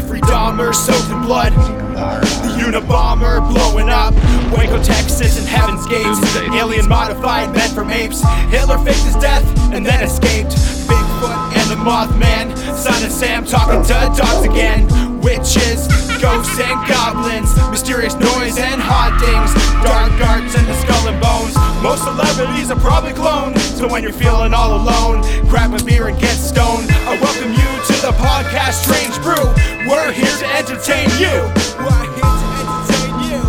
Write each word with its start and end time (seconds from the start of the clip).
Jeffrey 0.00 0.20
Dahmer 0.22 0.74
soaked 0.74 1.10
in 1.10 1.20
blood. 1.20 1.52
The 1.52 2.56
Unabomber 2.64 3.46
blowing 3.52 3.90
up. 3.90 4.14
Waco, 4.50 4.82
Texas, 4.82 5.38
and 5.38 5.46
Heaven's 5.46 5.86
Gates. 5.88 6.18
Alien 6.56 6.88
modified 6.88 7.54
men 7.54 7.68
from 7.74 7.90
apes. 7.90 8.22
Hitler 8.48 8.78
faked 8.78 9.04
his 9.04 9.16
death 9.16 9.44
and 9.74 9.84
then 9.84 10.02
escaped. 10.02 10.52
Bigfoot 10.88 11.54
and 11.54 11.70
the 11.70 11.76
Mothman. 11.76 12.56
Son 12.74 13.04
of 13.04 13.12
Sam 13.12 13.44
talking 13.44 13.82
to 13.82 14.18
dogs 14.18 14.46
again. 14.46 14.88
Witches, 15.22 15.86
ghosts, 16.20 16.58
and 16.60 16.88
goblins. 16.88 17.54
Mysterious 17.70 18.14
noise 18.14 18.58
and 18.58 18.80
hauntings. 18.80 19.52
Dark 19.84 20.12
arts 20.28 20.54
and 20.56 20.66
the 20.66 20.74
skull 20.80 21.08
and 21.08 21.20
bones. 21.20 21.54
Most 21.82 22.04
celebrities 22.04 22.70
are 22.70 22.80
probably 22.80 23.12
cloned. 23.12 23.58
So 23.58 23.88
when 23.88 24.02
you're 24.02 24.12
feeling 24.12 24.54
all 24.54 24.76
alone, 24.76 25.22
grab 25.48 25.72
a 25.74 25.82
beer 25.84 26.08
and 26.08 26.18
get 26.18 26.36
stoned. 26.36 26.90
I 26.90 27.18
welcome 27.20 27.52
you 27.52 27.70
to 27.88 27.94
the 28.00 28.12
podcast 28.16 28.84
Strange 28.84 29.16
Brew. 29.22 29.44
We're 29.88 30.12
here 30.12 30.36
to 30.40 30.46
entertain 30.56 31.08
you. 31.20 31.32
We're 31.80 32.04
here 32.16 32.32
to 32.40 32.48
entertain 32.60 33.14
you. 33.28 33.40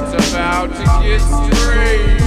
It's 0.00 0.32
about 0.32 0.68
to 0.72 0.84
get 1.04 1.20
strange. 1.20 2.22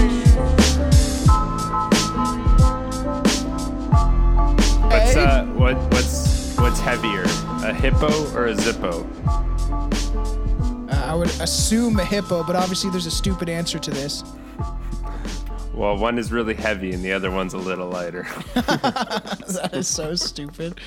What's 4.90 5.16
uh, 5.16 5.46
what 5.56 5.78
what's 5.92 6.56
what's 6.58 6.80
heavier, 6.80 7.26
a 7.70 7.74
hippo 7.74 8.08
or 8.36 8.48
a 8.48 8.56
zippo? 8.56 9.06
Uh, 10.92 11.06
I 11.06 11.14
would 11.14 11.30
assume 11.40 12.00
a 12.00 12.06
hippo, 12.06 12.44
but 12.44 12.56
obviously 12.56 12.90
there's 12.90 13.06
a 13.06 13.12
stupid 13.12 13.48
answer 13.48 13.78
to 13.78 13.92
this. 13.92 14.24
Well, 15.74 15.96
one 15.96 16.18
is 16.18 16.32
really 16.32 16.56
heavy 16.56 16.92
and 16.94 17.04
the 17.04 17.14
other 17.14 17.30
one's 17.30 17.54
a 17.54 17.58
little 17.58 17.88
lighter. 17.88 18.28
that 18.56 19.70
is 19.74 19.88
so 19.88 20.16
stupid. 20.16 20.80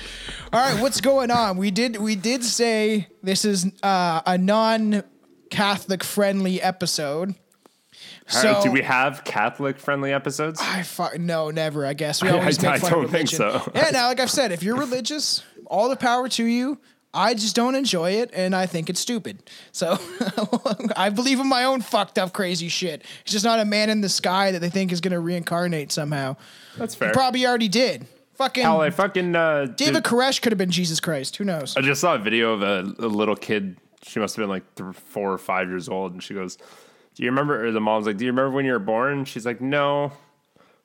All 0.51 0.59
right, 0.59 0.81
what's 0.81 0.99
going 0.99 1.31
on? 1.31 1.55
We 1.57 1.71
did 1.71 1.97
we 1.97 2.15
did 2.15 2.43
say 2.43 3.07
this 3.23 3.45
is 3.45 3.71
uh, 3.81 4.21
a 4.25 4.37
non-Catholic 4.37 6.03
friendly 6.03 6.61
episode. 6.61 7.35
So 8.27 8.61
Do 8.63 8.71
we 8.71 8.81
have 8.81 9.23
Catholic 9.23 9.77
friendly 9.77 10.13
episodes? 10.13 10.59
I 10.61 10.83
fu- 10.83 11.17
no, 11.19 11.51
never. 11.51 11.85
I 11.85 11.93
guess 11.93 12.23
we 12.23 12.29
I- 12.29 12.39
always 12.39 12.63
I- 12.63 12.71
make 12.71 12.75
I 12.75 12.79
fun 12.79 12.93
of 12.93 12.99
don't 13.01 13.11
think 13.11 13.31
religion. 13.31 13.61
so. 13.61 13.71
Yeah, 13.75 13.89
now 13.91 14.07
like 14.09 14.19
I've 14.19 14.31
said, 14.31 14.51
if 14.51 14.63
you're 14.63 14.77
religious, 14.77 15.43
all 15.65 15.89
the 15.89 15.95
power 15.97 16.27
to 16.29 16.43
you. 16.45 16.79
I 17.15 17.35
just 17.35 17.55
don't 17.55 17.75
enjoy 17.75 18.13
it, 18.13 18.31
and 18.33 18.55
I 18.55 18.65
think 18.65 18.89
it's 18.89 18.99
stupid. 18.99 19.37
So 19.71 19.99
I 20.97 21.09
believe 21.11 21.39
in 21.39 21.47
my 21.47 21.63
own 21.65 21.81
fucked 21.81 22.17
up, 22.17 22.33
crazy 22.33 22.69
shit. 22.69 23.03
It's 23.21 23.31
just 23.31 23.45
not 23.45 23.59
a 23.59 23.65
man 23.65 23.91
in 23.91 24.01
the 24.01 24.09
sky 24.09 24.51
that 24.51 24.59
they 24.59 24.69
think 24.71 24.91
is 24.91 24.99
going 24.99 25.11
to 25.11 25.19
reincarnate 25.19 25.91
somehow. 25.91 26.37
That's 26.75 26.95
fair. 26.95 27.09
He 27.09 27.13
Probably 27.13 27.45
already 27.45 27.67
did. 27.67 28.07
Fucking 28.33 28.63
Hell, 28.63 28.81
I 28.81 28.89
fucking 28.89 29.35
uh, 29.35 29.65
David 29.75 29.93
did- 30.01 30.03
Koresh 30.05 30.41
could 30.41 30.51
have 30.51 30.57
been 30.57 30.71
Jesus 30.71 30.99
Christ. 30.99 31.35
Who 31.35 31.43
knows? 31.43 31.77
I 31.77 31.81
just 31.81 32.01
saw 32.01 32.15
a 32.15 32.17
video 32.17 32.53
of 32.53 32.63
a, 32.63 32.79
a 32.97 33.05
little 33.07 33.35
kid. 33.35 33.77
She 34.01 34.19
must 34.19 34.35
have 34.35 34.41
been 34.41 34.49
like 34.49 34.63
th- 34.73 34.95
four 34.95 35.31
or 35.31 35.37
five 35.37 35.69
years 35.69 35.87
old, 35.87 36.13
and 36.13 36.23
she 36.23 36.33
goes, 36.33 36.57
"Do 37.15 37.23
you 37.23 37.29
remember?" 37.29 37.65
Or 37.65 37.71
the 37.71 37.81
mom's 37.81 38.05
like, 38.05 38.17
"Do 38.17 38.25
you 38.25 38.31
remember 38.31 38.51
when 38.51 38.65
you 38.65 38.73
were 38.73 38.79
born?" 38.79 39.25
She's 39.25 39.45
like, 39.45 39.61
"No." 39.61 40.11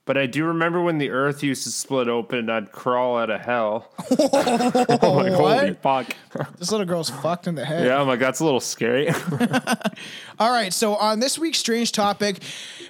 But 0.08 0.16
I 0.16 0.24
do 0.24 0.46
remember 0.46 0.80
when 0.80 0.96
the 0.96 1.10
earth 1.10 1.42
used 1.42 1.64
to 1.64 1.70
split 1.70 2.08
open 2.08 2.38
and 2.38 2.50
I'd 2.50 2.72
crawl 2.72 3.18
out 3.18 3.28
of 3.28 3.42
hell. 3.42 3.92
I'm 4.10 5.16
like, 5.16 5.32
holy 5.34 5.74
fuck. 5.74 6.16
This 6.58 6.70
little 6.70 6.86
girl's 6.86 7.10
fucked 7.10 7.46
in 7.46 7.56
the 7.56 7.64
head. 7.66 7.84
Yeah, 7.84 8.00
I'm 8.00 8.08
like, 8.08 8.18
that's 8.18 8.40
a 8.40 8.44
little 8.46 8.58
scary. 8.58 9.10
All 10.38 10.50
right, 10.50 10.72
so 10.72 10.94
on 10.94 11.20
this 11.20 11.38
week's 11.38 11.58
strange 11.58 11.92
topic, 11.92 12.38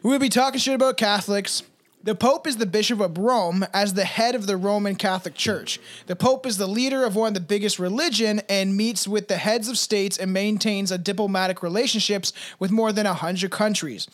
we'll 0.04 0.20
be 0.20 0.28
talking 0.28 0.60
shit 0.60 0.76
about 0.76 0.96
Catholics. 0.96 1.64
The 2.08 2.14
Pope 2.14 2.46
is 2.46 2.56
the 2.56 2.64
Bishop 2.64 3.00
of 3.00 3.18
Rome 3.18 3.66
as 3.74 3.92
the 3.92 4.06
head 4.06 4.34
of 4.34 4.46
the 4.46 4.56
Roman 4.56 4.94
Catholic 4.94 5.34
Church. 5.34 5.78
The 6.06 6.16
Pope 6.16 6.46
is 6.46 6.56
the 6.56 6.66
leader 6.66 7.04
of 7.04 7.14
one 7.14 7.28
of 7.28 7.34
the 7.34 7.40
biggest 7.40 7.78
religion 7.78 8.40
and 8.48 8.74
meets 8.74 9.06
with 9.06 9.28
the 9.28 9.36
heads 9.36 9.68
of 9.68 9.76
states 9.76 10.16
and 10.16 10.32
maintains 10.32 10.90
a 10.90 10.96
diplomatic 10.96 11.62
relationships 11.62 12.32
with 12.58 12.70
more 12.70 12.92
than 12.92 13.04
100 13.04 13.50
countries. 13.50 14.08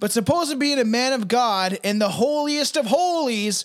But 0.00 0.10
supposed 0.10 0.50
to 0.50 0.56
being 0.56 0.80
a 0.80 0.84
man 0.84 1.12
of 1.12 1.28
God 1.28 1.78
and 1.84 2.00
the 2.00 2.08
holiest 2.08 2.76
of 2.76 2.86
holies, 2.86 3.62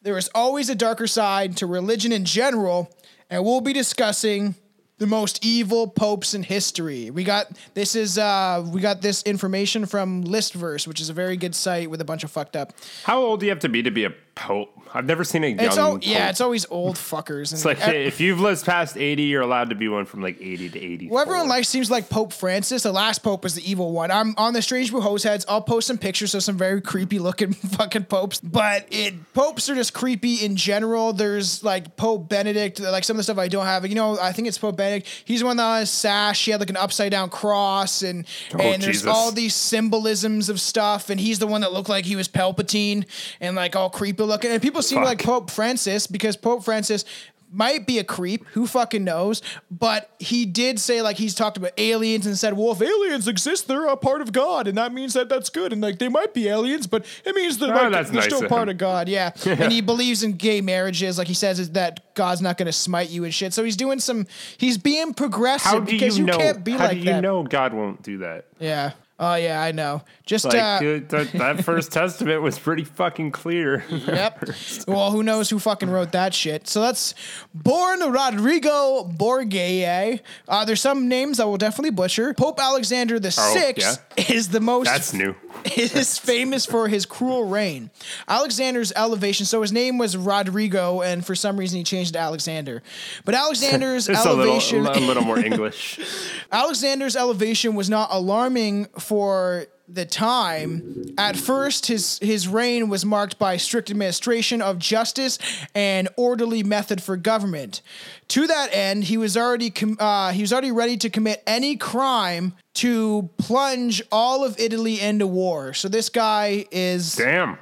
there 0.00 0.16
is 0.16 0.30
always 0.32 0.70
a 0.70 0.76
darker 0.76 1.08
side 1.08 1.56
to 1.56 1.66
religion 1.66 2.12
in 2.12 2.24
general, 2.24 2.88
and 3.28 3.44
we'll 3.44 3.60
be 3.60 3.72
discussing 3.72 4.54
the 4.98 5.06
most 5.06 5.44
evil 5.44 5.86
popes 5.86 6.34
in 6.34 6.42
history. 6.42 7.10
We 7.10 7.24
got 7.24 7.48
this 7.74 7.94
is 7.94 8.18
uh 8.18 8.64
we 8.72 8.80
got 8.80 9.00
this 9.00 9.22
information 9.22 9.86
from 9.86 10.24
Listverse, 10.24 10.86
which 10.86 11.00
is 11.00 11.08
a 11.08 11.12
very 11.12 11.36
good 11.36 11.54
site 11.54 11.90
with 11.90 12.00
a 12.00 12.04
bunch 12.04 12.24
of 12.24 12.30
fucked 12.30 12.56
up. 12.56 12.72
How 13.04 13.18
old 13.20 13.40
do 13.40 13.46
you 13.46 13.50
have 13.50 13.60
to 13.60 13.68
be 13.68 13.82
to 13.82 13.90
be 13.90 14.04
a 14.04 14.10
pope? 14.34 14.77
I've 14.94 15.06
never 15.06 15.24
seen 15.24 15.44
a 15.44 15.48
young 15.48 15.60
It's 15.60 15.76
pope. 15.76 16.00
yeah, 16.04 16.30
it's 16.30 16.40
always 16.40 16.66
old 16.70 16.96
fuckers. 16.96 17.52
It's 17.52 17.64
like 17.64 17.78
if 17.86 18.20
you've 18.20 18.40
lived 18.40 18.64
past 18.64 18.96
80, 18.96 19.22
you're 19.22 19.42
allowed 19.42 19.70
to 19.70 19.74
be 19.74 19.88
one 19.88 20.04
from 20.04 20.22
like 20.22 20.40
80 20.40 20.70
to 20.70 20.78
80. 20.80 21.08
Well, 21.08 21.22
everyone 21.22 21.48
likes 21.48 21.68
seems 21.68 21.90
like 21.90 22.08
Pope 22.08 22.32
Francis. 22.32 22.82
The 22.82 22.92
last 22.92 23.22
pope 23.22 23.44
was 23.44 23.54
the 23.54 23.70
evil 23.70 23.92
one. 23.92 24.10
I'm 24.10 24.34
on 24.36 24.54
the 24.54 24.62
Strange 24.62 24.90
Brew 24.90 25.00
host 25.00 25.24
heads. 25.24 25.44
I'll 25.48 25.62
post 25.62 25.86
some 25.86 25.98
pictures 25.98 26.34
of 26.34 26.42
some 26.42 26.56
very 26.56 26.80
creepy 26.80 27.18
looking 27.18 27.52
fucking 27.52 28.04
popes. 28.04 28.40
But 28.40 28.86
it 28.90 29.32
popes 29.34 29.68
are 29.68 29.74
just 29.74 29.94
creepy 29.94 30.44
in 30.44 30.56
general. 30.56 31.12
There's 31.12 31.62
like 31.62 31.96
Pope 31.96 32.28
Benedict, 32.28 32.80
like 32.80 33.04
some 33.04 33.14
of 33.14 33.18
the 33.18 33.24
stuff 33.24 33.38
I 33.38 33.48
don't 33.48 33.66
have. 33.66 33.86
You 33.86 33.94
know, 33.94 34.18
I 34.18 34.32
think 34.32 34.48
it's 34.48 34.58
Pope 34.58 34.76
Benedict. 34.76 35.08
He's 35.24 35.40
the 35.40 35.46
one 35.46 35.56
that 35.58 35.64
on 35.64 35.80
his 35.80 35.90
sash. 35.90 36.44
He 36.44 36.50
had 36.50 36.60
like 36.60 36.70
an 36.70 36.76
upside 36.76 37.10
down 37.12 37.30
cross, 37.30 38.02
and 38.02 38.26
oh, 38.54 38.60
and 38.60 38.82
there's 38.82 39.02
Jesus. 39.02 39.06
all 39.06 39.30
these 39.32 39.54
symbolisms 39.54 40.48
of 40.48 40.60
stuff. 40.60 41.10
And 41.10 41.20
he's 41.20 41.38
the 41.38 41.46
one 41.46 41.60
that 41.60 41.72
looked 41.72 41.88
like 41.88 42.04
he 42.04 42.16
was 42.16 42.28
Palpatine 42.28 43.06
and 43.40 43.56
like 43.56 43.76
all 43.76 43.90
creepy 43.90 44.22
looking. 44.22 44.50
And 44.50 44.60
people 44.62 44.77
seem 44.82 44.98
Fuck. 44.98 45.04
like 45.06 45.22
Pope 45.22 45.50
Francis 45.50 46.06
because 46.06 46.36
Pope 46.36 46.64
Francis 46.64 47.04
might 47.50 47.86
be 47.86 47.98
a 47.98 48.04
creep. 48.04 48.44
Who 48.48 48.66
fucking 48.66 49.04
knows? 49.04 49.40
But 49.70 50.10
he 50.18 50.44
did 50.44 50.78
say 50.78 51.00
like 51.00 51.16
he's 51.16 51.34
talked 51.34 51.56
about 51.56 51.72
aliens 51.78 52.26
and 52.26 52.36
said, 52.36 52.54
well, 52.54 52.72
if 52.72 52.82
aliens 52.82 53.26
exist, 53.26 53.66
they're 53.68 53.86
a 53.86 53.96
part 53.96 54.20
of 54.20 54.32
God, 54.32 54.68
and 54.68 54.76
that 54.76 54.92
means 54.92 55.14
that 55.14 55.30
that's 55.30 55.48
good. 55.48 55.72
And 55.72 55.80
like 55.80 55.98
they 55.98 56.08
might 56.08 56.34
be 56.34 56.48
aliens, 56.48 56.86
but 56.86 57.06
it 57.24 57.34
means 57.34 57.56
ah, 57.62 57.66
they're, 57.66 57.86
Oh, 57.86 57.88
like, 57.88 58.06
they're 58.06 58.14
nice 58.16 58.24
still 58.24 58.42
of 58.44 58.50
part 58.50 58.64
him. 58.68 58.72
of 58.74 58.78
God. 58.78 59.08
Yeah. 59.08 59.30
and 59.46 59.72
he 59.72 59.80
believes 59.80 60.22
in 60.22 60.32
gay 60.34 60.60
marriages. 60.60 61.16
Like 61.16 61.26
he 61.28 61.32
says 61.34 61.58
is 61.58 61.70
that 61.70 62.14
God's 62.14 62.42
not 62.42 62.58
going 62.58 62.66
to 62.66 62.72
smite 62.72 63.08
you 63.08 63.24
and 63.24 63.32
shit. 63.32 63.54
So 63.54 63.64
he's 63.64 63.76
doing 63.76 63.98
some. 63.98 64.26
He's 64.58 64.76
being 64.76 65.14
progressive 65.14 65.86
because 65.86 66.18
you 66.18 66.26
you, 66.26 66.30
know? 66.30 66.36
can't 66.36 66.62
be 66.62 66.72
how 66.72 66.80
like 66.80 66.90
do 66.92 66.98
you 66.98 67.04
that. 67.06 67.22
know 67.22 67.44
God 67.44 67.72
won't 67.72 68.02
do 68.02 68.18
that? 68.18 68.44
Yeah. 68.58 68.92
Oh 69.20 69.34
yeah, 69.34 69.60
I 69.60 69.72
know. 69.72 70.02
Just 70.26 70.44
Like 70.44 70.54
uh, 70.54 70.78
dude, 70.78 71.08
that, 71.08 71.32
that 71.32 71.64
first 71.64 71.90
testament 71.90 72.40
was 72.40 72.56
pretty 72.58 72.84
fucking 72.84 73.32
clear. 73.32 73.84
Yep. 73.88 74.50
well, 74.86 75.10
who 75.10 75.24
knows 75.24 75.50
who 75.50 75.58
fucking 75.58 75.90
wrote 75.90 76.12
that 76.12 76.34
shit? 76.34 76.68
So 76.68 76.80
that's 76.80 77.14
born 77.52 77.98
Rodrigo 78.00 79.04
Borgia. 79.04 80.20
Uh, 80.46 80.64
there's 80.64 80.80
some 80.80 81.08
names 81.08 81.40
I 81.40 81.46
will 81.46 81.56
definitely 81.56 81.90
butcher. 81.90 82.32
Pope 82.34 82.60
Alexander 82.60 83.18
the 83.18 83.28
Oh, 83.36 83.54
Sixth 83.54 84.00
is 84.30 84.48
the 84.48 84.60
most. 84.60 84.86
That's 84.86 85.12
new. 85.12 85.34
Is 85.64 86.18
famous 86.18 86.66
for 86.66 86.88
his 86.88 87.06
cruel 87.06 87.44
reign. 87.44 87.90
Alexander's 88.28 88.92
elevation. 88.92 89.46
So 89.46 89.62
his 89.62 89.72
name 89.72 89.98
was 89.98 90.16
Rodrigo, 90.16 91.02
and 91.02 91.24
for 91.24 91.34
some 91.34 91.56
reason 91.56 91.78
he 91.78 91.84
changed 91.84 92.14
to 92.14 92.18
Alexander. 92.18 92.82
But 93.24 93.34
Alexander's 93.34 94.08
It's 94.08 94.24
a 94.24 94.28
little, 94.32 94.44
elevation. 94.44 94.86
a 94.86 95.00
little 95.00 95.24
more 95.24 95.38
English. 95.38 96.00
Alexander's 96.52 97.16
elevation 97.16 97.74
was 97.74 97.88
not 97.90 98.08
alarming 98.12 98.86
for 98.98 99.66
the 99.88 100.04
time. 100.04 101.14
At 101.16 101.36
first, 101.36 101.86
his 101.86 102.18
his 102.20 102.46
reign 102.46 102.88
was 102.88 103.04
marked 103.04 103.38
by 103.38 103.56
strict 103.56 103.90
administration 103.90 104.60
of 104.60 104.78
justice 104.78 105.38
and 105.74 106.08
orderly 106.16 106.62
method 106.62 107.02
for 107.02 107.16
government. 107.16 107.80
To 108.28 108.46
that 108.46 108.68
end, 108.72 109.04
he 109.04 109.16
was 109.16 109.36
already 109.36 109.70
com- 109.70 109.96
uh, 109.98 110.32
he 110.32 110.42
was 110.42 110.52
already 110.52 110.72
ready 110.72 110.96
to 110.98 111.10
commit 111.10 111.42
any 111.46 111.76
crime 111.76 112.54
to 112.74 113.30
plunge 113.38 114.02
all 114.12 114.44
of 114.44 114.58
Italy 114.60 115.00
into 115.00 115.26
war. 115.26 115.72
So 115.72 115.88
this 115.88 116.10
guy 116.10 116.66
is 116.70 117.16
Damn. 117.16 117.58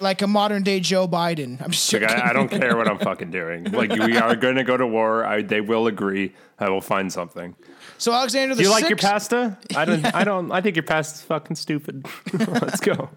like 0.00 0.20
a 0.22 0.26
modern 0.26 0.62
day 0.62 0.80
Joe 0.80 1.08
Biden. 1.08 1.60
I'm 1.62 1.70
just 1.70 1.86
Like. 1.86 2.04
I, 2.04 2.30
I 2.30 2.32
don't 2.32 2.48
care 2.50 2.76
what 2.76 2.88
I'm 2.88 2.98
fucking 2.98 3.30
doing. 3.30 3.64
Like 3.64 3.90
we 3.90 4.16
are 4.18 4.36
going 4.36 4.56
to 4.56 4.64
go 4.64 4.76
to 4.76 4.86
war. 4.86 5.24
I, 5.24 5.42
they 5.42 5.60
will 5.62 5.86
agree. 5.86 6.34
I 6.60 6.68
will 6.70 6.80
find 6.80 7.12
something. 7.12 7.54
So 7.98 8.12
Alexander 8.12 8.54
the 8.54 8.62
Do 8.62 8.68
you 8.68 8.72
like 8.74 8.88
your 8.88 8.96
pasta? 8.98 9.56
I 9.76 9.84
don't. 9.84 10.04
I 10.14 10.24
don't. 10.24 10.50
I 10.52 10.60
think 10.60 10.76
your 10.76 10.82
pasta's 10.82 11.22
fucking 11.22 11.56
stupid. 11.56 12.04
Let's 12.32 12.80
go. 12.80 13.10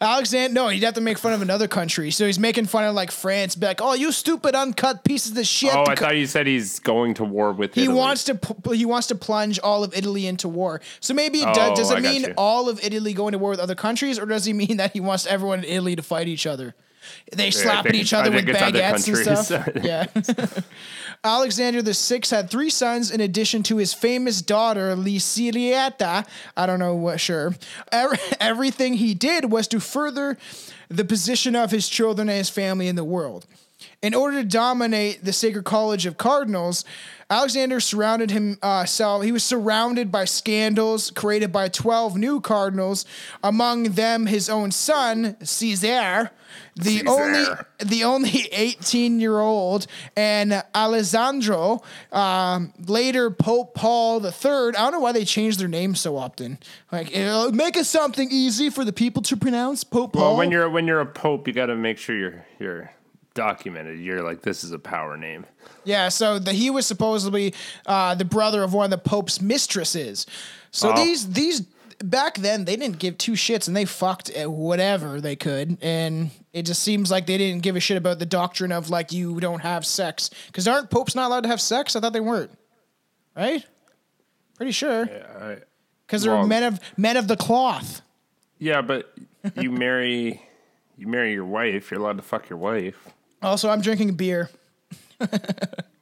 Alexander, 0.00 0.52
no, 0.54 0.68
he'd 0.68 0.82
have 0.82 0.94
to 0.94 1.00
make 1.00 1.18
fun 1.18 1.32
of 1.32 1.42
another 1.42 1.68
country. 1.68 2.10
So 2.10 2.26
he's 2.26 2.38
making 2.38 2.66
fun 2.66 2.84
of 2.84 2.94
like 2.94 3.10
France, 3.10 3.54
be 3.56 3.66
like, 3.66 3.80
"Oh, 3.82 3.94
you 3.94 4.12
stupid 4.12 4.54
uncut 4.54 5.04
pieces 5.04 5.36
of 5.36 5.46
shit." 5.46 5.74
Oh, 5.74 5.84
I 5.86 5.94
thought 5.94 6.16
you 6.16 6.26
said 6.26 6.46
he's 6.46 6.78
going 6.78 7.14
to 7.14 7.24
war 7.24 7.52
with. 7.52 7.74
he 7.74 7.84
Italy. 7.84 7.96
wants 7.96 8.24
to 8.24 8.34
pu- 8.34 8.72
he 8.72 8.84
wants 8.84 9.06
to 9.08 9.14
plunge 9.14 9.58
all 9.60 9.84
of 9.84 9.94
Italy 9.96 10.26
into 10.26 10.48
war. 10.48 10.80
So 11.00 11.14
maybe 11.14 11.40
it 11.40 11.48
Oh, 11.48 11.54
does, 11.54 11.78
does 11.78 11.90
I 11.90 11.98
it 11.98 12.02
got 12.02 12.12
mean 12.12 12.22
you. 12.24 12.34
all 12.36 12.68
of 12.68 12.82
Italy 12.84 13.12
going 13.12 13.32
to 13.32 13.38
war 13.38 13.50
with 13.50 13.60
other 13.60 13.74
countries, 13.74 14.18
or 14.18 14.26
does 14.26 14.44
he 14.44 14.52
mean 14.52 14.76
that 14.78 14.92
he 14.92 15.00
wants 15.00 15.26
everyone 15.26 15.60
in 15.60 15.64
Italy 15.66 15.96
to 15.96 16.02
fight 16.02 16.28
each 16.28 16.46
other? 16.46 16.74
They 17.32 17.50
slap 17.50 17.86
at 17.86 17.94
each 17.94 18.12
other 18.12 18.30
with 18.30 18.46
think 18.46 18.58
it's 18.58 18.62
other 18.62 18.78
baguettes 18.78 19.26
and 19.26 19.38
stuff. 19.38 19.68
yeah. 19.82 20.06
Alexander 21.24 21.82
the 21.82 21.92
Sixth 21.92 22.30
had 22.30 22.50
three 22.50 22.70
sons 22.70 23.10
in 23.10 23.20
addition 23.20 23.62
to 23.64 23.76
his 23.76 23.92
famous 23.92 24.40
daughter 24.40 24.96
Lyciliata. 24.96 26.26
I 26.56 26.66
don't 26.66 26.78
know 26.78 26.94
what 26.94 27.20
sure. 27.20 27.54
Everything 28.40 28.94
he 28.94 29.14
did 29.14 29.50
was 29.50 29.68
to 29.68 29.80
further 29.80 30.38
the 30.88 31.04
position 31.04 31.54
of 31.54 31.70
his 31.70 31.88
children 31.88 32.28
and 32.28 32.38
his 32.38 32.48
family 32.48 32.88
in 32.88 32.96
the 32.96 33.04
world. 33.04 33.46
In 34.02 34.14
order 34.14 34.40
to 34.40 34.48
dominate 34.48 35.24
the 35.24 35.32
Sacred 35.32 35.64
College 35.66 36.06
of 36.06 36.16
Cardinals, 36.16 36.86
Alexander 37.28 37.80
surrounded 37.80 38.30
himself. 38.30 39.22
He 39.22 39.30
was 39.30 39.44
surrounded 39.44 40.10
by 40.10 40.24
scandals 40.24 41.10
created 41.10 41.52
by 41.52 41.68
12 41.68 42.16
new 42.16 42.40
cardinals, 42.40 43.04
among 43.44 43.84
them 43.92 44.24
his 44.24 44.48
own 44.48 44.70
son, 44.70 45.36
Caesar, 45.42 46.30
the 46.76 46.82
Caesar. 46.82 47.08
only 47.08 47.44
the 47.78 48.04
only 48.04 48.48
18 48.52 49.20
year 49.20 49.38
old, 49.38 49.86
and 50.16 50.62
Alessandro, 50.74 51.82
um, 52.10 52.72
later 52.86 53.30
Pope 53.30 53.74
Paul 53.74 54.24
III. 54.24 54.32
I 54.42 54.70
don't 54.72 54.92
know 54.92 55.00
why 55.00 55.12
they 55.12 55.26
change 55.26 55.58
their 55.58 55.68
names 55.68 56.00
so 56.00 56.16
often. 56.16 56.58
Like, 56.90 57.14
uh, 57.14 57.50
make 57.52 57.76
it 57.76 57.84
something 57.84 58.28
easy 58.32 58.70
for 58.70 58.82
the 58.82 58.94
people 58.94 59.20
to 59.24 59.36
pronounce. 59.36 59.84
Pope 59.84 60.14
Paul. 60.14 60.22
Well, 60.22 60.36
when 60.38 60.50
you're 60.50 60.70
when 60.70 60.86
you're 60.86 61.00
a 61.00 61.06
pope, 61.06 61.46
you 61.46 61.52
got 61.52 61.66
to 61.66 61.76
make 61.76 61.98
sure 61.98 62.16
you're 62.16 62.46
you're 62.58 62.90
documented. 63.34 63.98
You're 64.00 64.22
like 64.22 64.42
this 64.42 64.64
is 64.64 64.72
a 64.72 64.78
power 64.78 65.16
name. 65.16 65.46
Yeah, 65.84 66.08
so 66.08 66.38
the, 66.38 66.52
he 66.52 66.70
was 66.70 66.86
supposedly 66.86 67.54
uh, 67.86 68.14
the 68.14 68.24
brother 68.24 68.62
of 68.62 68.74
one 68.74 68.84
of 68.84 68.90
the 68.90 68.98
Pope's 68.98 69.40
mistresses. 69.40 70.26
So 70.70 70.92
Oh. 70.92 70.96
these 70.96 71.32
these 71.32 71.62
back 72.02 72.36
then 72.38 72.64
they 72.64 72.76
didn't 72.76 72.98
give 72.98 73.18
two 73.18 73.32
shits 73.32 73.68
and 73.68 73.76
they 73.76 73.84
fucked 73.84 74.30
at 74.30 74.50
whatever 74.50 75.20
they 75.20 75.36
could, 75.36 75.78
and 75.82 76.30
it 76.52 76.62
just 76.64 76.82
seems 76.82 77.10
like 77.10 77.26
they 77.26 77.38
didn't 77.38 77.62
give 77.62 77.76
a 77.76 77.80
shit 77.80 77.96
about 77.96 78.18
the 78.18 78.26
doctrine 78.26 78.72
of 78.72 78.90
like 78.90 79.12
you 79.12 79.38
don't 79.40 79.60
have 79.60 79.84
sex 79.86 80.30
because 80.46 80.66
aren't 80.68 80.90
popes 80.90 81.14
not 81.14 81.26
allowed 81.28 81.42
to 81.42 81.48
have 81.48 81.60
sex? 81.60 81.94
I 81.96 82.00
thought 82.00 82.12
they 82.12 82.20
weren't, 82.20 82.50
right? 83.36 83.64
Pretty 84.56 84.72
sure 84.72 85.06
because 86.06 86.22
they're 86.22 86.44
men 86.44 86.62
of 86.64 86.80
men 86.96 87.16
of 87.16 87.28
the 87.28 87.36
cloth. 87.36 88.02
yeah, 88.58 88.82
but 88.82 89.12
you 89.56 89.70
marry 89.86 90.42
you 90.98 91.06
marry 91.06 91.32
your 91.32 91.46
wife. 91.46 91.90
You're 91.90 92.00
allowed 92.00 92.16
to 92.18 92.22
fuck 92.22 92.48
your 92.50 92.58
wife. 92.58 93.08
Also, 93.42 93.68
I'm 93.70 93.80
drinking 93.80 94.14
beer. 94.14 94.50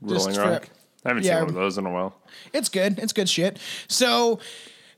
Rolling 0.01 0.35
for- 0.35 0.41
Rock. 0.41 0.69
I 1.05 1.11
haven't 1.11 1.25
yeah. 1.25 1.35
seen 1.37 1.41
one 1.41 1.49
of 1.51 1.55
those 1.55 1.79
in 1.79 1.87
a 1.87 1.91
while. 1.91 2.15
It's 2.53 2.69
good. 2.69 2.99
It's 2.99 3.13
good 3.13 3.29
shit. 3.29 3.59
So 3.87 4.41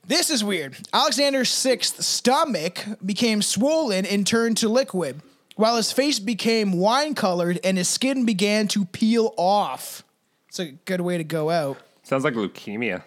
this 0.05 0.29
is 0.29 0.43
weird. 0.43 0.75
Alexander's 0.91 1.49
sixth 1.49 2.01
stomach 2.03 2.83
became 3.05 3.41
swollen 3.41 4.05
and 4.05 4.25
turned 4.25 4.57
to 4.57 4.67
liquid, 4.67 5.21
while 5.55 5.77
his 5.77 5.91
face 5.91 6.17
became 6.19 6.73
wine 6.73 7.13
colored 7.13 7.59
and 7.63 7.77
his 7.77 7.87
skin 7.87 8.25
began 8.25 8.67
to 8.69 8.85
peel 8.85 9.33
off. 9.37 10.03
It's 10.49 10.59
a 10.59 10.71
good 10.85 11.01
way 11.01 11.17
to 11.17 11.23
go 11.23 11.49
out. 11.49 11.77
Sounds 12.03 12.23
like 12.23 12.33
leukemia. 12.33 13.03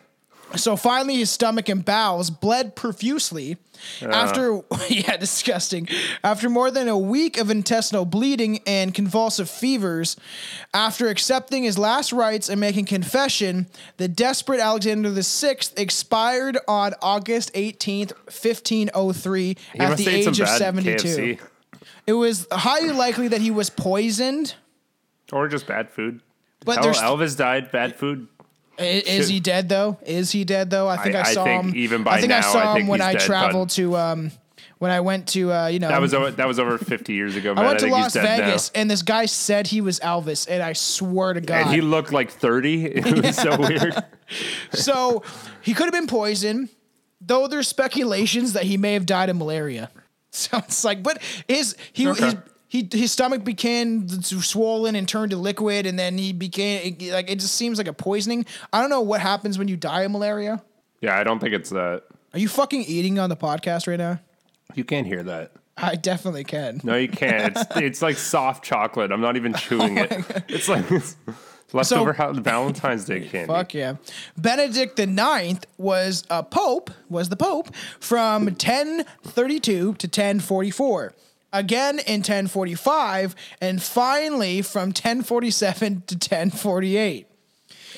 So 0.57 0.77
finally, 0.77 1.17
his 1.17 1.31
stomach 1.31 1.69
and 1.69 1.85
bowels 1.85 2.31
bled 2.31 2.77
profusely. 2.77 3.57
After, 4.03 4.61
yeah, 4.89 5.17
disgusting. 5.17 5.89
After 6.23 6.49
more 6.49 6.71
than 6.71 6.89
a 6.89 6.97
week 6.97 7.39
of 7.39 7.51
intestinal 7.51 8.05
bleeding 8.05 8.61
and 8.67 8.95
convulsive 8.95 9.51
fevers, 9.51 10.17
after 10.73 11.09
accepting 11.09 11.65
his 11.65 11.77
last 11.79 12.13
rites 12.13 12.49
and 12.49 12.61
making 12.61 12.87
confession, 12.87 13.67
the 13.97 14.09
desperate 14.09 14.61
Alexander 14.61 15.11
VI 15.11 15.57
expired 15.77 16.57
on 16.69 16.95
August 17.03 17.53
18th, 17.55 18.13
1503, 18.27 19.45
He 19.45 19.55
at 19.55 19.97
the 19.97 20.05
have 20.05 20.15
ate 20.15 20.25
some 20.25 20.33
age 20.33 20.41
of 20.41 20.49
72. 20.49 20.97
KFC. 20.97 21.41
It 22.07 22.13
was 22.15 22.47
highly 22.53 22.93
likely 22.93 23.29
that 23.29 23.41
he 23.41 23.51
was 23.51 23.71
poisoned. 23.71 24.55
or 25.33 25.49
just 25.49 25.67
bad 25.67 25.91
food. 25.91 26.21
But 26.65 26.79
Elvis 26.79 27.37
died. 27.37 27.71
Bad 27.71 27.97
food. 27.97 28.29
I- 28.79 29.03
Is 29.07 29.29
he 29.29 29.41
dead 29.41 29.69
though? 29.69 29.99
Is 30.05 30.31
he 30.33 30.45
dead 30.45 30.71
though? 30.71 30.89
I 30.89 30.97
think 30.97 31.15
I, 31.15 31.21
I- 31.21 31.23
I 31.23 31.33
saw 31.35 31.45
think 31.45 31.65
him. 31.67 31.73
even 31.77 32.01
I 32.03 32.05
by 32.05 32.21
think 32.21 32.33
I 32.33 32.41
saw 32.41 32.75
I 32.75 32.79
him 32.81 32.87
when 32.87 33.01
I 33.01 33.13
dead, 33.13 33.21
traveled 33.23 33.71
to 33.71 33.97
um 33.97 34.31
when 34.79 34.91
I 34.91 35.01
went 35.01 35.29
to 35.29 35.53
uh 35.53 35.67
you 35.69 35.79
know 35.79 35.89
That 35.89 36.01
was 36.01 36.13
over, 36.13 36.31
that 36.33 36.47
was 36.49 36.59
over 36.59 36.77
50 36.79 37.13
years 37.13 37.37
ago. 37.37 37.55
Man. 37.55 37.65
I 37.65 37.67
went 37.69 37.79
to 37.79 37.85
think 37.87 37.97
Las 37.97 38.15
Vegas 38.15 38.73
now. 38.75 38.81
and 38.81 38.91
this 38.91 39.03
guy 39.03 39.27
said 39.27 39.69
he 39.69 39.81
was 39.81 40.01
Elvis 40.01 40.47
and 40.51 40.63
I 40.63 40.73
swear 40.73 41.33
to 41.35 41.41
God. 41.41 41.63
and 41.67 41.71
he 41.71 41.81
looked 41.81 42.13
like 42.13 42.31
30. 42.31 42.85
It 42.97 43.25
was 43.25 43.37
so 43.37 43.57
weird. 43.57 43.95
so 44.73 45.23
he 45.63 45.75
could 45.75 45.85
have 45.85 45.93
been 45.93 46.07
poisoned, 46.07 46.69
though 47.21 47.47
there's 47.47 47.69
speculations 47.69 48.53
that 48.55 48.65
he 48.65 48.77
may 48.77 48.95
have 48.95 49.07
died 49.07 49.29
of 49.31 49.37
malaria. 49.37 49.91
So 50.37 50.59
it's 50.59 50.85
like, 50.85 51.05
but 51.05 51.23
his 51.47 51.77
he 51.93 52.09
Okay. 52.09 52.25
his 52.25 52.35
he, 52.75 52.89
his 52.91 53.13
stomach 53.13 53.45
became 53.45 54.09
swollen 54.21 54.97
and 54.97 55.09
turned 55.09 55.31
to 55.31 55.37
liquid, 55.37 55.87
and 55.87 55.97
then 55.97 56.19
he 56.19 56.33
became 56.33 56.97
like 57.13 57.31
it 57.31 57.39
just 57.39 57.55
seems 57.55 57.79
like 57.79 57.87
a 57.87 57.93
poisoning. 57.93 58.45
I 58.73 58.81
don't 58.81 58.91
know 58.91 59.01
what 59.01 59.21
happens 59.21 59.59
when 59.59 59.69
you 59.69 59.77
die 59.77 60.03
of 60.03 60.11
malaria. 60.11 60.61
Yeah, 61.01 61.17
I 61.17 61.23
don't 61.23 61.39
think 61.39 61.55
it's 61.55 61.71
that. 61.71 62.03
Are 62.33 62.39
you 62.41 62.49
fucking 62.49 62.83
eating 62.83 63.21
on 63.21 63.29
the 63.31 63.37
podcast 63.37 63.87
right 63.87 63.97
now? 63.97 64.19
You 64.75 64.83
can't 64.83 65.07
hear 65.07 65.23
that. 65.23 65.53
I 65.77 65.95
definitely 65.95 66.43
can. 66.43 66.81
No, 66.83 66.97
you 66.97 67.07
can't. 67.07 67.57
It's 67.57 67.65
it's 67.77 68.03
like 68.03 68.17
soft 68.19 68.65
chocolate. 68.65 69.13
I'm 69.13 69.21
not 69.21 69.37
even 69.37 69.55
oh 69.55 69.59
chewing 69.59 69.99
it. 69.99 70.11
It's 70.49 70.69
like 70.69 70.91
it's 70.91 71.15
leftover 71.73 72.13
So- 72.13 72.33
Valentine's 72.33 73.05
Day 73.05 73.21
candy. 73.29 73.53
Fuck 73.55 73.73
yeah. 73.75 73.99
Benedict 74.37 74.97
the 74.97 75.07
Ninth 75.07 75.65
was 75.79 76.25
a 76.29 76.43
pope, 76.43 76.91
was 77.09 77.29
the 77.29 77.37
pope 77.37 77.73
from 78.01 78.47
1032 78.47 79.63
to 79.95 80.07
1044. 80.09 81.15
Again 81.55 82.01
in 82.01 82.21
1045, 82.21 83.35
and 83.61 83.81
finally 83.81 84.61
from 84.61 84.89
1047 84.89 86.03
to 86.09 86.15
1048. 86.17 87.27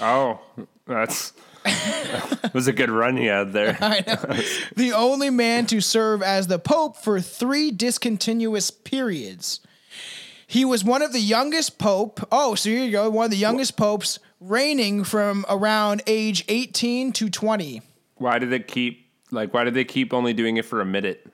Oh, 0.00 0.40
that's 0.86 1.32
it 1.66 2.54
was 2.54 2.68
a 2.68 2.72
good 2.72 2.90
run 2.90 3.16
you 3.16 3.30
had 3.30 3.52
there. 3.52 3.76
I 3.80 4.04
know. 4.06 4.36
the 4.76 4.92
only 4.92 5.30
man 5.30 5.66
to 5.66 5.80
serve 5.80 6.22
as 6.22 6.46
the 6.46 6.58
pope 6.58 6.96
for 6.96 7.20
three 7.20 7.70
discontinuous 7.70 8.70
periods. 8.70 9.60
He 10.46 10.64
was 10.64 10.84
one 10.84 11.02
of 11.02 11.12
the 11.12 11.20
youngest 11.20 11.78
pope. 11.78 12.20
Oh, 12.30 12.54
so 12.54 12.70
here 12.70 12.84
you 12.84 12.92
go. 12.92 13.10
One 13.10 13.24
of 13.24 13.30
the 13.30 13.36
youngest 13.36 13.76
popes 13.76 14.18
reigning 14.40 15.02
from 15.02 15.44
around 15.48 16.02
age 16.06 16.44
18 16.48 17.12
to 17.14 17.28
20. 17.28 17.82
Why 18.16 18.38
did 18.38 18.50
they 18.50 18.60
keep 18.60 19.10
like? 19.30 19.52
Why 19.52 19.64
did 19.64 19.74
they 19.74 19.84
keep 19.84 20.14
only 20.14 20.32
doing 20.32 20.56
it 20.56 20.64
for 20.64 20.80
a 20.80 20.86
minute? 20.86 21.26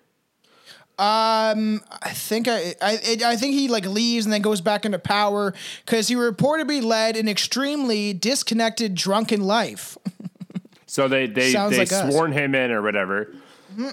I 1.05 2.11
think 2.11 2.49
I, 2.49 2.75
I 2.81 3.19
I 3.25 3.37
think 3.37 3.55
he 3.55 3.69
like 3.69 3.87
leaves 3.87 4.27
and 4.27 4.33
then 4.33 4.43
goes 4.43 4.61
back 4.61 4.85
into 4.85 4.99
power 4.99 5.55
because 5.85 6.09
he 6.09 6.15
reportedly 6.15 6.83
led 6.83 7.17
an 7.17 7.29
extremely 7.29 8.13
disconnected, 8.13 8.95
drunken 8.95 9.43
life. 9.43 9.99
So 10.87 11.09
they 11.09 11.27
they 11.27 11.53
Sounds 11.53 11.73
they 11.73 11.79
like 11.79 11.93
us. 11.93 12.13
sworn 12.13 12.33
him 12.33 12.55
in 12.55 12.71
or 12.71 12.83
whatever, 12.83 13.35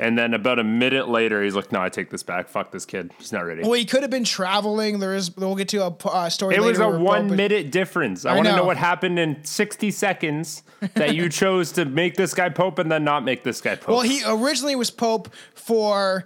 and 0.02 0.18
then 0.18 0.34
about 0.34 0.60
a 0.60 0.64
minute 0.66 1.08
later, 1.08 1.42
he's 1.42 1.56
like, 1.56 1.72
"No, 1.72 1.82
I 1.82 1.88
take 1.88 2.10
this 2.10 2.24
back. 2.24 2.50
Fuck 2.50 2.72
this 2.72 2.86
kid. 2.86 3.12
He's 3.18 3.32
not 3.32 3.46
ready." 3.46 3.62
well, 3.62 3.72
he 3.74 3.86
could 3.86 4.02
have 4.02 4.12
been 4.12 4.26
traveling. 4.26 5.00
There 5.00 5.16
is 5.16 5.36
we'll 5.38 5.56
get 5.56 5.70
to 5.70 5.84
a 5.84 5.96
uh, 6.06 6.30
story. 6.30 6.56
It 6.56 6.62
was 6.62 6.80
a 6.80 6.90
one 6.90 7.30
Pope- 7.30 7.38
minute 7.38 7.72
difference. 7.72 8.26
I, 8.26 8.32
I 8.32 8.36
want 8.36 8.48
to 8.48 8.52
know 8.52 8.58
know. 8.58 8.66
what 8.66 8.76
happened 8.78 9.18
in 9.18 9.42
60 9.46 9.92
seconds 9.92 10.64
that 10.96 11.16
you 11.16 11.30
chose 11.42 11.72
to 11.74 11.86
make 11.86 12.16
this 12.16 12.34
guy 12.34 12.50
Pope 12.50 12.80
and 12.80 12.92
then 12.92 13.06
not 13.06 13.24
make 13.24 13.44
this 13.44 13.62
guy 13.62 13.76
Pope. 13.76 13.88
Well, 13.88 14.02
he 14.02 14.22
originally 14.28 14.76
was 14.76 14.92
pope 14.92 15.34
for. 15.56 16.26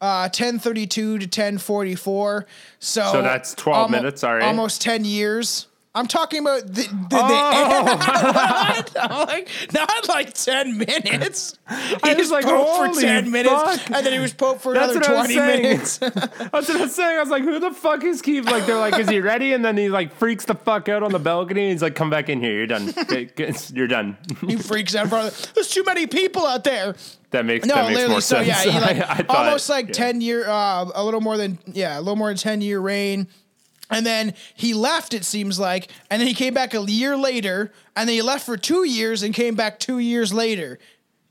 Uh, 0.00 0.24
1032 0.32 1.18
to 1.18 1.24
1044. 1.26 2.46
So, 2.78 3.12
So 3.12 3.22
that's 3.22 3.54
12 3.54 3.90
minutes, 3.90 4.24
all 4.24 4.34
right. 4.34 4.44
Almost 4.44 4.80
10 4.80 5.04
years. 5.04 5.66
I'm 5.92 6.06
talking 6.06 6.40
about 6.40 6.68
the, 6.68 6.82
the, 6.82 6.88
Oh. 7.12 8.84
the? 8.94 9.02
I'm 9.02 9.26
like, 9.26 9.48
not 9.72 10.08
like 10.08 10.32
10 10.34 10.78
minutes. 10.78 11.58
He 11.70 12.14
was 12.14 12.16
was 12.18 12.30
like, 12.30 12.44
pope 12.44 12.66
for 12.78 12.86
holy 12.86 13.02
10 13.02 13.30
minutes, 13.30 13.52
fuck. 13.62 13.90
and 13.96 14.04
then 14.06 14.12
he 14.12 14.18
was 14.18 14.32
pope 14.32 14.60
for 14.60 14.74
That's 14.74 14.92
another 14.94 15.12
what 15.12 15.18
I 15.18 15.22
was 15.22 15.34
20 15.34 15.62
minutes. 15.62 15.98
That's 15.98 16.38
what 16.38 16.54
I 16.54 16.56
was 16.58 16.66
just 16.66 16.96
saying. 16.96 17.16
I 17.16 17.20
was 17.20 17.28
like, 17.28 17.42
who 17.42 17.58
the 17.60 17.70
fuck 17.72 18.02
is 18.04 18.22
Keith? 18.22 18.44
Like, 18.46 18.66
they're 18.66 18.78
like, 18.78 18.98
is 18.98 19.08
he 19.08 19.20
ready? 19.20 19.52
And 19.52 19.64
then 19.64 19.76
he 19.76 19.88
like 19.88 20.12
freaks 20.14 20.44
the 20.44 20.54
fuck 20.54 20.88
out 20.88 21.02
on 21.02 21.12
the 21.12 21.18
balcony. 21.18 21.62
And 21.62 21.72
he's 21.72 21.82
like, 21.82 21.94
come 21.94 22.10
back 22.10 22.28
in 22.28 22.40
here. 22.40 22.52
You're 22.54 22.66
done. 22.66 22.92
You're 23.72 23.86
done. 23.86 24.16
he 24.46 24.56
freaks 24.56 24.94
out 24.94 25.08
front 25.08 25.52
There's 25.54 25.68
too 25.68 25.84
many 25.84 26.06
people 26.06 26.44
out 26.46 26.64
there. 26.64 26.94
That 27.30 27.44
makes 27.46 27.64
No, 27.66 27.74
that 27.76 27.82
makes 27.84 27.94
literally. 27.94 28.12
more 28.14 28.20
So 28.20 28.36
sense. 28.42 28.48
yeah, 28.48 28.72
he 28.72 28.80
like 28.80 28.96
I- 28.98 29.12
I 29.12 29.16
thought- 29.22 29.46
almost 29.46 29.68
like 29.68 29.86
yeah. 29.88 29.92
10 29.92 30.20
year, 30.20 30.48
uh, 30.48 30.90
a 30.94 31.04
little 31.04 31.20
more 31.20 31.36
than, 31.36 31.58
yeah, 31.66 31.96
a 31.98 32.00
little 32.00 32.16
more 32.16 32.28
than 32.28 32.36
10 32.36 32.60
year 32.60 32.80
reign. 32.80 33.28
And 33.92 34.06
then 34.06 34.34
he 34.54 34.72
left, 34.74 35.14
it 35.14 35.24
seems 35.24 35.58
like, 35.58 35.88
and 36.10 36.20
then 36.20 36.28
he 36.28 36.34
came 36.34 36.54
back 36.54 36.74
a 36.74 36.80
year 36.82 37.16
later, 37.16 37.72
and 37.96 38.08
then 38.08 38.14
he 38.14 38.22
left 38.22 38.46
for 38.46 38.56
two 38.56 38.84
years 38.84 39.22
and 39.24 39.34
came 39.34 39.54
back 39.56 39.80
two 39.80 39.98
years 39.98 40.32
later. 40.32 40.78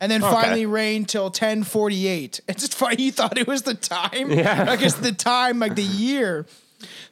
And 0.02 0.10
then 0.12 0.24
Okay. 0.24 0.34
finally 0.34 0.66
reigned 0.66 1.10
till 1.10 1.26
1048. 1.26 2.42
It's 2.48 2.62
just 2.62 2.76
funny. 2.76 2.96
He 2.98 3.12
thought 3.12 3.38
it 3.38 3.48
was 3.48 3.64
the 3.64 3.74
time. 3.76 4.32
Yeah. 4.32 4.64
Like 4.64 4.82
it's 4.82 4.96
the 4.96 5.12
time, 5.12 5.60
like 5.60 5.76
the 5.76 5.84
year. 5.84 6.46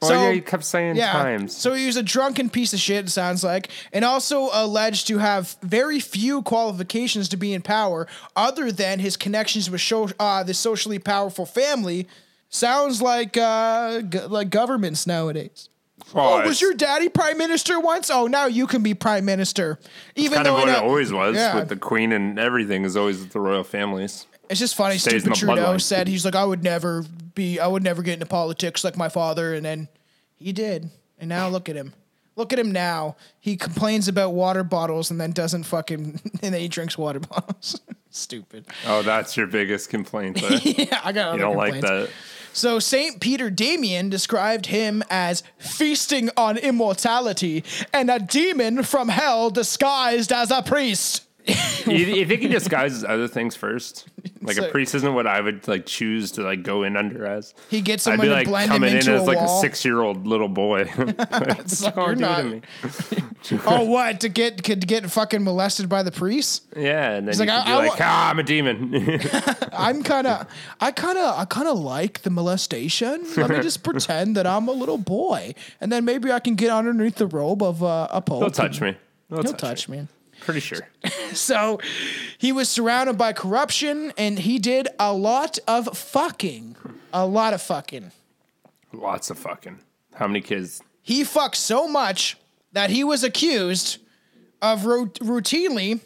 Well, 0.00 0.12
yeah, 0.12 0.32
he 0.32 0.40
kept 0.40 0.64
saying 0.64 0.96
yeah. 0.96 1.12
times. 1.12 1.56
So 1.56 1.74
he 1.74 1.86
was 1.86 1.96
a 1.96 2.02
drunken 2.02 2.48
piece 2.50 2.72
of 2.72 2.80
shit, 2.80 3.06
it 3.06 3.10
sounds 3.10 3.44
like, 3.44 3.68
and 3.92 4.04
also 4.04 4.48
alleged 4.52 5.06
to 5.08 5.18
have 5.18 5.56
very 5.62 6.00
few 6.00 6.42
qualifications 6.42 7.28
to 7.30 7.36
be 7.36 7.52
in 7.52 7.62
power 7.62 8.06
other 8.34 8.72
than 8.72 8.98
his 8.98 9.16
connections 9.16 9.70
with 9.70 9.80
show, 9.80 10.08
uh, 10.18 10.42
the 10.42 10.54
socially 10.54 10.98
powerful 10.98 11.44
family. 11.46 12.08
Sounds 12.48 13.02
like 13.02 13.36
uh, 13.36 14.00
g- 14.02 14.20
like 14.20 14.48
governments 14.50 15.06
nowadays. 15.06 15.68
Well, 16.14 16.34
Oh, 16.42 16.46
was 16.46 16.62
your 16.62 16.72
daddy 16.72 17.10
prime 17.10 17.36
minister 17.36 17.78
once? 17.78 18.08
Oh, 18.08 18.26
now 18.26 18.46
you 18.46 18.66
can 18.66 18.82
be 18.82 18.94
prime 18.94 19.26
minister. 19.26 19.78
Even 20.16 20.36
kind 20.36 20.48
of 20.48 20.54
what 20.54 20.68
it 20.68 20.76
always 20.76 21.12
was 21.12 21.36
Yeah. 21.36 21.56
with 21.56 21.68
the 21.68 21.76
queen 21.76 22.12
and 22.12 22.38
everything 22.38 22.84
is 22.86 22.96
always 22.96 23.18
with 23.18 23.32
the 23.32 23.40
royal 23.40 23.64
families. 23.64 24.26
It's 24.50 24.60
just 24.60 24.74
funny. 24.74 24.98
Stays 24.98 25.24
Trudeau 25.24 25.78
said 25.78 26.08
he's 26.08 26.24
like, 26.24 26.34
I 26.34 26.44
would 26.44 26.62
never 26.62 27.04
be, 27.34 27.60
I 27.60 27.66
would 27.66 27.82
never 27.82 28.02
get 28.02 28.14
into 28.14 28.26
politics 28.26 28.82
like 28.84 28.96
my 28.96 29.08
father, 29.08 29.54
and 29.54 29.64
then 29.64 29.88
he 30.36 30.52
did. 30.52 30.90
And 31.18 31.28
now 31.28 31.48
look 31.48 31.68
at 31.68 31.76
him. 31.76 31.92
Look 32.36 32.52
at 32.52 32.58
him 32.58 32.70
now. 32.70 33.16
He 33.40 33.56
complains 33.56 34.06
about 34.06 34.30
water 34.32 34.62
bottles 34.62 35.10
and 35.10 35.20
then 35.20 35.32
doesn't 35.32 35.64
fucking 35.64 36.20
and 36.42 36.54
then 36.54 36.60
he 36.60 36.68
drinks 36.68 36.96
water 36.96 37.18
bottles. 37.20 37.80
Stupid. 38.10 38.64
Oh, 38.86 39.02
that's 39.02 39.36
your 39.36 39.46
biggest 39.46 39.90
complaint. 39.90 40.40
Huh? 40.44 40.58
yeah, 40.62 41.00
I 41.04 41.12
got. 41.12 41.34
you 41.34 41.40
don't 41.40 41.56
like 41.56 41.80
that. 41.80 42.10
So 42.52 42.78
Saint 42.78 43.20
Peter 43.20 43.50
Damian 43.50 44.08
described 44.08 44.66
him 44.66 45.02
as 45.10 45.42
feasting 45.58 46.30
on 46.36 46.56
immortality 46.56 47.62
and 47.92 48.10
a 48.10 48.18
demon 48.18 48.82
from 48.82 49.08
hell 49.08 49.50
disguised 49.50 50.32
as 50.32 50.50
a 50.50 50.62
priest. 50.62 51.27
you, 51.86 52.26
think 52.26 52.42
he 52.42 52.48
disguises 52.48 53.04
other 53.04 53.26
things 53.28 53.56
first? 53.56 54.06
Like 54.42 54.56
So- 54.56 54.66
a 54.66 54.70
priest 54.70 54.94
isn't 54.94 55.14
what 55.14 55.26
I 55.26 55.40
would 55.40 55.66
like 55.66 55.86
choose 55.86 56.32
to 56.32 56.42
like 56.42 56.62
go 56.62 56.82
in 56.82 56.96
under 56.96 57.26
as. 57.26 57.54
He 57.70 57.80
gets 57.80 58.06
I'd 58.06 58.12
someone 58.12 58.26
be 58.26 58.28
to 58.28 58.34
like 58.34 58.46
blend 58.46 58.70
him 58.70 58.76
coming 58.76 58.90
in 58.90 58.96
into 58.98 59.12
as 59.12 59.22
a 59.22 59.24
like 59.24 59.38
wall. 59.38 59.58
a 59.58 59.60
six 59.60 59.84
year 59.84 60.00
old 60.00 60.26
little 60.26 60.48
boy. 60.48 60.90
Like, 60.98 61.70
you're 61.96 62.14
not- 62.16 62.44
me? 62.44 62.62
oh, 63.66 63.84
what 63.84 64.20
to 64.20 64.28
get 64.28 64.62
to 64.64 64.74
get 64.76 65.10
fucking 65.10 65.42
molested 65.42 65.88
by 65.88 66.02
the 66.02 66.10
priest? 66.12 66.64
Yeah, 66.76 67.12
and 67.12 67.28
then 67.28 67.34
you 67.34 67.40
like, 67.40 67.48
could 67.64 67.72
I, 67.72 67.82
be 67.82 67.88
I, 67.88 67.90
like 67.90 68.00
ah, 68.00 68.30
I'm 68.30 68.38
a 68.38 68.42
demon. 68.42 69.20
I'm 69.72 70.02
kind 70.02 70.26
of, 70.26 70.46
I 70.80 70.90
kind 70.92 71.18
of, 71.18 71.38
I 71.38 71.44
kind 71.44 71.68
of 71.68 71.78
like 71.78 72.22
the 72.22 72.30
molestation. 72.30 73.24
Let 73.36 73.50
me 73.50 73.60
just 73.60 73.82
pretend 73.82 74.36
that 74.36 74.46
I'm 74.46 74.68
a 74.68 74.72
little 74.72 74.98
boy, 74.98 75.54
and 75.80 75.90
then 75.92 76.04
maybe 76.04 76.30
I 76.32 76.40
can 76.40 76.54
get 76.56 76.70
underneath 76.70 77.16
the 77.16 77.26
robe 77.26 77.62
of 77.62 77.82
uh, 77.82 78.08
a 78.10 78.20
pope. 78.20 78.40
He'll 78.42 78.50
touch 78.50 78.80
me. 78.80 78.96
He'll, 79.28 79.42
He'll 79.42 79.52
touch, 79.52 79.60
touch 79.60 79.88
me. 79.88 79.98
me. 79.98 80.08
Pretty 80.40 80.60
sure. 80.60 80.88
So 81.34 81.78
he 82.38 82.52
was 82.52 82.70
surrounded 82.70 83.18
by 83.18 83.34
corruption 83.34 84.14
and 84.16 84.38
he 84.38 84.58
did 84.58 84.88
a 84.98 85.12
lot 85.12 85.58
of 85.68 85.96
fucking. 85.96 86.74
A 87.12 87.26
lot 87.26 87.52
of 87.52 87.60
fucking. 87.60 88.12
Lots 88.94 89.28
of 89.28 89.38
fucking. 89.38 89.78
How 90.14 90.26
many 90.26 90.40
kids? 90.40 90.80
He 91.02 91.22
fucked 91.24 91.56
so 91.56 91.86
much 91.86 92.38
that 92.72 92.88
he 92.88 93.04
was 93.04 93.22
accused 93.24 93.98
of 94.62 94.86
ro- 94.86 95.06
routinely 95.20 96.00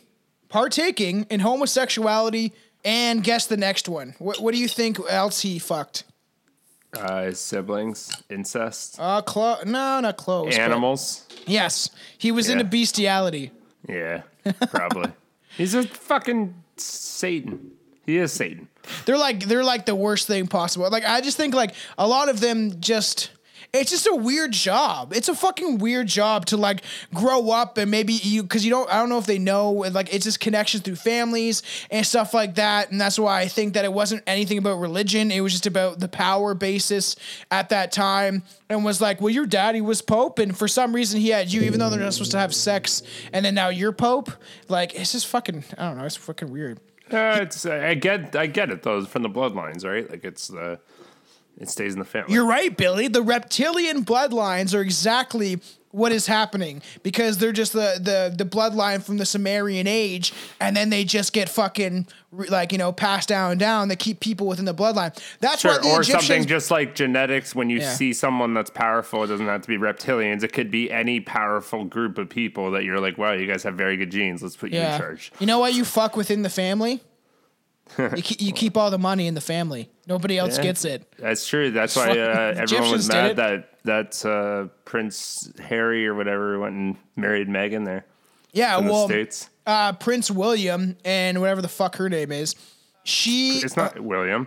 partaking 0.49 1.25
in 1.31 1.39
homosexuality 1.41 2.53
and 2.85 3.23
guess 3.23 3.47
the 3.47 3.57
next 3.57 3.89
one. 3.89 4.15
What, 4.19 4.41
what 4.41 4.53
do 4.55 4.61
you 4.61 4.69
think 4.69 4.99
else 5.09 5.41
he 5.43 5.61
fucked? 5.61 6.03
Uh, 6.95 7.27
his 7.27 7.39
siblings, 7.39 8.11
incest, 8.29 8.97
Uh, 8.99 9.23
clo- 9.23 9.62
no, 9.65 10.01
not 10.01 10.17
close. 10.17 10.55
but- 10.57 10.61
animals. 10.61 11.27
Yes, 11.47 11.91
he 12.19 12.31
was 12.33 12.49
into 12.51 12.65
bestiality. 12.65 13.51
Yeah, 13.89 14.23
probably. 14.71 15.12
He's 15.57 15.75
a 15.75 15.83
fucking 15.83 16.55
Satan. 16.77 17.73
He 18.07 18.17
is 18.17 18.33
Satan. 18.33 18.69
They're 19.05 19.19
like 19.19 19.45
they're 19.45 19.65
like 19.65 19.87
the 19.87 19.95
worst 19.95 20.27
thing 20.27 20.47
possible. 20.47 20.89
Like 20.91 21.05
I 21.05 21.21
just 21.21 21.37
think 21.37 21.55
like 21.55 21.75
a 21.99 22.07
lot 22.09 22.29
of 22.29 22.41
them 22.41 22.81
just 22.81 23.31
it's 23.73 23.91
just 23.91 24.07
a 24.07 24.14
weird 24.14 24.52
job. 24.52 25.14
It's 25.14 25.29
a 25.29 25.35
fucking 25.35 25.79
weird 25.79 26.07
job 26.07 26.45
to 26.47 26.59
like 26.59 26.83
grow 27.14 27.50
up 27.50 27.79
and 27.79 27.91
maybe 27.91 28.12
you 28.12 28.43
because 28.43 28.67
you 28.67 28.71
don't 28.71 28.88
I 28.91 28.99
don't 28.99 29.09
know 29.09 29.17
if 29.17 29.25
they 29.25 29.38
know 29.38 29.71
like 29.71 30.12
it's 30.12 30.25
just 30.25 30.41
connections 30.41 30.83
through 30.83 30.97
families 30.97 31.62
and 31.91 32.07
stuff 32.07 32.35
like 32.35 32.57
that. 32.57 32.91
And 32.91 33.00
that's 33.00 33.19
why 33.19 33.41
I 33.41 33.49
think 33.49 33.73
that 33.73 33.87
it 33.87 33.93
wasn't 33.93 34.25
anything 34.26 34.59
about 34.59 34.79
religion. 34.79 35.31
It 35.31 35.41
was 35.41 35.52
just 35.52 35.67
about 35.67 36.00
the 36.00 36.09
power 36.09 36.52
basis 36.52 37.17
at 37.50 37.71
that 37.71 37.93
time 37.93 38.43
and 38.69 38.85
was 38.85 39.00
like, 39.00 39.23
well, 39.23 39.31
your 39.31 39.47
daddy 39.47 39.81
was 39.81 40.02
Pope, 40.02 40.38
and 40.38 40.57
for 40.57 40.69
some 40.69 40.95
reason 40.95 41.21
he 41.21 41.31
had 41.31 41.52
you, 41.52 41.62
even 41.62 41.79
though 41.79 41.88
they're 41.88 42.00
not 42.00 42.12
supposed 42.12 42.33
to 42.33 42.38
have 42.38 42.55
sex, 42.55 43.02
and 43.33 43.45
then 43.45 43.55
now 43.55 43.69
you're 43.71 43.93
Pope. 43.93 44.31
Like 44.69 44.95
it's 44.95 45.12
just 45.12 45.26
fucking 45.29 45.64
I 45.79 45.88
don't 45.88 45.97
know. 45.97 46.05
It's 46.05 46.17
fucking 46.17 46.50
weird. 46.50 46.79
Uh, 47.11 47.41
it's 47.43 47.64
I 47.64 47.95
get 47.95 48.37
I 48.37 48.47
get 48.47 48.71
it 48.71 48.83
though. 48.83 49.02
From 49.07 49.23
the 49.23 49.31
bloodlines, 49.31 49.85
right? 49.85 50.09
Like 50.11 50.25
it's 50.25 50.49
the 50.49 50.79
it 51.59 51.68
stays 51.68 51.92
in 51.94 51.99
the 51.99 52.04
family. 52.04 52.32
You're 52.35 52.47
right, 52.47 52.76
Billy. 52.76 53.09
The 53.09 53.23
reptilian 53.23 54.04
bloodlines 54.04 54.75
are 54.75 54.80
exactly 54.80 55.61
what 55.90 56.11
is 56.11 56.26
happening 56.26 56.80
because 57.02 57.37
they're 57.37 57.52
just 57.52 57.75
the 57.75 57.99
the 58.00 58.35
the 58.35 58.49
bloodline 58.49 59.02
from 59.02 59.18
the 59.18 59.26
Sumerian 59.26 59.87
age, 59.87 60.32
and 60.59 60.75
then 60.75 60.88
they 60.88 61.04
just 61.04 61.35
get 61.35 61.50
fucking 61.50 62.06
like 62.32 62.73
you 62.73 62.78
know 62.78 62.92
passed 62.92 63.28
down 63.28 63.50
and 63.50 63.61
down. 63.61 63.88
They 63.88 63.97
keep 63.97 64.18
people 64.21 64.47
within 64.47 64.64
the 64.64 64.73
bloodline. 64.75 65.14
That's 65.40 65.61
Sure, 65.61 65.75
the 65.78 65.88
or 65.90 66.00
Egyptians. 66.00 66.26
something 66.26 66.47
just 66.47 66.71
like 66.71 66.94
genetics. 66.94 67.54
When 67.54 67.68
you 67.68 67.80
Yeah. 67.80 67.92
see 67.92 68.14
someone 68.14 68.54
that's 68.54 68.71
powerful, 68.71 69.23
it 69.23 69.26
doesn't 69.26 69.47
have 69.47 69.61
to 69.61 69.68
be 69.68 69.76
reptilians. 69.76 70.42
It 70.42 70.54
could 70.54 70.71
be 70.71 70.90
any 70.90 71.21
powerful 71.21 71.85
group 71.85 72.16
of 72.16 72.30
people 72.30 72.71
that 72.71 72.85
you're 72.85 72.99
like, 72.99 73.18
wow, 73.18 73.32
you 73.32 73.47
guys 73.47 73.62
have 73.64 73.75
very 73.75 73.99
good 73.99 74.11
genes. 74.11 74.42
Let's 74.42 74.56
put 74.56 74.71
you 74.73 74.80
in 74.80 74.99
charge. 74.99 75.30
You 75.40 75.47
know 75.47 75.59
what? 75.59 75.75
You 75.75 75.85
fuck 75.85 76.16
within 76.16 76.40
the 76.40 76.49
family. 76.50 77.02
you, 77.99 78.23
keep, 78.23 78.41
you 78.41 78.53
keep 78.53 78.77
all 78.77 78.91
the 78.91 78.99
money 78.99 79.27
in 79.27 79.35
the 79.35 79.41
family. 79.41 79.91
Nobody 80.07 80.39
else 80.39 80.57
Yeah. 80.57 80.62
gets 80.65 80.85
it. 80.85 81.12
That's 81.19 81.47
true. 81.47 81.71
That's 81.71 81.95
why 81.97 82.19
uh, 82.19 82.55
everyone 82.57 82.91
was 82.91 83.09
mad 83.09 83.37
that 83.37 83.69
that 83.85 84.25
uh, 84.25 84.69
Prince 84.85 85.53
Harry 85.59 86.07
or 86.07 86.15
whatever 86.15 86.59
went 86.59 86.75
and 86.75 86.97
married 87.17 87.49
Meghan 87.49 87.85
there 87.85 88.05
Yeah, 88.53 88.79
well, 88.79 89.09
states. 89.09 89.51
uh, 89.67 89.93
Prince 89.95 90.31
William 90.31 90.97
and 91.05 91.41
whatever 91.41 91.61
the 91.61 91.69
fuck 91.69 91.97
her 91.97 92.09
name 92.09 92.31
is. 92.33 92.55
She 93.05 93.59
It's 93.59 93.77
not 93.77 93.99
William. 94.01 94.47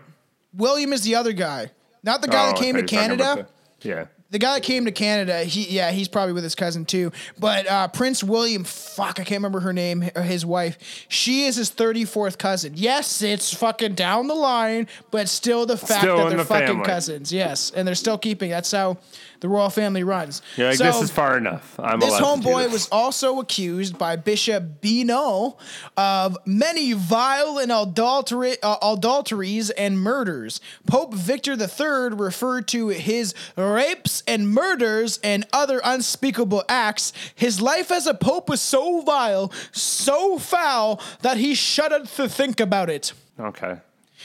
William 0.54 0.94
is 0.94 1.02
the 1.04 1.16
other 1.16 1.34
guy, 1.34 1.72
not 2.04 2.22
the 2.22 2.30
guy 2.30 2.46
Oh, 2.46 2.52
that 2.54 2.58
came 2.58 2.76
to 2.76 2.80
you 2.80 2.84
were 2.84 2.88
talking 2.88 3.18
Canada. 3.18 3.48
the- 3.82 3.88
yeah. 3.90 4.06
The 4.32 4.40
guy 4.40 4.56
that 4.56 4.64
came 4.64 4.86
to 4.86 4.92
Canada, 4.92 5.44
he 5.44 5.70
yeah, 5.76 5.92
he's 5.92 6.08
probably 6.08 6.34
with 6.34 6.44
his 6.44 6.56
cousin 6.56 6.84
too. 6.84 7.12
But 7.40 7.68
uh, 7.68 7.88
Prince 7.90 8.24
William, 8.24 8.64
fuck, 8.64 9.20
I 9.20 9.24
can't 9.24 9.38
remember 9.40 9.60
her 9.62 9.72
name, 9.72 10.02
his 10.02 10.46
wife. 10.46 11.06
She 11.10 11.46
is 11.46 11.56
his 11.56 11.70
thirty 11.70 12.06
fourth 12.06 12.38
cousin. 12.38 12.74
Yes, 12.76 13.22
it's 13.22 13.54
fucking 13.54 13.94
down 13.94 14.28
the 14.28 14.34
line, 14.36 14.88
but 15.12 15.30
still 15.30 15.66
the 15.66 15.78
fact 15.78 16.02
Still 16.02 16.18
that 16.18 16.30
they're 16.30 16.38
the 16.40 16.46
fucking 16.46 16.68
family. 16.68 16.86
cousins. 16.86 17.32
Yes, 17.32 17.72
and 17.76 17.88
they're 17.88 17.94
still 17.96 18.18
keeping. 18.18 18.50
That's 18.50 18.72
how 18.72 18.98
the 19.42 19.50
royal 19.50 19.70
family 19.70 20.04
runs. 20.04 20.42
You're 20.58 20.70
like, 20.70 20.78
So- 20.78 20.86
this 20.86 21.02
is 21.04 21.12
far 21.12 21.38
enough. 21.38 21.80
I'm 21.80 22.00
this 22.00 22.10
allowed 22.10 22.36
to 22.38 22.42
do 22.42 22.48
homeboy 22.50 22.64
this. 22.64 22.72
was 22.74 22.88
also 22.92 23.40
accused 23.40 23.98
by 23.98 24.16
Bishop 24.16 24.82
Bino 24.82 25.58
of 25.98 26.38
many 26.46 26.94
vile 26.94 27.58
and 27.60 27.72
adultera- 27.72 28.58
uh, 28.64 28.78
adulteries 28.82 29.70
and 29.72 30.00
murders. 30.00 30.62
Pope 30.88 31.14
Victor 31.14 31.54
III 31.54 32.16
referred 32.16 32.68
to 32.70 32.90
his 32.90 33.34
rapes 33.58 34.24
and 34.28 34.50
murders 34.50 35.20
and 35.24 35.46
other 35.54 35.82
unspeakable 35.84 36.64
acts. 36.70 37.14
His 37.36 37.62
life 37.62 37.92
as 37.92 38.08
a 38.08 38.14
pope 38.14 38.50
was 38.50 38.62
so 38.62 39.02
vile, 39.02 39.52
so 39.72 40.38
foul, 40.40 41.02
that 41.22 41.38
he 41.38 41.56
shuddered 41.56 42.06
to 42.08 42.30
think 42.30 42.60
about 42.60 42.90
it. 42.90 43.14
Okay. 43.40 43.78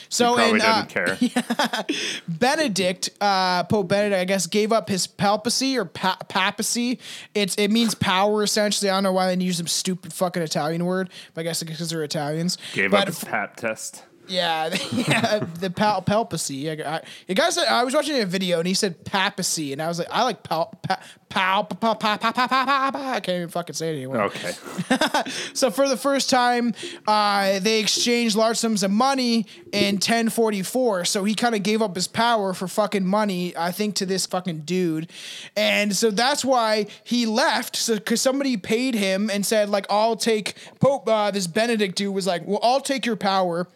So 0.08 0.34
Probably 0.34 0.60
in, 0.60 0.62
uh, 0.62 0.84
care. 0.86 1.18
Benedict, 2.28 3.10
uh, 3.20 3.64
Pope 3.64 3.88
Benedict, 3.88 4.20
I 4.20 4.24
guess, 4.24 4.46
gave 4.46 4.72
up 4.72 4.88
his 4.88 5.06
papacy 5.06 5.76
or 5.78 5.84
pa- 5.84 6.18
papacy. 6.28 6.98
It's 7.34 7.54
it 7.56 7.68
means 7.68 7.94
power 7.94 8.42
essentially. 8.42 8.90
I 8.90 8.94
don't 8.94 9.02
know 9.02 9.12
why 9.12 9.34
they 9.34 9.42
use 9.42 9.58
some 9.58 9.66
stupid 9.66 10.12
fucking 10.12 10.42
Italian 10.42 10.84
word, 10.84 11.10
but 11.34 11.42
I 11.42 11.44
guess 11.44 11.62
because 11.62 11.90
they're 11.90 12.02
Italians. 12.02 12.58
Gave 12.72 12.90
but 12.90 13.02
up 13.02 13.06
his 13.08 13.24
pap 13.24 13.56
test. 13.56 14.04
Yeah, 14.30 14.74
yeah, 14.92 15.44
the 15.58 15.70
pal- 15.70 16.02
palpacy. 16.02 16.86
I, 16.86 17.02
I, 17.28 17.50
said 17.50 17.66
I 17.66 17.82
was 17.82 17.94
watching 17.94 18.20
a 18.20 18.26
video 18.26 18.58
and 18.58 18.66
he 18.66 18.74
said 18.74 19.04
papacy, 19.04 19.72
and 19.72 19.82
I 19.82 19.88
was 19.88 19.98
like, 19.98 20.08
I 20.10 20.22
like 20.22 20.44
pal 20.44 20.72
pal 20.86 21.64
pal 21.64 21.64
pal 21.64 21.96
pal 21.96 22.18
pal 22.18 22.32
pal. 22.32 22.48
pal, 22.48 22.92
pal. 22.92 22.96
I 22.96 23.20
can't 23.20 23.36
even 23.36 23.48
fucking 23.48 23.74
say 23.74 23.92
it 23.92 23.96
anymore. 23.96 24.22
Okay. 24.22 24.52
so 25.52 25.70
for 25.70 25.88
the 25.88 25.96
first 25.96 26.30
time, 26.30 26.74
uh, 27.08 27.58
they 27.58 27.80
exchanged 27.80 28.36
large 28.36 28.56
sums 28.56 28.84
of 28.84 28.92
money 28.92 29.46
in 29.72 29.96
1044. 29.96 31.04
So 31.06 31.24
he 31.24 31.34
kind 31.34 31.56
of 31.56 31.64
gave 31.64 31.82
up 31.82 31.96
his 31.96 32.06
power 32.06 32.54
for 32.54 32.68
fucking 32.68 33.04
money, 33.04 33.56
I 33.56 33.72
think, 33.72 33.96
to 33.96 34.06
this 34.06 34.26
fucking 34.26 34.60
dude, 34.60 35.10
and 35.56 35.94
so 35.94 36.12
that's 36.12 36.44
why 36.44 36.86
he 37.02 37.26
left. 37.26 37.74
So 37.74 37.96
because 37.96 38.20
somebody 38.20 38.56
paid 38.56 38.94
him 38.94 39.28
and 39.28 39.44
said 39.44 39.68
like, 39.70 39.86
I'll 39.90 40.16
take 40.16 40.54
Pope. 40.78 41.08
Uh, 41.08 41.32
this 41.32 41.48
Benedict 41.48 41.96
dude 41.96 42.14
was 42.14 42.28
like, 42.28 42.46
well, 42.46 42.60
I'll 42.62 42.80
take 42.80 43.04
your 43.04 43.16
power 43.16 43.66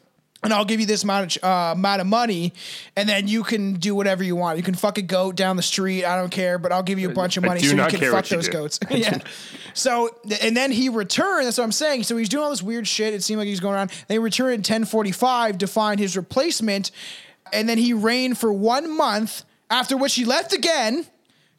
and 0.44 0.52
I'll 0.52 0.64
give 0.64 0.78
you 0.78 0.86
this 0.86 1.02
amount 1.02 1.36
of 1.36 1.44
uh, 1.44 1.72
amount 1.72 2.00
of 2.00 2.06
money, 2.06 2.52
and 2.96 3.08
then 3.08 3.26
you 3.26 3.42
can 3.42 3.74
do 3.74 3.94
whatever 3.94 4.22
you 4.22 4.36
want. 4.36 4.58
You 4.58 4.62
can 4.62 4.74
fuck 4.74 4.98
a 4.98 5.02
goat 5.02 5.36
down 5.36 5.56
the 5.56 5.62
street. 5.62 6.04
I 6.04 6.16
don't 6.16 6.30
care, 6.30 6.58
but 6.58 6.70
I'll 6.70 6.82
give 6.82 6.98
you 6.98 7.10
a 7.10 7.14
bunch 7.14 7.36
of 7.36 7.44
money 7.44 7.60
so 7.60 7.74
you 7.74 7.86
can 7.86 8.12
fuck 8.12 8.30
you 8.30 8.36
those 8.36 8.46
do. 8.46 8.52
goats. 8.52 8.78
yeah. 8.90 9.18
So 9.72 10.10
and 10.42 10.56
then 10.56 10.70
he 10.70 10.88
returned. 10.88 11.46
That's 11.46 11.58
what 11.58 11.64
I'm 11.64 11.72
saying. 11.72 12.04
So 12.04 12.16
he's 12.16 12.28
doing 12.28 12.44
all 12.44 12.50
this 12.50 12.62
weird 12.62 12.86
shit. 12.86 13.14
It 13.14 13.22
seemed 13.22 13.38
like 13.38 13.48
he's 13.48 13.60
going 13.60 13.74
around. 13.74 13.90
They 14.08 14.18
returned 14.18 14.54
in 14.54 14.60
1045 14.60 15.58
to 15.58 15.66
find 15.66 15.98
his 15.98 16.16
replacement, 16.16 16.90
and 17.52 17.68
then 17.68 17.78
he 17.78 17.92
reigned 17.92 18.38
for 18.38 18.52
one 18.52 18.94
month. 18.96 19.44
After 19.70 19.96
which 19.96 20.14
he 20.14 20.26
left 20.26 20.52
again 20.52 21.06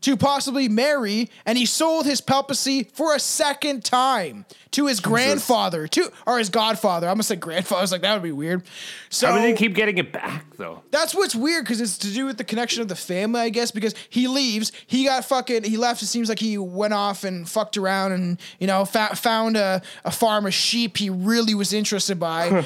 to 0.05 0.15
possibly 0.15 0.69
marry, 0.69 1.31
and 1.47 1.57
he 1.57 1.65
sold 1.65 2.05
his 2.05 2.21
papacy 2.21 2.83
for 2.83 3.15
a 3.15 3.19
second 3.19 3.83
time 3.83 4.45
to 4.69 4.85
his 4.85 4.99
grandfather, 4.99 5.87
to 5.87 6.11
or 6.27 6.37
his 6.37 6.49
godfather. 6.49 7.07
I 7.07 7.09
almost 7.09 7.29
said 7.29 7.39
grandfather. 7.39 7.79
I 7.79 7.81
was 7.81 7.91
like, 7.91 8.03
that 8.03 8.13
would 8.13 8.21
be 8.21 8.31
weird. 8.31 8.61
So 9.09 9.33
they 9.33 9.53
keep 9.53 9.73
getting 9.73 9.97
it 9.97 10.11
back 10.11 10.45
though? 10.57 10.83
that's 10.91 11.15
what's 11.15 11.33
weird 11.33 11.65
because 11.65 11.81
it's 11.81 11.97
to 11.97 12.13
do 12.13 12.27
with 12.27 12.37
the 12.37 12.43
connection 12.43 12.83
of 12.83 12.87
the 12.87 12.95
family, 12.95 13.41
I 13.41 13.49
guess. 13.49 13.71
Because 13.71 13.95
he 14.07 14.27
leaves, 14.27 14.71
he 14.85 15.05
got 15.05 15.25
fucking, 15.25 15.63
he 15.63 15.75
left. 15.75 16.03
It 16.03 16.05
seems 16.05 16.29
like 16.29 16.37
he 16.37 16.59
went 16.59 16.93
off 16.93 17.23
and 17.23 17.49
fucked 17.49 17.75
around 17.75 18.11
and 18.11 18.39
you 18.59 18.67
know 18.67 18.85
fa- 18.85 19.15
found 19.15 19.57
a, 19.57 19.81
a 20.03 20.11
farm 20.11 20.45
of 20.45 20.53
sheep 20.53 20.97
he 20.97 21.09
really 21.09 21.55
was 21.55 21.73
interested 21.73 22.19
by, 22.19 22.63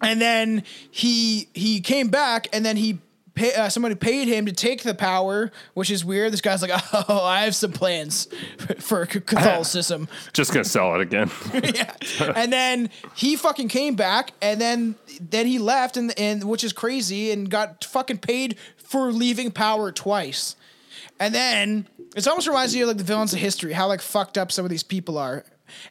and 0.00 0.20
then 0.20 0.64
he 0.90 1.46
he 1.54 1.80
came 1.80 2.08
back 2.08 2.48
and 2.52 2.66
then 2.66 2.76
he 2.76 2.98
pay, 3.34 3.54
uh, 3.54 3.68
somebody 3.68 3.94
paid 3.94 4.28
him 4.28 4.46
to 4.46 4.52
take 4.52 4.82
the 4.82 4.94
power, 4.94 5.50
which 5.74 5.90
is 5.90 6.04
weird. 6.04 6.32
This 6.32 6.40
guy's 6.40 6.62
like, 6.62 6.70
oh, 6.92 7.22
I 7.24 7.40
have 7.44 7.54
some 7.54 7.72
plans 7.72 8.28
for 8.78 9.06
Catholicism. 9.06 10.08
Just 10.32 10.52
gonna 10.52 10.64
sell 10.64 10.94
it 10.94 11.00
again. 11.00 11.30
yeah. 11.52 11.94
And 12.36 12.52
then 12.52 12.90
he 13.14 13.36
fucking 13.36 13.68
came 13.68 13.94
back, 13.94 14.32
and 14.40 14.60
then 14.60 14.94
then 15.20 15.46
he 15.46 15.58
left, 15.58 15.96
and 15.96 16.18
and 16.18 16.44
which 16.44 16.64
is 16.64 16.72
crazy, 16.72 17.30
and 17.30 17.50
got 17.50 17.84
fucking 17.84 18.18
paid 18.18 18.56
for 18.76 19.12
leaving 19.12 19.50
power 19.50 19.90
twice. 19.92 20.56
And 21.18 21.34
then 21.34 21.88
it 22.16 22.26
almost 22.26 22.46
reminds 22.48 22.74
you 22.74 22.84
of 22.84 22.88
like 22.88 22.96
the 22.98 23.04
villains 23.04 23.32
of 23.32 23.38
history, 23.38 23.72
how 23.72 23.88
like 23.88 24.00
fucked 24.00 24.36
up 24.36 24.52
some 24.52 24.64
of 24.64 24.70
these 24.70 24.82
people 24.82 25.18
are. 25.18 25.44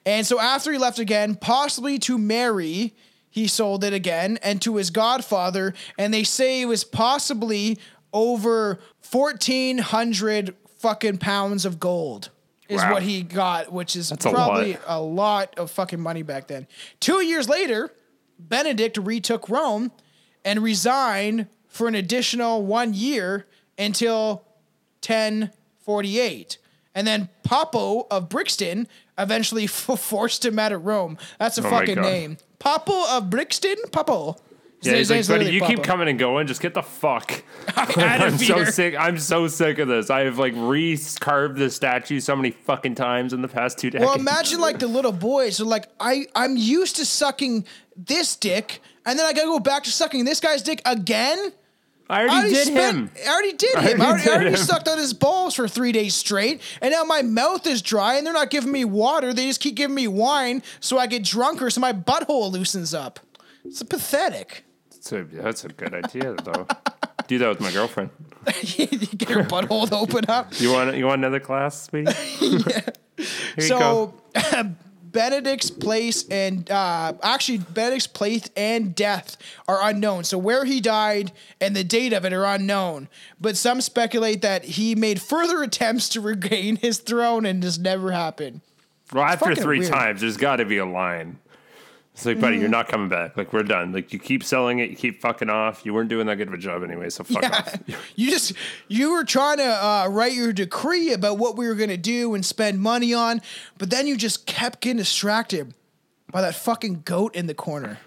And 0.06 0.26
so 0.28 0.40
after 0.40 0.72
he 0.72 0.78
left 0.78 1.00
again, 1.00 1.36
possibly 1.36 1.98
to 2.00 2.18
marry, 2.18 2.94
he 3.32 3.48
sold 3.48 3.84
it 3.84 3.94
again, 3.94 4.38
and 4.44 4.62
to 4.62 4.76
his 4.76 4.92
godfather, 4.92 5.74
and 5.98 6.14
they 6.14 6.24
say 6.24 6.62
it 6.62 6.66
was 6.66 6.84
possibly 6.84 7.80
over 8.14 8.78
fourteen 9.00 9.80
hundred 9.80 10.56
fucking 10.78 11.18
pounds 11.18 11.66
of 11.66 11.80
gold 11.80 12.30
is 12.70 12.82
Wow. 12.82 12.94
what 12.94 13.04
he 13.04 13.22
got, 13.24 13.72
which 13.74 13.96
is 13.96 14.12
a 14.12 14.18
probably 14.18 14.74
lot. 14.74 14.82
a 14.88 15.02
lot 15.02 15.54
of 15.58 15.72
fucking 15.72 16.00
money 16.00 16.22
back 16.24 16.48
then. 16.48 16.68
Two 17.00 17.24
years 17.24 17.48
later, 17.50 17.92
Benedict 18.40 18.98
retook 18.98 19.48
Rome 19.50 19.92
and 20.46 20.62
resigned 20.62 21.48
for 21.68 21.88
an 21.88 21.96
additional 21.96 22.66
one 22.66 22.94
year 22.94 23.46
until 23.78 24.44
1048. 25.06 26.58
And 26.94 27.08
then 27.08 27.30
Poppo 27.44 28.08
of 28.12 28.30
Brixton 28.30 28.88
eventually 29.18 29.68
forced 29.68 30.46
him 30.46 30.60
out 30.60 30.72
of 30.72 30.86
Rome. 30.86 31.18
That's 31.40 31.58
a 31.58 31.66
Oh 31.66 31.70
fucking 31.70 32.02
name. 32.02 32.38
Poppo 32.60 33.18
of 33.18 33.30
Brixton? 33.30 33.76
Poppo. 33.92 34.38
His 34.84 34.92
Yeah, 34.92 34.98
he's 34.98 35.30
like, 35.30 35.40
buddy, 35.40 35.52
you 35.54 35.62
keep 35.62 35.84
coming 35.84 36.08
and 36.08 36.18
going. 36.18 36.48
Just 36.48 36.60
get 36.60 36.74
the 36.74 36.82
fuck. 36.82 37.44
Out 37.78 37.90
of 37.96 37.98
I'm 37.98 38.38
so 38.40 38.64
sick. 38.64 38.96
I'm 38.98 39.20
so 39.20 39.48
sick 39.48 39.78
of 39.78 39.88
this. 39.88 40.10
I 40.10 40.22
have 40.22 40.40
like 40.40 40.54
re-carved 40.56 41.58
the 41.58 41.70
statue 41.70 42.20
so 42.20 42.36
many 42.36 42.50
fucking 42.50 42.96
times 42.96 43.34
in 43.34 43.44
the 43.44 43.48
past 43.48 43.78
two 43.78 43.92
days. 43.92 44.02
Well, 44.02 44.16
imagine 44.16 44.60
like 44.60 44.80
the 44.80 44.88
little 44.88 45.12
boys 45.12 45.62
are 45.62 45.66
like, 45.66 45.86
I 46.00 46.26
I'm 46.36 46.58
used 46.58 46.96
to 46.96 47.06
sucking 47.06 47.66
this 47.96 48.36
dick, 48.36 48.82
and 49.06 49.20
then 49.20 49.26
I 49.28 49.34
gotta 49.34 49.46
go 49.48 49.60
back 49.60 49.84
to 49.84 49.92
sucking 49.92 50.26
this 50.26 50.40
guy's 50.40 50.64
dick 50.64 50.82
again. 50.86 51.54
I 52.12 52.28
already, 52.28 52.50
did 52.54 52.68
spent- 52.68 52.96
him. 52.96 53.12
I 53.26 53.32
already 53.32 53.54
did 53.54 53.76
I 53.76 53.82
him. 53.82 54.02
I 54.02 54.06
already 54.06 54.24
already, 54.24 54.30
I 54.30 54.34
already 54.34 54.50
him. 54.52 54.58
sucked 54.58 54.88
on 54.88 54.98
his 54.98 55.14
balls 55.14 55.56
for 55.56 55.68
three 55.68 55.92
days 55.92 56.14
straight, 56.14 56.62
and 56.82 56.92
now 56.92 57.04
my 57.04 57.22
mouth 57.22 57.66
is 57.66 57.82
dry, 57.82 58.16
and 58.16 58.26
they're 58.26 58.34
not 58.34 58.50
giving 58.50 58.72
me 58.72 58.84
water. 58.86 59.34
They 59.34 59.48
just 59.48 59.62
keep 59.62 59.76
giving 59.76 59.96
me 59.96 60.08
wine, 60.08 60.62
so 60.80 60.98
I 61.00 61.08
get 61.08 61.24
drunker, 61.24 61.70
so 61.70 61.80
my 61.80 61.94
butthole 61.94 62.52
loosens 62.52 62.94
up. 62.94 63.20
It's 63.64 63.82
pathetic. 63.84 64.66
That's 64.90 65.12
a, 65.14 65.24
that's 65.24 65.66
a 65.66 65.70
good 65.70 65.94
idea, 65.94 66.36
though. 66.44 66.68
Do 67.28 67.38
that 67.38 67.48
with 67.50 67.62
my 67.62 67.72
girlfriend. 67.72 68.10
you 68.64 68.88
get 68.88 69.30
your 69.30 69.44
butthole 69.46 69.88
to 69.90 69.96
open 69.96 70.26
up. 70.28 70.60
You 70.60 70.74
want 70.74 70.96
you 70.98 71.06
want 71.06 71.20
another 71.20 71.40
class, 71.40 71.84
sweetie? 71.84 72.12
Here 72.40 72.50
you 72.50 72.60
go. 72.60 73.58
So 73.60 74.14
Benedict's 75.12 75.70
place 75.70 76.28
and 76.30 76.70
uh, 76.70 77.14
actually 77.22 77.60
Benedict's 77.60 78.08
place 78.08 78.50
and 78.56 78.96
death 78.96 79.38
are 79.68 79.80
unknown. 79.82 80.24
So 80.24 80.38
where 80.38 80.66
he 80.66 80.82
died 80.82 81.32
and 81.60 81.76
the 81.76 81.84
date 81.84 82.14
of 82.14 82.26
it 82.26 82.34
are 82.34 82.46
unknown. 82.46 83.10
But 83.40 83.58
some 83.58 83.82
speculate 83.82 84.42
that 84.42 84.64
he 84.64 84.96
made 84.96 85.22
further 85.22 85.64
attempts 85.64 86.10
to 86.10 86.22
regain 86.22 86.78
his 86.78 87.00
throne 87.00 87.46
and 87.46 87.62
just 87.62 87.80
never 87.80 88.12
happened. 88.12 88.62
Well, 89.12 89.26
after 89.26 89.56
three 89.56 89.80
weird. 89.80 89.92
times, 89.92 90.22
there's 90.22 90.38
got 90.38 90.58
to 90.58 90.66
be 90.66 90.78
a 90.78 90.86
line. 90.86 91.38
It's 92.22 92.26
like, 92.28 92.40
buddy, 92.40 92.58
you're 92.58 92.66
Mm-hmm. 92.66 92.72
not 92.72 92.88
coming 92.88 93.10
back. 93.10 93.36
Like, 93.36 93.52
we're 93.52 93.64
done. 93.64 93.94
Like, 93.94 94.14
you 94.14 94.20
keep 94.20 94.44
selling 94.44 94.78
it, 94.78 94.92
you 94.92 94.96
keep 94.96 95.22
fucking 95.22 95.50
off. 95.50 95.84
You 95.88 95.92
weren't 95.96 96.08
doing 96.10 96.28
that 96.28 96.36
good 96.36 96.50
of 96.50 96.54
a 96.54 96.58
job 96.60 96.84
anyway, 96.84 97.10
so 97.10 97.24
fuck 97.24 97.44
off. 97.44 97.80
You 98.16 98.30
just 98.30 98.54
you 98.88 99.12
were 99.12 99.24
trying 99.24 99.58
to 99.58 99.64
uh, 99.66 100.08
write 100.08 100.34
your 100.34 100.54
decree 100.54 101.14
about 101.14 101.40
what 101.40 101.58
we 101.58 101.68
were 101.68 101.74
gonna 101.74 101.98
do 101.98 102.36
and 102.36 102.46
spend 102.46 102.80
money 102.80 103.12
on, 103.12 103.42
but 103.80 103.90
then 103.90 104.06
you 104.06 104.16
just 104.16 104.46
kept 104.46 104.82
getting 104.82 104.98
distracted 104.98 105.74
by 106.32 106.42
that 106.42 106.54
fucking 106.54 107.02
goat 107.06 107.36
in 107.36 107.48
the 107.48 107.56
corner. 107.56 107.98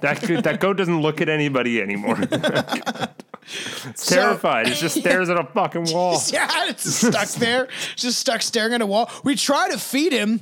That 0.00 0.20
goat- 0.26 0.42
that 0.42 0.58
goat 0.58 0.76
doesn't 0.76 1.00
look 1.00 1.20
at 1.20 1.28
anybody 1.28 1.80
anymore. 1.80 2.18
it's 3.86 4.06
terrified. 4.06 4.66
It 4.66 4.74
just 4.74 4.98
stares 4.98 5.28
at 5.30 5.38
a 5.38 5.44
fucking 5.44 5.92
wall. 5.92 6.20
Yeah, 6.32 6.68
it's 6.68 6.92
stuck 6.92 7.28
there, 7.34 7.68
just 7.94 8.18
stuck 8.18 8.42
staring 8.42 8.72
at 8.72 8.80
a 8.80 8.86
wall. 8.86 9.08
We 9.22 9.36
try 9.36 9.70
to 9.70 9.78
feed 9.78 10.12
him, 10.12 10.40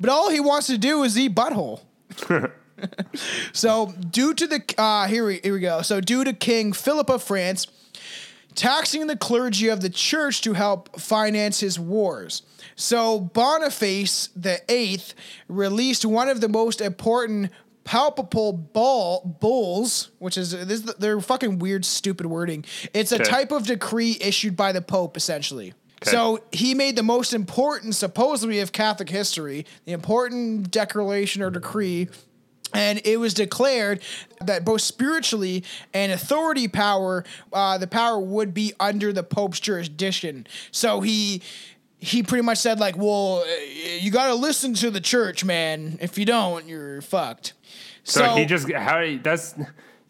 but 0.00 0.08
all 0.08 0.30
he 0.30 0.40
wants 0.40 0.68
to 0.68 0.78
do 0.78 1.02
is 1.02 1.18
eat 1.18 1.34
butthole. 1.34 1.80
so, 3.52 3.92
due 4.10 4.34
to 4.34 4.46
the 4.46 4.62
uh, 4.78 5.06
here 5.06 5.26
we 5.26 5.40
here 5.42 5.54
we 5.54 5.60
go. 5.60 5.82
So, 5.82 6.00
due 6.00 6.24
to 6.24 6.32
King 6.32 6.72
Philip 6.72 7.08
of 7.10 7.22
France 7.22 7.66
taxing 8.54 9.06
the 9.06 9.16
clergy 9.16 9.68
of 9.68 9.80
the 9.80 9.88
church 9.90 10.42
to 10.42 10.52
help 10.52 11.00
finance 11.00 11.60
his 11.60 11.78
wars. 11.78 12.42
So 12.76 13.18
Boniface 13.18 14.28
the 14.36 14.60
Eighth 14.70 15.14
released 15.48 16.04
one 16.04 16.28
of 16.28 16.40
the 16.42 16.48
most 16.48 16.82
important 16.82 17.50
palpable 17.84 18.52
ball 18.52 19.38
bulls, 19.40 20.10
which 20.18 20.36
is 20.36 20.50
this 20.52 20.80
is- 20.84 20.94
they're 20.98 21.20
fucking 21.20 21.58
weird, 21.60 21.84
stupid 21.84 22.26
wording. 22.26 22.64
It's 22.92 23.10
a 23.12 23.16
Okay. 23.16 23.24
type 23.24 23.52
of 23.52 23.66
decree 23.66 24.18
issued 24.20 24.56
by 24.56 24.72
the 24.72 24.82
Pope, 24.82 25.16
essentially. 25.16 25.72
So 26.04 26.40
he 26.50 26.74
made 26.74 26.96
the 26.96 27.02
most 27.04 27.32
important, 27.32 27.94
supposedly, 27.94 28.58
of 28.58 28.72
Catholic 28.72 29.08
history, 29.08 29.64
the 29.84 29.92
important 29.92 30.70
declaration 30.70 31.42
or 31.42 31.50
decree 31.50 32.08
and 32.74 33.00
it 33.04 33.18
was 33.18 33.34
declared 33.34 34.02
that 34.40 34.64
both 34.64 34.80
spiritually 34.80 35.64
and 35.92 36.12
authority 36.12 36.68
power, 36.68 37.24
uh, 37.52 37.78
the 37.78 37.86
power 37.86 38.18
would 38.18 38.54
be 38.54 38.72
under 38.80 39.12
the 39.12 39.22
Pope's 39.22 39.60
jurisdiction. 39.60 40.46
So 40.70 41.00
he 41.00 41.42
he 41.98 42.22
pretty 42.22 42.42
much 42.42 42.58
said 42.58 42.80
like, 42.80 42.96
"Well, 42.96 43.44
uh, 43.46 43.62
you 44.00 44.10
got 44.10 44.26
to 44.26 44.34
listen 44.34 44.74
to 44.74 44.90
the 44.90 45.00
church, 45.00 45.44
man. 45.44 45.98
If 46.00 46.18
you 46.18 46.24
don't, 46.24 46.66
you're 46.66 47.00
fucked." 47.00 47.54
So, 48.04 48.34
he 48.34 48.44
just 48.44 48.70
how 48.72 49.16
that's 49.22 49.54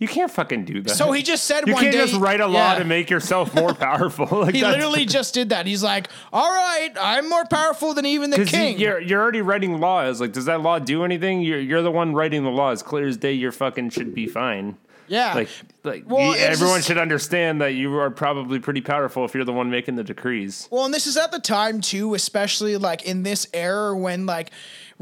you 0.03 0.09
can't 0.09 0.31
fucking 0.31 0.65
do 0.65 0.83
that. 0.83 0.91
So 0.97 1.13
he 1.13 1.23
just 1.23 1.45
said 1.45 1.63
you 1.67 1.73
one 1.75 1.83
can't 1.83 1.95
day- 1.95 2.07
just 2.07 2.21
write 2.21 2.41
a 2.41 2.47
law 2.47 2.73
yeah. 2.73 2.79
to 2.81 2.85
make 2.85 3.09
yourself 3.09 3.55
more 3.55 3.73
powerful. 3.89 4.27
Like 4.43 4.55
he 4.55 4.63
literally 4.63 5.05
just 5.19 5.33
did 5.33 5.49
that. 5.51 5.65
He's 5.67 5.83
like, 5.83 6.09
"All 6.33 6.51
right, 6.51 6.91
I'm 7.01 7.29
more 7.29 7.45
powerful 7.47 7.95
than 7.95 8.05
even 8.05 8.31
the 8.31 8.45
king." 8.45 8.79
you're 8.79 9.01
you're 9.01 9.23
already 9.23 9.41
writing 9.43 9.81
laws. 9.81 10.21
Like, 10.21 10.33
does 10.33 10.45
that 10.47 10.61
law 10.61 10.79
do 10.79 11.05
anything? 11.05 11.41
You're 11.41 11.61
you're 11.61 11.83
the 11.83 11.91
one 11.91 12.13
writing 12.15 12.43
the 12.45 12.51
law. 12.51 12.71
It's 12.73 12.83
clear 12.83 13.07
as 13.07 13.17
day. 13.17 13.33
You're 13.33 13.53
fucking 13.53 13.91
should 13.91 14.15
be 14.15 14.27
fine. 14.27 14.77
yeah. 15.09 15.35
Like 15.35 15.49
like 15.85 16.05
Well, 16.07 16.35
everyone 16.39 16.77
just- 16.79 16.89
should 16.89 16.99
understand 16.99 17.61
that 17.61 17.75
you 17.75 17.97
are 17.99 18.11
probably 18.11 18.59
pretty 18.59 18.81
powerful 18.81 19.25
if 19.25 19.35
you're 19.35 19.45
the 19.45 19.53
one 19.53 19.71
making 19.71 19.97
the 19.97 20.05
decrees. 20.05 20.69
Well, 20.71 20.85
and 20.85 20.95
this 20.95 21.07
is 21.07 21.17
at 21.17 21.33
the 21.33 21.41
time 21.41 21.81
too, 21.81 22.15
especially 22.15 22.77
like 22.77 23.03
in 23.05 23.23
this 23.23 23.47
era 23.53 23.97
when 23.97 24.27
like 24.27 24.51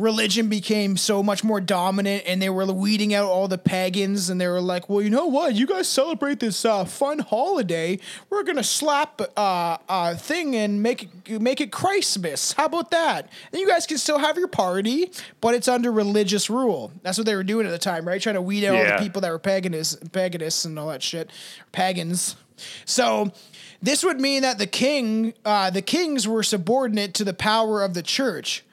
religion 0.01 0.49
became 0.49 0.97
so 0.97 1.23
much 1.23 1.45
more 1.45 1.61
dominant 1.61 2.25
and 2.27 2.41
they 2.41 2.49
were 2.49 2.67
weeding 2.67 3.15
out 3.15 3.27
all 3.27 3.49
the 3.49 3.59
pagans 3.59 4.31
and 4.31 4.41
they 4.41 4.49
were 4.49 4.61
like, 4.61 4.89
well, 4.89 5.03
you 5.03 5.11
know 5.11 5.27
what? 5.27 5.55
You 5.55 5.67
guys 5.67 5.89
celebrate 5.89 6.41
this 6.41 6.65
uh, 6.65 6.85
fun 6.85 7.19
holiday. 7.19 7.99
We're 8.31 8.43
gonna 8.43 8.65
slap 8.65 9.21
uh, 9.37 9.77
a 9.89 10.17
thing 10.17 10.57
and 10.57 10.83
make 10.83 11.09
it 11.27 11.41
make 11.41 11.61
it 11.61 11.71
Christmas. 11.71 12.53
How 12.53 12.67
about 12.67 12.91
that? 12.91 13.29
And 13.53 13.61
you 13.61 13.69
guys 13.69 13.87
can 13.87 13.99
still 13.99 14.19
have 14.19 14.37
your 14.37 14.49
party, 14.49 15.11
but 15.41 15.55
it's 15.55 15.69
under 15.69 15.93
religious 15.93 16.49
rule. 16.49 16.91
That's 17.03 17.19
what 17.19 17.27
they 17.27 17.37
were 17.37 17.45
doing 17.45 17.67
at 17.67 17.71
the 17.71 17.79
time, 17.79 18.07
right? 18.07 18.21
Trying 18.21 18.37
to 18.37 18.43
weed 18.43 18.65
out 18.65 18.77
all 18.77 18.97
the 18.99 19.03
people 19.03 19.21
that 19.21 19.31
were 19.31 19.39
paganists, 19.39 19.99
paganists 20.11 20.65
and 20.65 20.79
all 20.79 20.89
that 20.89 21.03
shit, 21.03 21.31
pagans. 21.73 22.37
So 22.85 23.33
this 23.83 24.05
would 24.05 24.21
mean 24.21 24.43
that 24.43 24.59
the 24.59 24.67
king, 24.67 25.35
uh, 25.45 25.71
the 25.71 25.83
kings 25.83 26.29
were 26.29 26.43
subordinate 26.43 27.15
to 27.15 27.25
the 27.25 27.35
power 27.35 27.83
of 27.83 27.95
the 27.95 28.03
church. 28.03 28.65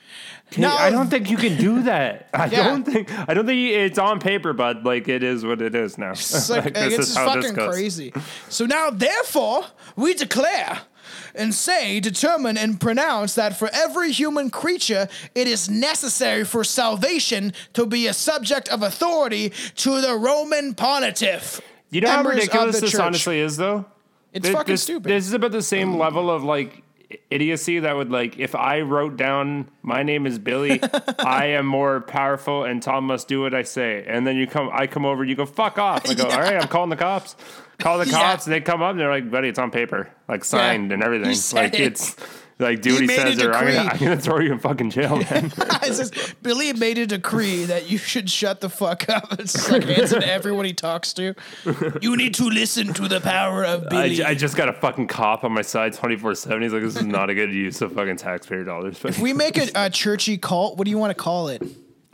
Now, 0.58 0.78
I 0.78 0.90
don't 0.90 1.10
think 1.10 1.30
you 1.30 1.38
can 1.38 1.58
do 1.58 1.84
that. 1.84 2.30
I 2.34 2.46
Yeah. 2.46 2.64
don't 2.64 2.84
think. 2.86 3.10
I 3.30 3.34
don't 3.34 3.46
think 3.46 3.60
it's 3.72 4.00
on 4.00 4.20
paper, 4.20 4.54
but 4.54 4.84
like 4.84 5.08
it 5.10 5.22
is 5.24 5.44
what 5.46 5.62
it 5.62 5.76
is 5.76 5.98
now. 5.98 6.12
It's 6.12 6.50
like, 6.50 6.64
Like, 6.76 6.78
it's 6.78 7.10
is 7.10 7.14
just 7.14 7.18
fucking 7.18 7.56
crazy. 7.56 8.14
So 8.50 8.66
now, 8.66 8.90
therefore, 8.90 9.66
we 9.96 10.14
declare 10.14 10.80
and 11.36 11.54
say, 11.54 12.00
determine, 12.00 12.58
and 12.58 12.80
pronounce 12.80 13.36
that 13.36 13.56
for 13.58 13.70
every 13.74 14.12
human 14.12 14.50
creature, 14.50 15.08
it 15.36 15.48
is 15.48 15.70
necessary 15.70 16.44
for 16.44 16.64
salvation 16.64 17.54
to 17.74 17.86
be 17.86 18.08
a 18.08 18.14
subject 18.14 18.68
of 18.70 18.82
authority 18.82 19.52
to 19.76 20.02
the 20.02 20.16
Roman 20.16 20.74
pontiff. 20.74 21.62
You 21.92 22.02
know 22.02 22.10
how 22.10 22.16
members 22.18 22.34
of 22.34 22.40
ridiculous 22.40 22.76
the 22.76 22.82
this 22.82 22.92
church. 22.92 23.02
honestly 23.02 23.40
is, 23.40 23.58
though. 23.58 23.86
It's 24.34 24.50
fucking 24.50 24.74
this, 24.74 24.84
stupid. 24.84 25.10
This 25.10 25.28
is 25.28 25.34
about 25.34 25.52
the 25.52 25.62
same 25.62 25.98
level 25.98 26.30
of 26.30 26.44
like 26.44 26.84
idiocy 27.30 27.80
that 27.80 27.96
would 27.96 28.10
like 28.12 28.38
if 28.38 28.54
I 28.56 28.82
wrote 28.82 29.16
down 29.18 29.70
my 29.82 30.04
name 30.04 30.26
is 30.26 30.40
Billy, 30.40 30.82
I 31.20 31.48
am 31.48 31.66
more 31.66 32.02
powerful, 32.02 32.64
and 32.64 32.82
Tom 32.84 33.06
must 33.06 33.28
do 33.28 33.42
what 33.42 33.54
I 33.54 33.64
say. 33.64 34.04
And 34.08 34.26
then 34.28 34.36
you 34.36 34.48
come, 34.48 34.70
I 34.74 34.88
come 34.88 35.06
over, 35.06 35.24
you 35.24 35.36
go 35.36 35.46
fuck 35.46 35.78
off. 35.78 36.10
I 36.10 36.14
go, 36.14 36.24
all 36.30 36.40
right, 36.42 36.62
I'm 36.62 36.68
calling 36.68 36.90
the 36.90 36.96
cops. 36.98 37.36
Call 37.78 37.98
the 38.00 38.06
Yeah. 38.08 38.12
cops, 38.12 38.46
and 38.46 38.54
they 38.54 38.60
come 38.62 38.82
up, 38.82 38.92
and 38.92 39.00
they're 39.00 39.10
like, 39.10 39.30
buddy, 39.30 39.48
it's 39.50 39.60
on 39.60 39.72
paper, 39.72 40.10
like 40.28 40.44
signed 40.44 40.92
and 40.92 41.04
everything. 41.04 41.36
Like 41.54 41.76
it. 41.76 41.80
it's 41.82 42.16
Like, 42.60 42.82
do 42.82 42.90
He 42.90 42.96
what 42.96 43.02
he 43.02 43.16
says, 43.16 43.44
or 43.44 43.54
I'm 43.54 43.68
gonna. 43.68 43.90
I'm 43.90 44.00
gonna 44.00 44.18
throw 44.18 44.40
you 44.40 44.52
in 44.52 44.58
fucking 44.58 44.90
jail, 44.90 45.18
man. 45.32 45.52
Billy 46.42 46.74
made 46.74 46.98
a 46.98 47.06
decree 47.06 47.66
that 47.66 47.90
you 47.90 48.00
should 48.00 48.30
shut 48.30 48.62
the 48.62 48.70
fuck 48.70 49.08
up. 49.10 49.26
It's 49.40 49.54
just 49.54 49.70
like 49.72 49.84
hands 49.84 50.10
to 50.10 50.28
everyone 50.28 50.66
he 50.66 50.74
talks 50.74 51.14
to. 51.14 51.36
You 52.02 52.18
need 52.18 52.34
to 52.36 52.46
listen 52.46 52.94
to 52.96 53.08
the 53.08 53.22
power 53.22 53.64
of 53.64 53.88
Billy. 53.90 54.24
I 54.24 54.34
just 54.34 54.56
got 54.56 54.70
a 54.70 54.74
fucking 54.74 55.08
cop 55.08 55.44
on 55.44 55.52
my 55.52 55.62
side 55.62 55.94
24 55.94 56.34
7. 56.36 56.62
He's 56.62 56.74
like, 56.74 56.82
this 56.82 56.96
is 56.96 57.06
not 57.06 57.30
a 57.30 57.36
good 57.36 57.54
use 57.54 57.82
of 57.82 57.94
fucking 57.94 58.18
taxpayer 58.18 58.64
dollars. 58.64 59.00
If 59.06 59.20
we 59.20 59.34
make 59.34 59.58
a, 59.58 59.68
a 59.76 59.90
churchy 59.90 60.38
cult, 60.38 60.78
what 60.78 60.86
do 60.86 60.92
you 60.92 60.98
want 60.98 61.12
to 61.12 61.22
call 61.24 61.50
it? 61.50 61.62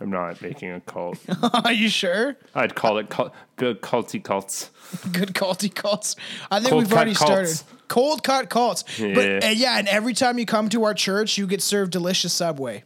I'm 0.03 0.09
not 0.09 0.41
making 0.41 0.69
a 0.69 0.81
cult. 0.81 1.17
Are 1.65 1.71
you 1.71 1.87
sure? 1.87 2.35
I'd 2.53 2.75
call 2.75 2.97
it 2.97 3.09
cult, 3.09 3.33
good 3.55 3.81
culty 3.81 4.21
cults. 4.21 4.69
Good 5.11 5.33
culty 5.33 5.73
cults. 5.73 6.15
I 6.51 6.59
think 6.59 6.69
Cold 6.71 6.83
we've 6.83 6.93
already 6.93 7.13
started. 7.15 7.45
cults. 7.45 7.63
Cold 7.87 8.23
cut 8.23 8.49
cults. 8.49 8.83
But 8.83 8.99
Yeah. 8.99 9.39
uh, 9.41 9.49
yeah, 9.49 9.79
and 9.79 9.87
every 9.87 10.13
time 10.13 10.37
you 10.37 10.45
come 10.45 10.69
to 10.69 10.83
our 10.83 10.93
church, 10.93 11.35
you 11.37 11.47
get 11.47 11.61
served 11.63 11.91
delicious 11.91 12.31
Subway. 12.33 12.83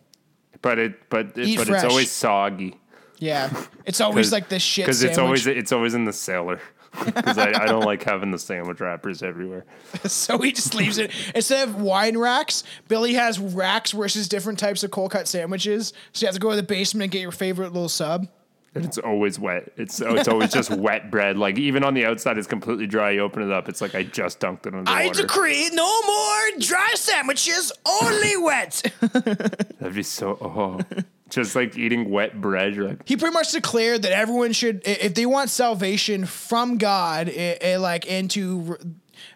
But 0.61 0.79
it, 0.79 1.09
but 1.09 1.37
it, 1.37 1.47
Eat 1.47 1.57
but 1.57 1.67
fresh. 1.67 1.83
it's 1.83 1.91
always 1.91 2.11
soggy. 2.11 2.75
Yeah, 3.19 3.49
it's 3.83 3.99
always 3.99 4.31
like 4.37 4.47
this 4.47 4.61
shit 4.61 4.85
because 4.85 5.03
it's 5.03 5.17
always 5.17 5.47
it's 5.47 5.71
always 5.73 5.95
in 5.95 6.05
the 6.05 6.13
cellar. 6.13 6.61
Because 7.05 7.37
I, 7.37 7.63
I 7.63 7.65
don't 7.65 7.85
like 7.85 8.03
having 8.03 8.31
the 8.31 8.39
sandwich 8.39 8.79
wrappers 8.79 9.23
everywhere. 9.23 9.65
so 10.05 10.37
he 10.39 10.51
just 10.51 10.75
leaves 10.75 10.97
it 10.97 11.11
instead 11.33 11.67
of 11.67 11.79
wine 11.79 12.17
racks. 12.17 12.63
Billy 12.87 13.13
has 13.13 13.39
racks 13.39 13.91
versus 13.91 14.27
different 14.27 14.59
types 14.59 14.83
of 14.83 14.91
cold 14.91 15.11
cut 15.11 15.27
sandwiches. 15.27 15.93
So 16.13 16.23
you 16.23 16.27
have 16.27 16.35
to 16.35 16.41
go 16.41 16.49
to 16.51 16.55
the 16.55 16.63
basement 16.63 17.03
and 17.03 17.11
get 17.11 17.21
your 17.21 17.31
favorite 17.31 17.73
little 17.73 17.89
sub. 17.89 18.27
And 18.75 18.85
it's 18.85 18.97
always 18.99 19.39
wet. 19.39 19.71
It's 19.77 20.01
oh, 20.01 20.15
it's 20.15 20.27
always 20.27 20.51
just 20.51 20.69
wet 20.77 21.09
bread. 21.09 21.37
Like 21.37 21.57
even 21.57 21.83
on 21.83 21.93
the 21.95 22.05
outside, 22.05 22.37
it's 22.37 22.47
completely 22.47 22.85
dry. 22.85 23.11
You 23.11 23.21
open 23.21 23.41
it 23.41 23.51
up, 23.51 23.69
it's 23.69 23.81
like 23.81 23.95
I 23.95 24.03
just 24.03 24.39
dunked 24.39 24.67
it 24.67 24.73
under 24.73 24.83
the. 24.83 24.91
I 24.91 25.07
water. 25.07 25.23
decree 25.23 25.69
no 25.73 26.01
more 26.03 26.59
dry 26.59 26.91
sandwiches, 26.95 27.71
only 27.85 28.37
wet. 28.37 28.83
That'd 29.01 29.95
be 29.95 30.03
so 30.03 30.37
oh, 30.41 30.79
just 31.29 31.55
like 31.55 31.77
eating 31.77 32.09
wet 32.09 32.39
bread. 32.39 32.75
You're 32.75 32.87
like, 32.89 33.07
he 33.07 33.17
pretty 33.17 33.33
much 33.33 33.51
declared 33.51 34.03
that 34.03 34.11
everyone 34.13 34.53
should, 34.53 34.81
if 34.85 35.13
they 35.13 35.25
want 35.25 35.49
salvation 35.49 36.25
from 36.25 36.77
God, 36.77 37.29
i- 37.29 37.57
i- 37.63 37.75
like 37.77 38.09
and 38.09 38.29
to, 38.31 38.77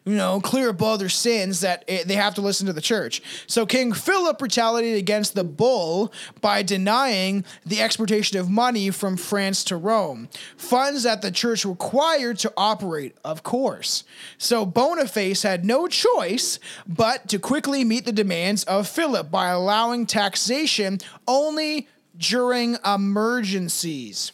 you 0.06 0.14
know, 0.16 0.40
clear 0.40 0.70
up 0.70 0.82
all 0.82 0.98
their 0.98 1.10
sins, 1.10 1.62
that 1.62 1.84
i 1.90 2.04
they 2.06 2.14
have 2.16 2.36
to 2.36 2.42
listen 2.42 2.68
to 2.68 2.74
the 2.74 2.82
church. 2.82 3.22
So 3.48 3.66
King 3.66 3.94
Philip 3.94 4.40
retaliated 4.42 4.98
against 5.00 5.34
the 5.36 5.44
bull 5.44 6.12
by 6.40 6.62
denying 6.64 7.44
the 7.66 7.82
exportation 7.82 8.38
of 8.40 8.48
money 8.50 8.90
from 8.92 9.18
France 9.18 9.64
to 9.66 9.76
Rome, 9.76 10.30
funds 10.56 11.04
that 11.04 11.22
the 11.24 11.32
church 11.32 11.66
required 11.66 12.38
to 12.40 12.54
operate, 12.58 13.16
of 13.24 13.42
course. 13.44 14.04
So 14.38 14.66
Boniface 14.66 15.42
had 15.44 15.66
no 15.66 15.88
choice 15.88 16.60
but 16.88 17.28
to 17.30 17.40
quickly 17.40 17.84
meet 17.84 18.06
the 18.06 18.12
demands 18.12 18.64
of 18.66 18.88
Philip 18.88 19.32
by 19.32 19.48
allowing 19.50 20.06
taxation 20.06 21.00
only 21.28 21.81
during 22.18 22.78
emergencies. 22.86 24.32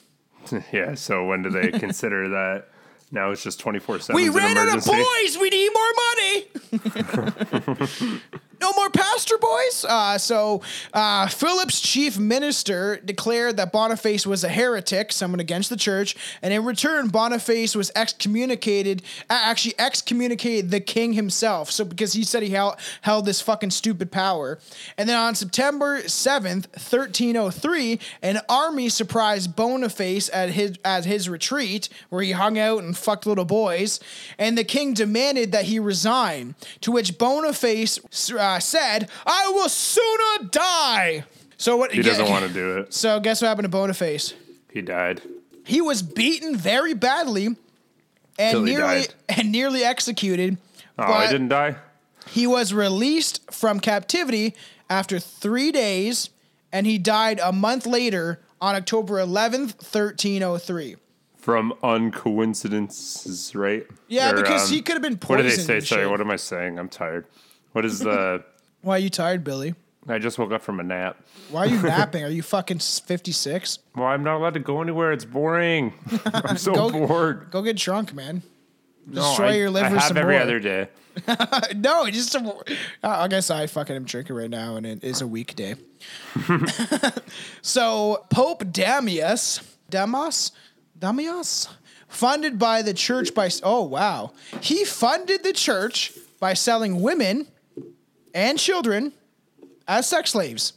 yeah. 0.71 0.95
So 0.95 1.25
when 1.25 1.43
do 1.43 1.49
they 1.49 1.71
consider 1.71 2.29
that? 2.37 2.69
Now 3.11 3.31
it's 3.31 3.43
just 3.43 3.59
twenty 3.59 3.79
four 3.79 3.99
seven. 3.99 4.21
We 4.21 4.29
ran 4.29 4.57
out 4.57 4.77
of 4.77 4.83
boys. 4.83 5.37
We 5.39 5.49
need 5.49 5.71
more 5.73 5.93
money. 6.11 6.45
no 8.59 8.71
more 8.73 8.89
pastor 8.89 9.37
boys. 9.37 9.85
Uh, 9.87 10.17
so 10.17 10.61
uh, 10.93 11.27
Philip's 11.27 11.81
chief 11.81 12.17
minister 12.17 12.99
declared 13.03 13.57
that 13.57 13.71
Boniface 13.71 14.25
was 14.25 14.43
a 14.43 14.49
heretic, 14.49 15.11
someone 15.11 15.39
against 15.39 15.69
the 15.69 15.77
church, 15.77 16.15
and 16.41 16.53
in 16.53 16.65
return, 16.65 17.09
Boniface 17.09 17.75
was 17.75 17.91
excommunicated. 17.95 19.01
Actually, 19.29 19.75
excommunicated 19.79 20.71
the 20.71 20.79
king 20.79 21.13
himself. 21.13 21.71
So 21.71 21.85
because 21.85 22.13
he 22.13 22.23
said 22.23 22.43
he 22.43 22.49
held, 22.49 22.75
held 23.01 23.25
this 23.25 23.41
fucking 23.41 23.71
stupid 23.71 24.11
power, 24.11 24.59
and 24.97 25.07
then 25.07 25.17
on 25.17 25.35
September 25.35 26.01
seventh, 26.07 26.67
thirteen 26.73 27.37
oh 27.37 27.49
three, 27.49 27.99
an 28.21 28.39
army 28.49 28.89
surprised 28.89 29.55
Boniface 29.55 30.29
at 30.33 30.49
his 30.49 30.77
at 30.83 31.05
his 31.05 31.29
retreat 31.29 31.89
where 32.09 32.23
he 32.23 32.31
hung 32.31 32.57
out 32.57 32.83
and 32.83 32.97
fucked 32.97 33.25
little 33.25 33.45
boys, 33.45 33.99
and 34.37 34.57
the 34.57 34.63
king 34.63 34.93
demanded 34.93 35.51
that 35.51 35.65
he 35.65 35.79
resign. 35.79 36.55
To 36.81 36.91
which 36.91 37.17
Boniface 37.17 37.99
uh, 38.31 38.46
said, 38.59 39.09
"I 39.25 39.49
will 39.53 39.69
sooner 39.69 40.49
die." 40.49 41.23
So 41.57 41.75
what? 41.77 41.91
He 41.91 42.01
doesn't 42.01 42.29
want 42.29 42.47
to 42.47 42.53
do 42.53 42.77
it. 42.77 42.93
So 42.93 43.19
guess 43.19 43.41
what 43.41 43.47
happened 43.49 43.65
to 43.65 43.69
Boniface? 43.69 44.33
He 44.71 44.81
died. 44.81 45.21
He 45.65 45.81
was 45.81 46.01
beaten 46.01 46.55
very 46.55 46.93
badly 46.93 47.55
and 48.39 48.63
nearly 48.63 49.01
died. 49.01 49.13
and 49.29 49.51
nearly 49.51 49.83
executed. 49.83 50.57
Oh, 50.99 51.19
he 51.21 51.27
didn't 51.27 51.49
die. 51.49 51.75
He 52.27 52.45
was 52.47 52.73
released 52.73 53.51
from 53.51 53.79
captivity 53.79 54.55
after 54.89 55.19
three 55.19 55.71
days, 55.71 56.29
and 56.71 56.85
he 56.87 56.97
died 56.97 57.39
a 57.43 57.51
month 57.51 57.85
later 57.85 58.39
on 58.61 58.75
October 58.75 59.15
11th, 59.15 59.75
1303. 59.81 60.95
From 61.37 61.73
uncoincidences, 61.83 63.55
right? 63.55 63.85
Yeah, 64.07 64.31
Or, 64.31 64.35
because 64.37 64.67
um, 64.69 64.73
he 64.73 64.81
could 64.81 64.93
have 64.93 65.01
been 65.01 65.13
What 65.13 65.39
poisoned. 65.39 65.67
they 65.67 65.79
say? 65.79 65.85
Sorry, 65.85 66.07
what 66.07 66.21
am 66.21 66.31
I 66.31 66.35
saying? 66.35 66.77
I'm 66.79 66.89
tired. 66.89 67.25
What 67.77 67.85
is 67.85 67.99
the? 67.99 68.43
Why 68.81 68.95
are 68.95 68.99
you 68.99 69.11
tired, 69.11 69.43
Billy? 69.43 69.75
I 70.07 70.17
just 70.17 70.39
woke 70.39 70.51
up 70.51 70.63
from 70.63 70.79
a 70.79 70.83
nap. 70.83 71.23
Why 71.51 71.59
are 71.61 71.67
you 71.67 71.79
napping? 71.83 72.23
Are 72.23 72.29
you 72.29 72.41
fucking 72.41 72.79
56? 72.79 73.77
Well, 73.95 74.07
I'm 74.07 74.23
not 74.23 74.37
allowed 74.37 74.55
to 74.55 74.59
go 74.59 74.81
anywhere. 74.81 75.11
It's 75.11 75.25
boring. 75.25 75.93
I'm 76.25 76.57
so 76.57 76.73
Go- 76.73 76.89
bored. 76.89 77.51
Go 77.51 77.61
get 77.61 77.77
drunk, 77.77 78.15
man. 78.15 78.41
No, 79.05 79.21
Destroy 79.21 79.49
I, 79.49 79.53
your 79.57 79.69
liver 79.69 79.85
I 79.85 79.89
have 79.89 80.03
some 80.05 80.17
every 80.17 80.33
more. 80.33 80.41
other 80.41 80.59
day. 80.59 80.87
no, 81.75 82.09
just 82.09 82.33
a, 82.33 82.55
I 83.03 83.27
guess 83.27 83.51
I 83.51 83.67
fucking 83.67 83.95
am 83.95 84.05
drinking 84.05 84.35
right 84.35 84.49
now, 84.49 84.75
and 84.77 84.83
it 84.87 85.03
is 85.03 85.21
a 85.21 85.27
weekday. 85.27 85.75
so 87.61 88.25
Pope 88.31 88.71
Damius, 88.71 89.61
Damas, 89.91 90.51
Damius, 90.97 91.67
funded 92.07 92.57
by 92.57 92.81
the 92.81 92.95
church 92.95 93.35
by 93.35 93.51
oh 93.61 93.83
wow, 93.83 94.31
he 94.61 94.83
funded 94.83 95.43
the 95.43 95.53
church 95.53 96.11
by 96.39 96.55
selling 96.55 97.01
women 97.01 97.47
and 98.33 98.57
children 98.59 99.13
as 99.87 100.07
sex 100.07 100.31
slaves. 100.31 100.73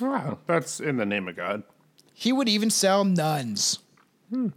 Wow, 0.00 0.38
that's 0.46 0.80
in 0.80 0.96
the 0.96 1.06
name 1.06 1.28
of 1.28 1.36
God. 1.36 1.62
He 2.14 2.32
would 2.32 2.48
even 2.48 2.70
sell 2.70 3.04
nuns. 3.04 3.78
In 4.32 4.52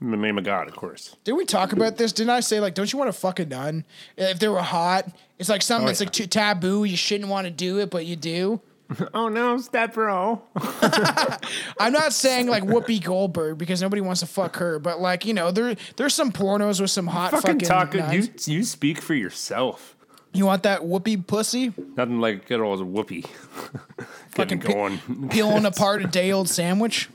the 0.00 0.16
name 0.16 0.36
of 0.38 0.44
God, 0.44 0.68
of 0.68 0.76
course. 0.76 1.16
Did 1.24 1.32
we 1.32 1.44
talk 1.44 1.72
about 1.72 1.96
this? 1.96 2.12
Didn't 2.12 2.30
I 2.30 2.40
say 2.40 2.60
like, 2.60 2.74
don't 2.74 2.92
you 2.92 2.98
want 2.98 3.08
to 3.12 3.18
fuck 3.18 3.38
a 3.40 3.46
nun 3.46 3.84
if 4.16 4.38
they 4.38 4.48
were 4.48 4.60
hot? 4.62 5.06
It's 5.38 5.48
like 5.48 5.62
something 5.62 5.84
Oh, 5.84 5.88
that's 5.88 6.00
yeah. 6.00 6.06
like 6.06 6.12
too 6.12 6.26
taboo. 6.26 6.84
You 6.84 6.96
shouldn't 6.96 7.30
want 7.30 7.46
to 7.46 7.50
do 7.50 7.78
it, 7.78 7.90
but 7.90 8.04
you 8.06 8.16
do. 8.16 8.60
Oh 9.14 9.28
no, 9.28 9.56
step 9.58 9.94
bro. 9.94 10.42
I'm 11.80 11.92
not 11.92 12.12
saying 12.12 12.48
like 12.48 12.62
Whoopi 12.64 13.02
Goldberg 13.02 13.56
because 13.56 13.80
nobody 13.80 14.02
wants 14.02 14.20
to 14.20 14.26
fuck 14.26 14.56
her, 14.56 14.78
but 14.78 15.00
like 15.00 15.24
you 15.24 15.32
know, 15.32 15.50
there 15.50 15.74
there's 15.96 16.12
some 16.14 16.30
pornos 16.30 16.80
with 16.82 16.90
some 16.90 17.06
hot 17.06 17.30
Fucking 17.30 17.60
fucking. 17.60 17.66
talk. 17.68 17.94
nuns. 17.94 18.46
You 18.46 18.56
you 18.58 18.62
speak 18.64 19.00
for 19.00 19.14
yourself. 19.14 19.93
You 20.34 20.46
want 20.46 20.64
that 20.64 20.80
Whoopi 20.80 21.24
pussy 21.26 21.72
Nothing 21.96 22.20
like 22.20 22.46
good 22.46 22.60
old 22.60 22.80
whoopee. 22.84 23.22
Fucking 24.30 24.60
pi- 24.60 24.72
going. 24.72 25.28
peeling 25.30 25.64
apart 25.72 26.04
a 26.04 26.08
day 26.08 26.32
old 26.32 26.48
sandwich? 26.48 27.08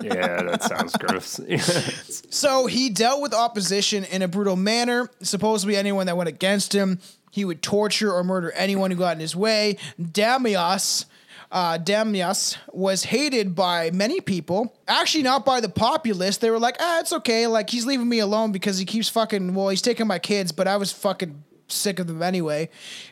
yeah, 0.00 0.42
that 0.42 0.62
sounds 0.62 0.96
gross. 0.96 1.40
So 2.30 2.66
he 2.66 2.90
dealt 2.90 3.20
with 3.22 3.34
opposition 3.34 4.04
in 4.04 4.22
a 4.22 4.28
brutal 4.28 4.56
manner. 4.56 5.10
Supposedly, 5.22 5.76
anyone 5.76 6.06
that 6.06 6.16
went 6.16 6.28
against 6.28 6.72
him, 6.72 7.00
he 7.30 7.44
would 7.44 7.62
torture 7.62 8.12
or 8.12 8.22
murder 8.24 8.52
anyone 8.52 8.90
who 8.90 8.96
got 8.96 9.16
in 9.16 9.20
his 9.20 9.34
way. 9.36 9.76
Damias. 10.00 11.06
Uh, 11.52 11.78
Damias 11.78 12.56
was 12.72 13.04
hated 13.04 13.54
by 13.54 13.90
many 13.92 14.20
people. 14.20 14.76
Actually, 14.88 15.22
not 15.22 15.44
by 15.44 15.60
the 15.60 15.68
populace. 15.68 16.38
They 16.38 16.50
were 16.50 16.58
like, 16.58 16.76
ah, 16.80 16.98
it's 16.98 17.12
okay. 17.12 17.46
Like, 17.46 17.70
he's 17.70 17.86
leaving 17.86 18.08
me 18.08 18.18
alone 18.18 18.50
because 18.50 18.78
he 18.78 18.84
keeps 18.84 19.08
fucking, 19.08 19.54
well, 19.54 19.68
he's 19.68 19.82
taking 19.82 20.08
my 20.08 20.18
kids, 20.18 20.50
but 20.50 20.66
I 20.66 20.76
was 20.76 20.90
fucking 20.90 21.44
sick 21.74 21.98
of 21.98 22.06
them 22.06 22.22
anyway. 22.22 22.68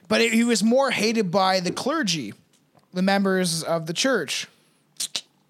But 0.09 0.20
it, 0.20 0.33
he 0.33 0.44
was 0.44 0.62
more 0.62 0.90
hated 0.90 1.31
by 1.31 1.61
the 1.61 1.72
clergy, 1.72 2.35
the 2.92 3.03
members 3.03 3.62
of 3.62 3.87
the 3.87 3.92
church. 3.92 4.46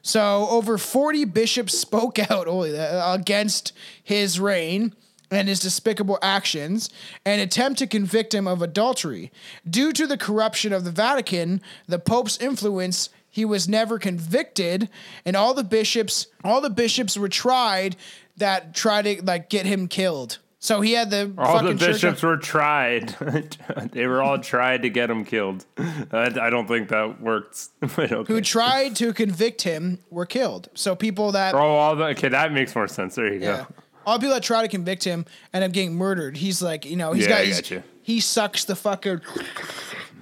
So 0.03 0.49
over 0.51 0.79
40 0.79 1.25
bishops 1.27 1.79
spoke 1.79 2.19
out 2.31 2.49
uh, 2.49 3.17
against 3.19 3.73
his 4.03 4.41
reign 4.41 4.95
and 5.31 5.49
his 5.49 5.61
despicable 5.61 6.19
actions 6.21 6.91
and 7.25 7.41
attempt 7.41 7.79
to 7.79 7.87
convict 7.87 8.35
him 8.35 8.47
of 8.47 8.61
adultery. 8.61 9.33
Due 9.69 9.93
to 9.93 10.07
the 10.07 10.19
corruption 10.19 10.73
of 10.73 10.85
the 10.85 10.91
Vatican, 10.91 11.63
the 11.87 11.99
Pope's 11.99 12.37
influence, 12.39 13.09
he 13.31 13.47
was 13.47 13.67
never 13.67 13.99
convicted, 13.99 14.91
and 15.25 15.35
all 15.35 15.55
the 15.55 15.65
bishops, 15.65 16.27
all 16.45 16.61
the 16.61 16.69
bishops 16.69 17.17
were 17.17 17.31
tried 17.31 17.97
that 18.37 18.75
tried 18.75 19.03
to 19.03 19.25
like 19.25 19.49
get 19.49 19.65
him 19.65 19.89
killed. 19.89 20.39
So 20.65 20.81
he 20.81 20.93
had 20.93 21.11
the 21.11 21.35
all 21.39 21.61
the 21.61 21.75
bishops 21.75 22.23
were 22.23 22.37
tried. 22.37 23.09
they 23.93 24.07
were 24.07 24.23
all 24.23 24.39
tried 24.39 24.83
to 24.83 24.91
get 24.91 25.11
him 25.11 25.25
killed. 25.25 25.67
I, 25.77 26.31
I 26.41 26.51
don't 26.51 26.69
think 26.69 26.89
that 26.91 27.21
worked. 27.21 27.67
Okay. 27.99 28.33
who 28.33 28.41
tried 28.41 28.95
to 28.97 29.13
convict 29.13 29.63
him 29.63 29.99
were 30.09 30.25
killed. 30.25 30.69
So 30.75 30.95
people 30.95 31.33
that 31.33 31.57
oh, 31.57 31.59
all 31.59 31.97
the 31.97 32.05
okay, 32.05 32.29
that 32.29 32.53
makes 32.53 32.77
more 32.77 32.87
sense. 32.87 33.17
There 33.17 33.35
you 33.35 33.41
Yeah. 33.41 33.57
go. 33.57 33.67
All 34.07 34.19
people 34.21 34.35
that 34.35 34.45
try 34.45 34.63
to 34.63 34.69
convict 34.69 35.03
him 35.03 35.27
end 35.53 35.65
up 35.65 35.73
getting 35.73 35.97
murdered. 35.97 36.37
He's 36.37 36.63
like, 36.63 36.85
you 36.85 36.95
know, 36.95 37.13
he's 37.13 37.25
Yeah, 37.25 37.31
got, 37.39 37.45
he's, 37.45 37.61
got 37.61 37.71
you. 37.73 37.83
he 38.03 38.21
sucks 38.21 38.65
the 38.65 38.75
fucker. 38.75 39.21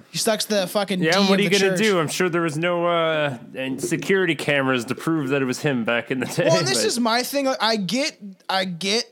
He 0.09 0.17
sucks 0.17 0.45
the 0.45 0.65
fucking. 0.65 1.03
Yeah, 1.03 1.19
D 1.19 1.29
what 1.29 1.39
are 1.39 1.43
you 1.43 1.51
gonna 1.51 1.69
church. 1.69 1.79
do? 1.79 1.99
I'm 1.99 2.07
sure 2.07 2.29
there 2.29 2.41
was 2.41 2.57
no 2.57 2.87
uh, 2.87 3.37
and 3.55 3.79
security 3.79 4.33
cameras 4.33 4.85
to 4.85 4.95
prove 4.95 5.29
that 5.29 5.43
it 5.43 5.45
was 5.45 5.59
him 5.59 5.83
back 5.83 6.09
in 6.09 6.19
the 6.19 6.25
day. 6.25 6.47
Well, 6.49 6.63
this 6.63 6.79
but- 6.79 6.85
is 6.87 6.99
my 6.99 7.21
thing. 7.21 7.47
I 7.47 7.75
get, 7.75 8.17
I 8.49 8.65
get 8.65 9.05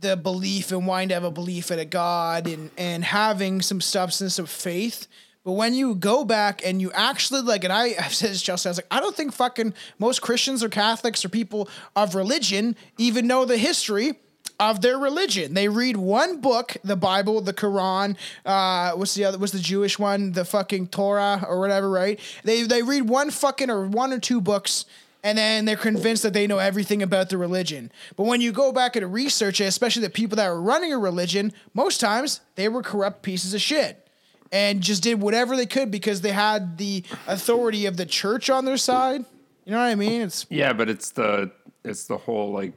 the 0.00 0.16
belief 0.16 0.70
and 0.72 0.86
wanting 0.86 1.08
to 1.08 1.14
have 1.14 1.24
a 1.24 1.30
belief 1.30 1.70
in 1.70 1.78
a 1.78 1.84
God 1.84 2.46
and 2.46 2.70
and 2.76 3.04
having 3.04 3.62
some 3.62 3.80
substance 3.80 4.38
of 4.38 4.48
faith. 4.48 5.06
But 5.44 5.52
when 5.52 5.74
you 5.74 5.94
go 5.94 6.24
back 6.24 6.60
and 6.64 6.80
you 6.80 6.92
actually 6.92 7.40
like, 7.40 7.64
and 7.64 7.72
I, 7.72 7.94
I've 7.98 8.14
said 8.14 8.30
this, 8.30 8.42
Chelsea, 8.42 8.68
I 8.68 8.70
was 8.70 8.78
like, 8.78 8.86
I 8.90 9.00
don't 9.00 9.16
think 9.16 9.32
fucking 9.32 9.74
most 9.98 10.20
Christians 10.20 10.62
or 10.62 10.68
Catholics 10.68 11.24
or 11.24 11.28
people 11.28 11.68
of 11.96 12.14
religion 12.14 12.76
even 12.98 13.26
know 13.26 13.44
the 13.44 13.56
history 13.56 14.18
of 14.60 14.80
their 14.80 14.98
religion. 14.98 15.54
They 15.54 15.68
read 15.68 15.96
one 15.96 16.40
book, 16.40 16.76
the 16.82 16.96
Bible, 16.96 17.40
the 17.40 17.52
Quran. 17.54 18.16
Uh, 18.44 18.92
what's 18.92 19.14
the 19.14 19.24
other? 19.24 19.38
What's 19.38 19.52
the 19.52 19.58
Jewish 19.58 19.98
one? 19.98 20.32
The 20.32 20.44
fucking 20.44 20.88
Torah 20.88 21.44
or 21.48 21.60
whatever, 21.60 21.88
right? 21.88 22.18
They 22.44 22.62
they 22.62 22.82
read 22.82 23.08
one 23.08 23.30
fucking 23.30 23.70
or 23.70 23.86
one 23.86 24.12
or 24.12 24.18
two 24.18 24.40
books 24.40 24.84
and 25.22 25.36
then 25.36 25.64
they're 25.64 25.76
convinced 25.76 26.22
that 26.22 26.32
they 26.32 26.46
know 26.46 26.58
everything 26.58 27.02
about 27.02 27.28
the 27.28 27.38
religion. 27.38 27.90
But 28.16 28.24
when 28.24 28.40
you 28.40 28.52
go 28.52 28.72
back 28.72 28.96
and 28.96 29.12
research 29.12 29.60
it, 29.60 29.64
especially 29.64 30.02
the 30.02 30.10
people 30.10 30.36
that 30.36 30.48
were 30.48 30.60
running 30.60 30.92
a 30.92 30.98
religion, 30.98 31.52
most 31.74 32.00
times 32.00 32.40
they 32.54 32.68
were 32.68 32.82
corrupt 32.82 33.22
pieces 33.22 33.54
of 33.54 33.60
shit 33.60 34.08
and 34.52 34.80
just 34.80 35.02
did 35.02 35.20
whatever 35.20 35.56
they 35.56 35.66
could 35.66 35.90
because 35.90 36.20
they 36.20 36.32
had 36.32 36.78
the 36.78 37.04
authority 37.26 37.86
of 37.86 37.96
the 37.96 38.06
church 38.06 38.48
on 38.48 38.64
their 38.64 38.76
side. 38.76 39.24
You 39.64 39.72
know 39.72 39.78
what 39.78 39.86
I 39.86 39.96
mean? 39.96 40.22
It's 40.22 40.46
yeah, 40.48 40.72
but 40.72 40.88
it's 40.88 41.10
the 41.10 41.50
it's 41.84 42.04
the 42.04 42.16
whole 42.16 42.52
like 42.52 42.72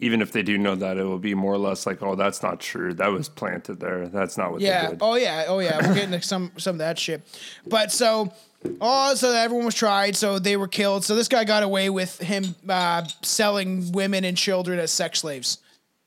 even 0.00 0.20
if 0.20 0.32
they 0.32 0.42
do 0.42 0.58
know 0.58 0.74
that, 0.74 0.98
it 0.98 1.04
will 1.04 1.18
be 1.18 1.34
more 1.34 1.54
or 1.54 1.58
less 1.58 1.86
like, 1.86 2.02
oh, 2.02 2.14
that's 2.14 2.42
not 2.42 2.60
true. 2.60 2.92
That 2.94 3.10
was 3.12 3.28
planted 3.28 3.80
there. 3.80 4.06
That's 4.08 4.36
not 4.36 4.52
what 4.52 4.60
they 4.60 4.66
yeah. 4.66 4.90
did. 4.90 4.98
Oh 5.00 5.14
yeah. 5.14 5.44
Oh 5.46 5.60
yeah. 5.60 5.86
We're 5.86 5.94
getting 5.94 6.20
some 6.20 6.52
some 6.58 6.74
of 6.74 6.78
that 6.78 6.98
shit. 6.98 7.22
But 7.66 7.90
so 7.92 8.32
oh, 8.80 9.14
so 9.14 9.30
everyone 9.32 9.66
was 9.66 9.74
tried. 9.74 10.16
So 10.16 10.38
they 10.38 10.56
were 10.56 10.68
killed. 10.68 11.04
So 11.04 11.14
this 11.14 11.28
guy 11.28 11.44
got 11.44 11.62
away 11.62 11.90
with 11.90 12.18
him 12.18 12.54
uh, 12.68 13.04
selling 13.22 13.92
women 13.92 14.24
and 14.24 14.36
children 14.36 14.78
as 14.78 14.90
sex 14.90 15.20
slaves, 15.20 15.58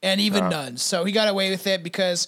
and 0.01 0.21
even 0.21 0.49
nuns. 0.49 0.81
So 0.81 1.03
he 1.03 1.11
got 1.11 1.27
away 1.27 1.49
with 1.49 1.67
it 1.67 1.83
because 1.83 2.27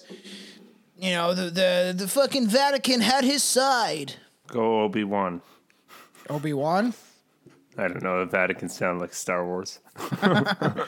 you 0.96 1.10
know 1.10 1.34
the 1.34 1.50
the 1.50 1.94
the 1.96 2.08
fucking 2.08 2.46
Vatican 2.46 3.00
had 3.00 3.24
his 3.24 3.42
side. 3.42 4.14
Go 4.46 4.82
Obi 4.82 5.04
Wan. 5.04 5.42
Obi 6.28 6.52
Wan. 6.52 6.94
I 7.78 7.88
don't 7.88 8.02
know. 8.02 8.20
The 8.24 8.30
Vatican 8.30 8.68
sound 8.68 9.00
like 9.00 9.14
Star 9.14 9.46
Wars. 9.46 9.78
Do 10.22 10.84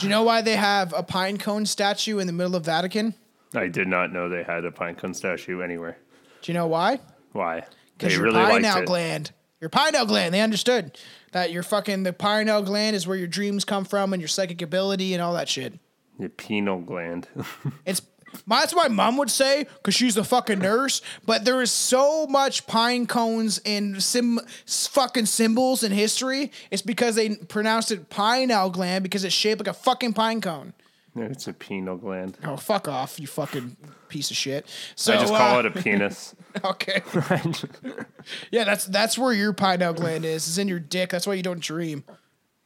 you 0.00 0.08
know 0.08 0.22
why 0.22 0.42
they 0.42 0.56
have 0.56 0.92
a 0.94 1.02
pine 1.02 1.38
cone 1.38 1.64
statue 1.64 2.18
in 2.18 2.26
the 2.26 2.32
middle 2.32 2.54
of 2.54 2.64
Vatican? 2.64 3.14
I 3.54 3.68
did 3.68 3.88
not 3.88 4.12
know 4.12 4.28
they 4.28 4.42
had 4.42 4.64
a 4.64 4.70
pine 4.70 4.96
cone 4.96 5.14
statue 5.14 5.62
anywhere. 5.62 5.96
Do 6.42 6.52
you 6.52 6.54
know 6.58 6.66
why? 6.66 7.00
Why? 7.32 7.64
Because 7.98 8.14
your 8.14 8.24
really 8.24 8.36
pineal 8.36 8.84
gland. 8.84 9.32
Your 9.60 9.70
pineal 9.70 10.06
gland. 10.06 10.34
They 10.34 10.40
understood 10.40 10.98
that 11.32 11.50
your 11.50 11.62
fucking 11.62 12.02
the 12.02 12.12
pineal 12.12 12.62
gland 12.62 12.94
is 12.96 13.06
where 13.06 13.16
your 13.16 13.26
dreams 13.26 13.64
come 13.64 13.84
from 13.84 14.12
and 14.12 14.20
your 14.20 14.28
psychic 14.28 14.62
ability 14.62 15.14
and 15.14 15.22
all 15.22 15.34
that 15.34 15.48
shit. 15.48 15.78
Your 16.18 16.28
pineal 16.28 16.78
gland. 16.78 17.28
It's 17.86 18.02
that's 18.46 18.74
what 18.74 18.90
my 18.90 19.04
mom 19.04 19.16
would 19.16 19.30
say 19.30 19.64
because 19.64 19.94
she's 19.94 20.16
a 20.16 20.24
fucking 20.24 20.58
nurse. 20.58 21.00
But 21.24 21.44
there 21.44 21.62
is 21.62 21.70
so 21.70 22.26
much 22.26 22.66
pine 22.66 23.06
cones 23.06 23.60
in 23.64 24.00
sim 24.00 24.40
fucking 24.66 25.26
symbols 25.26 25.82
in 25.82 25.92
history. 25.92 26.52
It's 26.70 26.82
because 26.82 27.14
they 27.14 27.36
pronounced 27.36 27.92
it 27.92 28.10
pineal 28.10 28.70
gland 28.70 29.04
because 29.04 29.24
it's 29.24 29.34
shaped 29.34 29.60
like 29.60 29.68
a 29.68 29.78
fucking 29.78 30.12
pine 30.12 30.40
cone. 30.40 30.74
It's 31.16 31.48
a 31.48 31.52
penal 31.52 31.96
gland. 31.96 32.36
Oh 32.44 32.56
fuck 32.56 32.88
off, 32.88 33.18
you 33.18 33.26
fucking 33.26 33.76
piece 34.08 34.30
of 34.30 34.36
shit. 34.36 34.66
So 34.94 35.14
I 35.14 35.16
just 35.16 35.32
call 35.32 35.56
uh, 35.56 35.60
it 35.60 35.66
a 35.66 35.70
penis. 35.70 36.34
okay. 36.64 37.02
yeah, 38.50 38.64
that's 38.64 38.86
that's 38.86 39.18
where 39.18 39.32
your 39.32 39.52
pineal 39.52 39.94
gland 39.94 40.24
is. 40.24 40.46
It's 40.46 40.58
in 40.58 40.68
your 40.68 40.80
dick. 40.80 41.10
That's 41.10 41.26
why 41.26 41.34
you 41.34 41.42
don't 41.42 41.60
dream. 41.60 42.04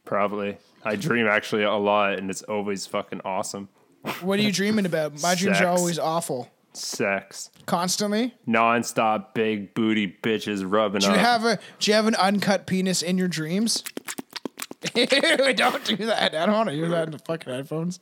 Probably. 0.05 0.57
I 0.83 0.95
dream 0.95 1.27
actually 1.27 1.63
a 1.63 1.73
lot, 1.73 2.13
and 2.13 2.29
it's 2.29 2.41
always 2.43 2.85
fucking 2.87 3.21
awesome. 3.23 3.69
What 4.21 4.39
are 4.39 4.41
you 4.41 4.51
dreaming 4.51 4.85
about? 4.85 5.21
My 5.21 5.35
dreams 5.35 5.61
are 5.61 5.67
always 5.67 5.99
awful. 5.99 6.49
Sex, 6.73 7.49
Constantly. 7.65 8.33
nonstop, 8.47 9.33
big 9.33 9.73
booty 9.73 10.17
bitches 10.23 10.63
rubbing 10.65 11.01
Do 11.01 11.07
you 11.07 11.13
up. 11.13 11.19
have 11.19 11.45
a 11.45 11.59
do 11.79 11.91
you 11.91 11.95
have 11.95 12.07
an 12.07 12.15
uncut 12.15 12.65
penis 12.65 13.01
in 13.01 13.17
your 13.17 13.27
dreams? 13.27 13.83
Don't 14.95 15.85
do 15.85 15.95
that. 16.07 16.33
I 16.33 16.45
don't 16.45 16.55
want 16.55 16.69
to 16.69 16.75
hear 16.75 16.89
that 16.89 17.05
in 17.05 17.11
the 17.11 17.19
fucking 17.19 17.53
headphones. 17.53 17.99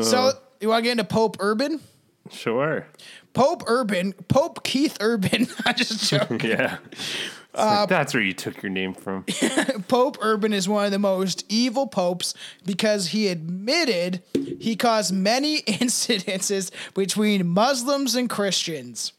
so 0.00 0.32
you 0.60 0.68
want 0.68 0.80
to 0.80 0.82
get 0.84 0.92
into 0.92 1.04
Pope 1.04 1.36
Urban? 1.40 1.80
sure. 2.30 2.86
Pope 3.34 3.64
Urban, 3.66 4.14
Pope 4.28 4.64
Keith 4.64 4.96
Urban. 5.00 5.46
I 5.66 5.72
just 5.72 6.08
joke. 6.08 6.42
Yeah. 6.42 6.78
Uh, 7.54 7.76
like, 7.80 7.88
that's 7.88 8.12
where 8.12 8.22
you 8.22 8.34
took 8.34 8.62
your 8.62 8.68
name 8.68 8.92
from. 8.92 9.24
Pope 9.88 10.18
Urban 10.20 10.52
is 10.52 10.68
one 10.68 10.84
of 10.84 10.90
the 10.90 10.98
most 10.98 11.42
evil 11.48 11.86
popes 11.86 12.34
because 12.66 13.08
he 13.08 13.28
admitted 13.28 14.22
he 14.60 14.76
caused 14.76 15.14
many 15.14 15.62
incidences 15.62 16.70
between 16.94 17.46
Muslims 17.46 18.14
and 18.14 18.28
Christians. 18.28 19.12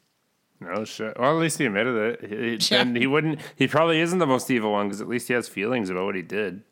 No 0.59 0.85
shit. 0.85 1.17
Well, 1.19 1.31
at 1.37 1.41
least 1.41 1.57
he 1.59 1.65
admitted 1.65 1.95
it. 2.23 2.29
He, 2.29 2.57
Yeah. 2.73 2.83
Then 2.83 2.95
he 2.95 3.05
wouldn't. 3.07 3.39
He 3.55 3.67
probably 3.67 3.99
isn't 4.01 4.17
the 4.19 4.25
most 4.27 4.49
evil 4.49 4.71
one 4.71 4.87
because 4.87 5.01
at 5.01 5.07
least 5.07 5.27
he 5.27 5.33
has 5.33 5.47
feelings 5.47 5.89
about 5.89 6.05
what 6.05 6.15
he 6.15 6.21
did. 6.23 6.63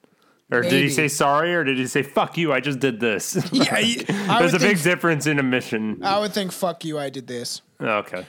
Or 0.52 0.62
did 0.62 0.74
he 0.74 0.90
say 0.90 1.08
sorry, 1.08 1.56
or 1.56 1.64
did 1.64 1.78
he 1.80 1.88
say 1.88 2.04
"fuck 2.04 2.38
you"? 2.38 2.54
I 2.54 2.60
just 2.60 2.80
did 2.80 3.00
this. 3.00 3.36
Yeah, 3.52 3.64
I 3.76 4.38
There's 4.40 4.54
a 4.54 4.60
big 4.60 4.78
think- 4.78 4.84
difference 4.84 5.26
in 5.26 5.40
a 5.40 5.44
mission. 5.44 6.04
I 6.04 6.20
would 6.20 6.34
think, 6.34 6.52
fuck 6.52 6.86
you, 6.86 7.00
I 7.00 7.10
did 7.10 7.26
this. 7.28 7.62
Okay. 7.82 8.26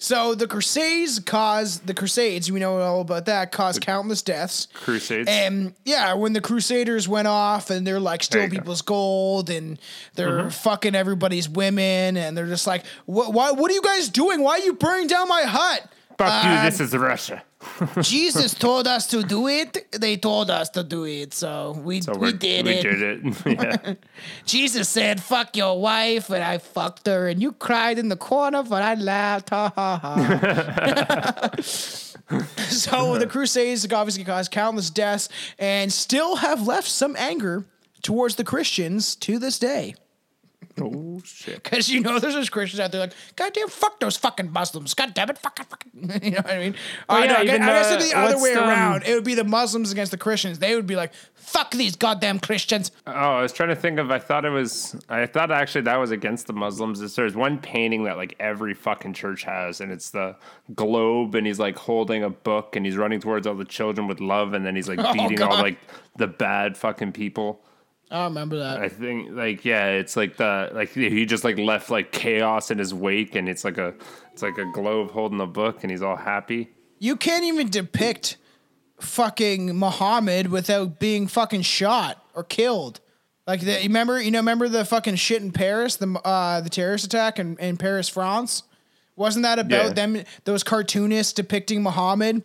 So 0.00 0.34
the 0.36 0.46
Crusades 0.46 1.18
caused 1.18 1.86
the 1.86 1.92
Crusades. 1.94 2.52
We 2.52 2.60
know 2.60 2.78
all 2.80 3.00
about 3.00 3.26
that. 3.26 3.50
Caused 3.50 3.80
countless 3.80 4.22
deaths. 4.22 4.68
Crusades. 4.72 5.28
And 5.28 5.74
yeah, 5.84 6.14
when 6.14 6.34
the 6.34 6.40
Crusaders 6.40 7.08
went 7.08 7.26
off 7.26 7.70
and 7.70 7.84
they're 7.84 7.98
like 7.98 8.22
stealing 8.22 8.50
you 8.50 8.56
go. 8.58 8.60
people's 8.62 8.82
gold 8.82 9.50
and 9.50 9.78
they're 10.14 10.28
Mm-hmm. 10.38 10.48
fucking 10.50 10.94
everybody's 10.94 11.48
women 11.48 12.16
and 12.16 12.36
they're 12.36 12.46
just 12.46 12.66
like, 12.66 12.84
what? 13.06 13.32
Why? 13.32 13.50
What 13.50 13.70
are 13.70 13.74
you 13.74 13.82
guys 13.82 14.08
doing? 14.08 14.40
Why 14.40 14.52
are 14.52 14.58
you 14.60 14.74
burning 14.74 15.08
down 15.08 15.26
my 15.28 15.42
hut? 15.42 15.80
Fuck 16.16 16.44
you. 16.44 16.50
Uh, 16.50 16.64
This 16.64 16.80
is 16.80 16.96
Russia. 16.96 17.42
Jesus 18.02 18.54
told 18.54 18.86
us 18.86 19.06
to 19.08 19.22
do 19.22 19.48
it. 19.48 19.90
They 19.92 20.16
told 20.16 20.48
us 20.50 20.68
to 20.70 20.84
do 20.84 21.04
it, 21.04 21.34
so 21.34 21.72
we 21.82 22.00
So 22.00 22.12
we 22.16 22.32
did 22.32 22.66
we 22.66 22.72
it. 22.74 22.82
did 22.82 23.02
it. 23.02 23.46
yeah. 23.46 23.94
Jesus 24.46 24.88
said, 24.88 25.20
"Fuck 25.20 25.56
your 25.56 25.80
wife," 25.80 26.30
and 26.30 26.42
I 26.44 26.58
fucked 26.58 27.06
her, 27.06 27.28
and 27.28 27.42
you 27.42 27.52
cried 27.52 27.98
in 27.98 28.08
the 28.08 28.16
corner, 28.16 28.62
but 28.62 28.82
I 28.82 28.94
laughed. 28.94 29.50
Ha 29.50 29.72
ha 29.74 29.98
ha. 29.98 31.50
so 32.68 33.18
the 33.18 33.26
Crusades 33.26 33.90
obviously 33.92 34.24
caused 34.24 34.50
countless 34.52 34.90
deaths, 34.90 35.28
and 35.58 35.92
still 35.92 36.36
have 36.36 36.66
left 36.66 36.88
some 36.88 37.16
anger 37.16 37.64
towards 38.02 38.36
the 38.36 38.44
Christians 38.44 39.16
to 39.16 39.38
this 39.38 39.58
day. 39.58 39.94
Oh 40.80 41.20
shit. 41.24 41.62
Because 41.68 41.90
you 41.90 42.00
know 42.00 42.18
there's 42.18 42.34
those 42.34 42.48
Christians 42.48 42.80
out 42.80 42.92
there 42.92 43.00
like, 43.00 43.12
goddamn, 43.36 43.68
fuck 43.68 44.00
those 44.00 44.16
fucking 44.16 44.52
Muslims. 44.52 44.94
God 44.94 45.12
damn 45.14 45.28
it, 45.30 45.38
fucking, 45.38 45.66
fucking. 45.66 45.92
you 46.22 46.30
know 46.32 46.36
what 46.38 46.50
I 46.50 46.58
mean? 46.58 46.74
Oh, 47.08 47.18
yeah, 47.18 47.26
no, 47.26 47.34
I 47.34 47.44
guess, 47.44 47.54
even, 47.54 47.62
I 47.62 47.66
guess 47.66 47.90
uh, 47.90 47.94
it'd 47.94 48.04
be 48.04 48.10
the 48.10 48.18
other 48.18 48.34
what's, 48.34 48.42
way 48.42 48.54
um, 48.54 48.68
around. 48.68 49.02
It 49.04 49.14
would 49.14 49.24
be 49.24 49.34
the 49.34 49.44
Muslims 49.44 49.92
against 49.92 50.10
the 50.10 50.18
Christians. 50.18 50.58
They 50.58 50.74
would 50.74 50.86
be 50.86 50.96
like, 50.96 51.12
fuck 51.34 51.70
these 51.72 51.96
goddamn 51.96 52.38
Christians. 52.38 52.92
Oh, 53.06 53.12
I 53.12 53.42
was 53.42 53.52
trying 53.52 53.70
to 53.70 53.76
think 53.76 53.98
of. 53.98 54.10
I 54.10 54.18
thought 54.18 54.44
it 54.44 54.50
was. 54.50 54.96
I 55.08 55.26
thought 55.26 55.50
actually 55.50 55.82
that 55.82 55.96
was 55.96 56.10
against 56.10 56.46
the 56.46 56.52
Muslims. 56.52 57.00
Is 57.00 57.14
There's 57.14 57.34
one 57.34 57.58
painting 57.58 58.04
that 58.04 58.16
like 58.16 58.34
every 58.38 58.74
fucking 58.74 59.14
church 59.14 59.44
has, 59.44 59.80
and 59.80 59.90
it's 59.90 60.10
the 60.10 60.36
globe, 60.74 61.34
and 61.34 61.46
he's 61.46 61.58
like 61.58 61.76
holding 61.76 62.22
a 62.22 62.30
book, 62.30 62.76
and 62.76 62.84
he's 62.84 62.96
running 62.96 63.20
towards 63.20 63.46
all 63.46 63.54
the 63.54 63.64
children 63.64 64.06
with 64.06 64.20
love, 64.20 64.54
and 64.54 64.64
then 64.64 64.76
he's 64.76 64.88
like 64.88 64.98
beating 65.12 65.42
all 65.42 65.58
like 65.58 65.78
the 66.16 66.26
bad 66.26 66.76
fucking 66.76 67.12
people. 67.12 67.62
I 68.10 68.24
remember 68.24 68.58
that. 68.58 68.80
I 68.80 68.88
think 68.88 69.30
like 69.32 69.64
yeah, 69.64 69.88
it's 69.88 70.16
like 70.16 70.36
the 70.36 70.70
like 70.72 70.90
he 70.90 71.26
just 71.26 71.44
like 71.44 71.58
left 71.58 71.90
like 71.90 72.10
chaos 72.12 72.70
in 72.70 72.78
his 72.78 72.94
wake, 72.94 73.34
and 73.34 73.48
it's 73.48 73.64
like 73.64 73.76
a 73.78 73.94
it's 74.32 74.42
like 74.42 74.56
a 74.58 74.64
globe 74.72 75.10
holding 75.10 75.40
a 75.40 75.46
book, 75.46 75.82
and 75.82 75.90
he's 75.90 76.02
all 76.02 76.16
happy. 76.16 76.70
You 76.98 77.16
can't 77.16 77.44
even 77.44 77.68
depict 77.68 78.38
fucking 79.00 79.76
Muhammad 79.78 80.48
without 80.50 80.98
being 80.98 81.26
fucking 81.26 81.62
shot 81.62 82.22
or 82.34 82.44
killed. 82.44 83.00
Like 83.46 83.60
the, 83.60 83.72
you 83.72 83.88
remember, 83.88 84.20
you 84.20 84.30
know, 84.30 84.40
remember 84.40 84.68
the 84.68 84.84
fucking 84.84 85.16
shit 85.16 85.42
in 85.42 85.52
Paris, 85.52 85.96
the 85.96 86.08
uh, 86.24 86.60
the 86.60 86.68
terrorist 86.70 87.04
attack 87.04 87.38
in, 87.38 87.56
in 87.58 87.76
Paris, 87.76 88.08
France. 88.08 88.62
Wasn't 89.16 89.42
that 89.42 89.58
about 89.58 89.86
Yeah. 89.88 89.92
them? 90.06 90.24
Those 90.44 90.62
cartoonists 90.62 91.32
depicting 91.32 91.82
Muhammad. 91.82 92.42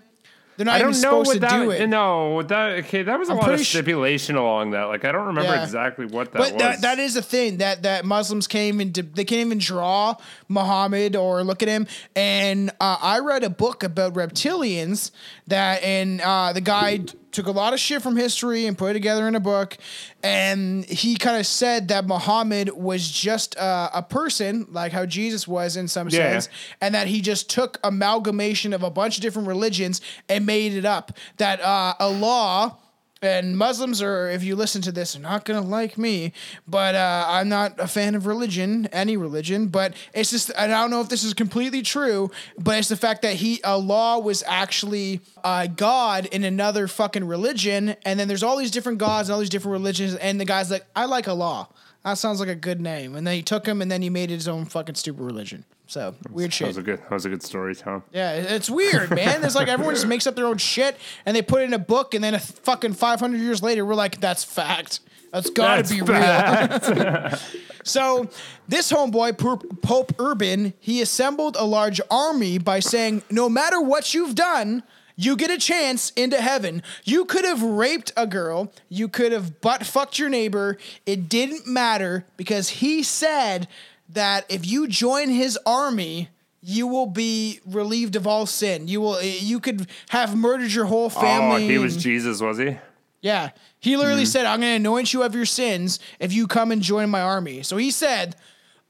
They're 0.55 0.65
not 0.67 0.75
I 0.75 0.79
don't 0.79 0.89
know 0.91 0.93
supposed 0.93 1.27
what 1.27 1.33
to 1.33 1.39
that. 1.41 1.63
do 1.63 1.71
it. 1.71 1.87
No, 1.87 2.41
that 2.43 2.71
okay. 2.79 3.01
That 3.03 3.17
was 3.17 3.29
a 3.29 3.31
I'm 3.31 3.39
lot 3.39 3.53
of 3.53 3.59
stipulation 3.61 4.35
along 4.35 4.71
that. 4.71 4.83
Like 4.83 5.03
I 5.03 5.11
don't 5.11 5.25
remember 5.27 5.51
Yeah. 5.53 5.63
exactly 5.63 6.05
what 6.05 6.31
that 6.31 6.37
But 6.37 6.53
was. 6.53 6.61
that, 6.61 6.81
that 6.81 6.99
is 6.99 7.15
a 7.15 7.21
thing 7.23 7.57
that 7.57 7.83
that 7.83 8.05
Muslims 8.05 8.47
came 8.47 8.79
and 8.79 8.93
they 8.93 9.25
can't 9.25 9.47
even 9.47 9.57
draw 9.57 10.15
Muhammad 10.49 11.15
or 11.15 11.43
look 11.43 11.63
at 11.63 11.69
him. 11.69 11.87
And 12.15 12.69
uh, 12.79 12.97
I 13.01 13.19
read 13.19 13.43
a 13.43 13.49
book 13.49 13.83
about 13.83 14.13
reptilians 14.13 15.11
that 15.47 15.81
and 15.83 16.21
uh, 16.21 16.53
the 16.53 16.61
guy 16.61 16.99
took 17.34 17.48
a 17.48 17.52
lot 17.52 17.74
of 17.74 17.80
shit 17.80 18.02
from 18.02 18.15
history 18.15 18.65
and 18.67 18.78
put 18.78 18.91
it 18.91 18.93
together 18.93 19.28
in 19.28 19.36
a 19.36 19.39
book. 19.39 19.76
And 20.24 20.86
he 20.86 21.17
kind 21.17 21.38
of 21.38 21.46
said 21.46 21.89
that 21.89 22.06
Muhammad 22.08 22.69
was 22.69 23.10
just 23.12 23.58
uh, 23.58 23.89
a 23.93 24.02
person, 24.02 24.67
like 24.72 24.91
how 24.93 25.06
Jesus 25.06 25.48
was 25.48 25.76
in 25.76 25.88
some 25.89 26.08
Yeah. 26.10 26.32
sense, 26.32 26.50
and 26.80 26.96
that 26.96 27.08
he 27.08 27.19
just 27.22 27.50
took 27.50 27.80
amalgamation 27.84 28.72
of 28.72 28.84
a 28.84 28.89
bunch 28.89 29.17
of 29.17 29.22
different 29.22 29.48
religions 29.48 30.00
and 30.30 30.46
made 30.46 30.74
it 30.74 30.86
up. 30.86 31.12
That 31.38 31.60
uh, 31.60 31.96
Allah 32.00 32.78
and 33.23 33.57
Muslims 33.57 34.01
are, 34.01 34.29
if 34.29 34.43
you 34.43 34.55
listen 34.55 34.81
to 34.83 34.91
this, 34.91 35.15
are 35.15 35.19
not 35.19 35.45
gonna 35.45 35.62
like 35.62 35.97
me. 35.97 36.33
But 36.67 36.95
uh, 36.95 37.25
I'm 37.27 37.49
not 37.49 37.79
a 37.79 37.88
fan 37.88 38.15
of 38.15 38.25
religion, 38.25 38.88
any 38.91 39.17
religion. 39.17 39.67
But 39.67 39.93
it's 40.13 40.31
just, 40.31 40.51
I 40.57 40.67
don't 40.67 40.91
know 40.91 41.01
if 41.01 41.09
this 41.09 41.23
is 41.23 41.33
completely 41.33 41.81
true, 41.81 42.31
but 42.57 42.77
it's 42.77 42.89
the 42.89 42.97
fact 42.97 43.21
that 43.21 43.36
he 43.36 43.62
Allah 43.63 44.19
was 44.19 44.43
actually 44.45 45.21
uh, 45.43 45.67
God 45.67 46.25
in 46.27 46.43
another 46.43 46.88
fucking 46.88 47.25
religion, 47.25 47.95
and 48.05 48.19
then 48.19 48.27
there's 48.27 48.43
all 48.43 48.57
these 48.57 48.71
different 48.71 48.97
gods 48.97 49.29
and 49.29 49.33
all 49.33 49.39
these 49.39 49.49
different 49.49 49.73
religions, 49.73 50.15
and 50.15 50.39
the 50.39 50.45
guy's 50.45 50.69
like, 50.69 50.86
I 50.95 51.05
like 51.05 51.27
Allah. 51.27 51.69
That 52.03 52.17
sounds 52.17 52.39
like 52.41 52.49
a 52.49 52.55
good 52.55 52.81
name. 52.81 53.15
And 53.15 53.25
then 53.25 53.36
he 53.36 53.41
took 53.41 53.65
him, 53.65 53.81
and 53.81 53.89
then 53.89 54.01
he 54.01 54.09
made 54.09 54.29
his 54.29 54.47
own 54.47 54.65
fucking 54.65 54.95
stupid 54.95 55.23
religion. 55.23 55.63
So 55.88 56.15
weird 56.30 56.50
That 56.52 56.54
shit. 56.54 56.67
was 56.67 56.78
a 56.78 56.82
good. 56.82 57.00
That 57.00 57.12
was 57.12 57.26
a 57.26 57.30
good 57.30 57.43
story, 57.43 57.76
Tom. 57.76 58.04
Yeah, 58.12 58.34
it's 58.34 58.69
weird, 58.69 59.10
man. 59.12 59.41
There's 59.41 59.56
like 59.56 59.67
everyone 59.67 59.93
just 59.96 60.08
makes 60.08 60.26
up 60.26 60.36
their 60.36 60.46
own 60.48 60.58
shit 60.58 60.98
and 61.26 61.36
they 61.36 61.41
put 61.41 61.62
it 61.62 61.65
in 61.65 61.74
a 61.74 61.80
book, 61.80 62.13
and 62.13 62.24
then 62.24 62.34
a 62.34 62.39
fucking 62.39 62.93
500 62.93 63.38
years 63.38 63.62
later, 63.62 63.86
we're 63.86 63.96
like, 63.96 64.19
that's 64.19 64.43
fact. 64.43 65.02
That's 65.32 65.50
gotta 65.50 65.82
That's 65.82 65.91
be 65.91 66.02
real. 66.02 67.39
so, 67.84 68.30
this 68.67 68.91
homeboy, 68.91 69.38
Pope- 69.38 69.82
Pope 69.82 70.13
Urban, 70.19 70.74
he 70.80 71.02
assembled 71.02 71.56
a 71.60 71.65
large 71.65 72.00
army 72.12 72.60
by 72.60 72.80
saying, 72.80 73.24
no 73.32 73.50
matter 73.50 73.82
what 73.82 74.13
you've 74.13 74.36
done, 74.36 74.84
you 75.15 75.36
get 75.36 75.50
a 75.50 75.58
chance 75.58 76.12
into 76.12 76.39
heaven. 76.39 76.84
You 77.04 77.26
could 77.26 77.46
have 77.46 77.62
raped 77.63 78.12
a 78.15 78.26
girl. 78.28 78.72
You 78.89 79.08
could 79.08 79.32
have 79.32 79.60
butt 79.60 79.86
fucked 79.86 80.17
your 80.19 80.30
neighbor. 80.30 80.78
It 81.08 81.30
didn't 81.30 81.65
matter 81.67 82.26
because 82.38 82.69
he 82.69 83.02
said 83.04 83.67
that 84.13 84.45
if 84.49 84.65
you 84.65 84.88
join 84.88 85.30
his 85.30 85.58
army, 85.65 86.30
you 86.62 86.88
will 86.88 87.08
be 87.08 87.60
relieved 87.65 88.15
of 88.15 88.26
all 88.26 88.45
sin. 88.45 88.88
You 88.88 89.02
will. 89.02 89.21
You 89.21 89.60
could 89.60 89.88
have 90.10 90.36
murdered 90.36 90.71
your 90.71 90.86
whole 90.86 91.10
family. 91.10 91.28
Oh, 91.28 91.58
family. 91.58 91.67
he 91.67 91.78
was 91.78 91.97
Jesus, 91.97 92.41
was 92.41 92.58
he? 92.58 92.78
yeah. 93.23 93.49
He 93.80 93.97
literally 93.97 94.23
mm-hmm. 94.23 94.28
said, 94.28 94.45
I'm 94.45 94.62
going 94.62 94.71
to 94.71 94.76
anoint 94.76 95.13
you 95.13 95.23
of 95.23 95.34
your 95.34 95.45
sins 95.45 95.99
if 96.19 96.32
you 96.32 96.45
come 96.45 96.71
and 96.71 96.82
join 96.82 97.10
my 97.10 97.21
army. 97.21 97.63
So 97.63 97.78
he 97.78 97.89
said, 97.89 98.36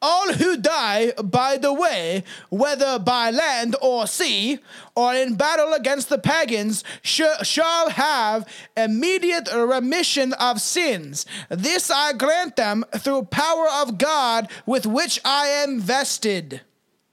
All 0.05 0.33
who 0.33 0.57
die 0.57 1.13
by 1.13 1.55
the 1.55 1.71
way, 1.71 2.25
whether 2.49 2.99
by 2.99 3.31
land 3.31 3.77
or 3.81 4.05
sea, 4.05 4.59
or 4.95 5.15
in 5.15 5.35
battle 5.35 5.71
against 5.71 6.09
the 6.09 6.17
pagans, 6.17 6.83
sh- 7.01 7.21
shall 7.43 7.89
have 7.89 8.45
immediate 8.75 9.47
remission 9.53 10.33
of 10.33 10.59
sins. 10.59 11.25
This 11.47 11.89
I 11.89 12.11
grant 12.11 12.57
them 12.57 12.83
through 12.97 13.31
power 13.31 13.69
of 13.69 13.97
God 13.97 14.49
with 14.65 14.85
which 14.85 15.21
I 15.23 15.47
am 15.47 15.79
vested. 15.79 16.59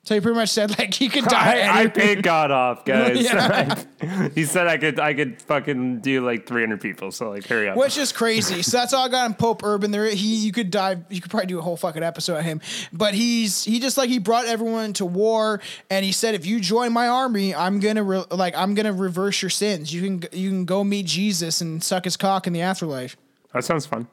So 0.03 0.15
he 0.15 0.21
pretty 0.23 0.37
much 0.37 0.49
said, 0.49 0.79
like, 0.79 0.99
you 1.01 1.11
could 1.11 1.25
die. 1.29 1.61
I, 1.61 1.83
I 1.83 1.87
paid 1.87 2.23
God 2.23 2.51
off, 2.51 2.85
guys. 2.87 3.23
Yeah. 3.23 3.83
he 4.35 4.45
said 4.45 4.67
I 4.67 4.79
could. 4.79 4.99
I 4.99 5.13
could 5.13 5.41
fucking 5.43 6.01
do 6.01 6.25
like 6.25 6.47
300 6.47 6.81
people. 6.81 7.13
So 7.13 7.31
like, 7.31 7.47
hurry 7.47 7.69
up. 7.69 7.77
Which 7.77 7.99
is 7.99 8.11
crazy. 8.11 8.63
So 8.63 8.79
that's 8.79 8.95
all 8.95 9.05
I 9.05 9.09
got 9.09 9.27
on 9.27 9.35
Pope 9.35 9.63
Urban. 9.63 9.91
There, 9.91 10.07
he 10.07 10.37
you 10.37 10.53
could 10.53 10.71
dive. 10.71 11.05
You 11.11 11.21
could 11.21 11.31
probably 11.31 11.49
do 11.49 11.59
a 11.59 11.63
whole 11.63 11.77
fucking 11.77 12.03
episode 12.03 12.39
on 12.39 12.45
him. 12.45 12.61
But 12.93 13.13
he's 13.13 13.63
he 13.63 13.79
just 13.79 13.99
like 13.99 14.09
he 14.09 14.19
brought 14.19 14.47
everyone 14.47 14.95
to 14.95 15.05
war, 15.05 15.61
and 15.91 16.05
he 16.05 16.13
said, 16.13 16.35
if 16.35 16.47
you 16.47 16.61
join 16.61 16.93
my 16.93 17.07
army, 17.09 17.55
I'm 17.55 17.79
gonna 17.79 18.03
re- 18.03 18.25
like 18.31 18.55
I'm 18.57 18.75
gonna 18.75 18.95
reverse 18.95 19.43
your 19.43 19.51
sins. 19.51 19.93
You 19.93 20.01
can 20.03 20.25
you 20.33 20.49
can 20.49 20.65
go 20.65 20.83
meet 20.83 21.07
Jesus 21.07 21.61
and 21.61 21.85
suck 21.85 22.05
his 22.05 22.17
cock 22.17 22.47
in 22.47 22.53
the 22.55 22.63
afterlife. 22.63 23.17
that 23.53 23.65
sounds 23.65 23.85
fun. 23.85 24.09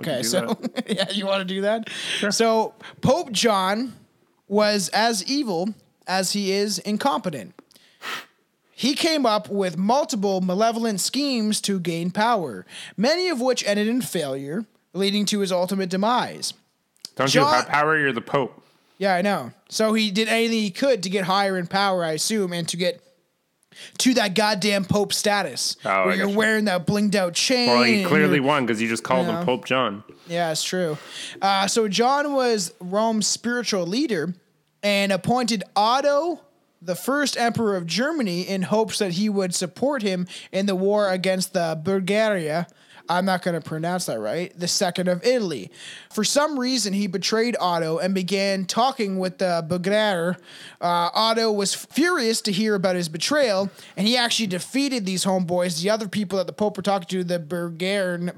Okay, 0.00 0.22
so 0.22 0.56
yeah, 0.86 1.10
you 1.10 1.26
want 1.26 1.40
to 1.40 1.44
do 1.44 1.60
that? 1.62 1.88
So 2.30 2.74
Pope 3.02 3.30
John 3.32 3.92
was 4.52 4.90
as 4.90 5.24
evil 5.24 5.74
as 6.06 6.32
he 6.32 6.52
is 6.52 6.78
incompetent. 6.80 7.54
He 8.70 8.94
came 8.94 9.24
up 9.24 9.48
with 9.48 9.78
multiple 9.78 10.40
malevolent 10.42 11.00
schemes 11.00 11.60
to 11.62 11.80
gain 11.80 12.10
power, 12.10 12.66
many 12.96 13.28
of 13.30 13.40
which 13.40 13.66
ended 13.66 13.88
in 13.88 14.02
failure, 14.02 14.66
leading 14.92 15.24
to 15.26 15.40
his 15.40 15.50
ultimate 15.52 15.88
demise. 15.88 16.52
don't 17.16 17.30
John- 17.30 17.46
you 17.48 17.52
have 17.54 17.68
power? 17.68 17.98
You're 17.98 18.12
the 18.12 18.20
Pope. 18.20 18.62
Yeah, 18.98 19.14
I 19.14 19.22
know. 19.22 19.52
So 19.70 19.94
he 19.94 20.10
did 20.10 20.28
anything 20.28 20.58
he 20.58 20.70
could 20.70 21.02
to 21.04 21.10
get 21.10 21.24
higher 21.24 21.56
in 21.56 21.66
power, 21.66 22.04
I 22.04 22.12
assume, 22.12 22.52
and 22.52 22.68
to 22.68 22.76
get 22.76 23.02
to 23.98 24.12
that 24.14 24.34
goddamn 24.34 24.84
Pope 24.84 25.12
status, 25.14 25.76
Oh, 25.84 26.06
where 26.06 26.14
you're 26.16 26.26
gotcha. 26.26 26.38
wearing 26.38 26.64
that 26.66 26.86
blinged 26.86 27.14
out 27.14 27.32
chain. 27.34 27.68
Well, 27.70 27.82
he 27.84 28.04
clearly 28.04 28.38
won 28.38 28.66
because 28.66 28.82
you 28.82 28.88
just 28.88 29.02
called 29.02 29.26
Yeah. 29.26 29.40
him 29.40 29.46
Pope 29.46 29.64
John. 29.64 30.04
Yeah, 30.28 30.50
it's 30.52 30.62
true. 30.62 30.98
Uh, 31.40 31.66
so 31.68 31.88
John 31.88 32.34
was 32.34 32.74
Rome's 32.80 33.26
spiritual 33.26 33.86
leader 33.86 34.34
and 34.82 35.12
appointed 35.12 35.62
Otto, 35.76 36.40
the 36.80 36.96
first 36.96 37.36
emperor 37.36 37.76
of 37.76 37.86
Germany, 37.86 38.42
in 38.42 38.62
hopes 38.62 38.98
that 38.98 39.12
he 39.12 39.28
would 39.28 39.54
support 39.54 40.02
him 40.02 40.26
in 40.50 40.66
the 40.66 40.74
war 40.74 41.10
against 41.10 41.52
the 41.52 41.80
Bulgaria. 41.82 42.66
I'm 43.08 43.24
not 43.24 43.42
going 43.42 43.60
to 43.60 43.68
pronounce 43.68 44.06
that 44.06 44.20
right. 44.20 44.56
The 44.58 44.68
second 44.68 45.08
of 45.08 45.24
Italy. 45.24 45.70
For 46.12 46.24
some 46.24 46.58
reason, 46.58 46.92
he 46.92 47.06
betrayed 47.06 47.56
Otto 47.60 47.98
and 47.98 48.14
began 48.14 48.64
talking 48.64 49.18
with 49.18 49.38
the 49.38 49.64
Bulgar. 49.68 50.36
Uh, 50.80 51.10
Otto 51.12 51.52
was 51.52 51.74
furious 51.74 52.40
to 52.42 52.52
hear 52.52 52.74
about 52.74 52.96
his 52.96 53.08
betrayal, 53.08 53.70
and 53.96 54.06
he 54.06 54.16
actually 54.16 54.46
defeated 54.46 55.04
these 55.04 55.24
homeboys, 55.24 55.82
the 55.82 55.90
other 55.90 56.08
people 56.08 56.38
that 56.38 56.46
the 56.46 56.52
Pope 56.52 56.76
were 56.76 56.82
talking 56.82 57.08
to, 57.08 57.24
the 57.24 57.38
Bulgar. 57.38 58.32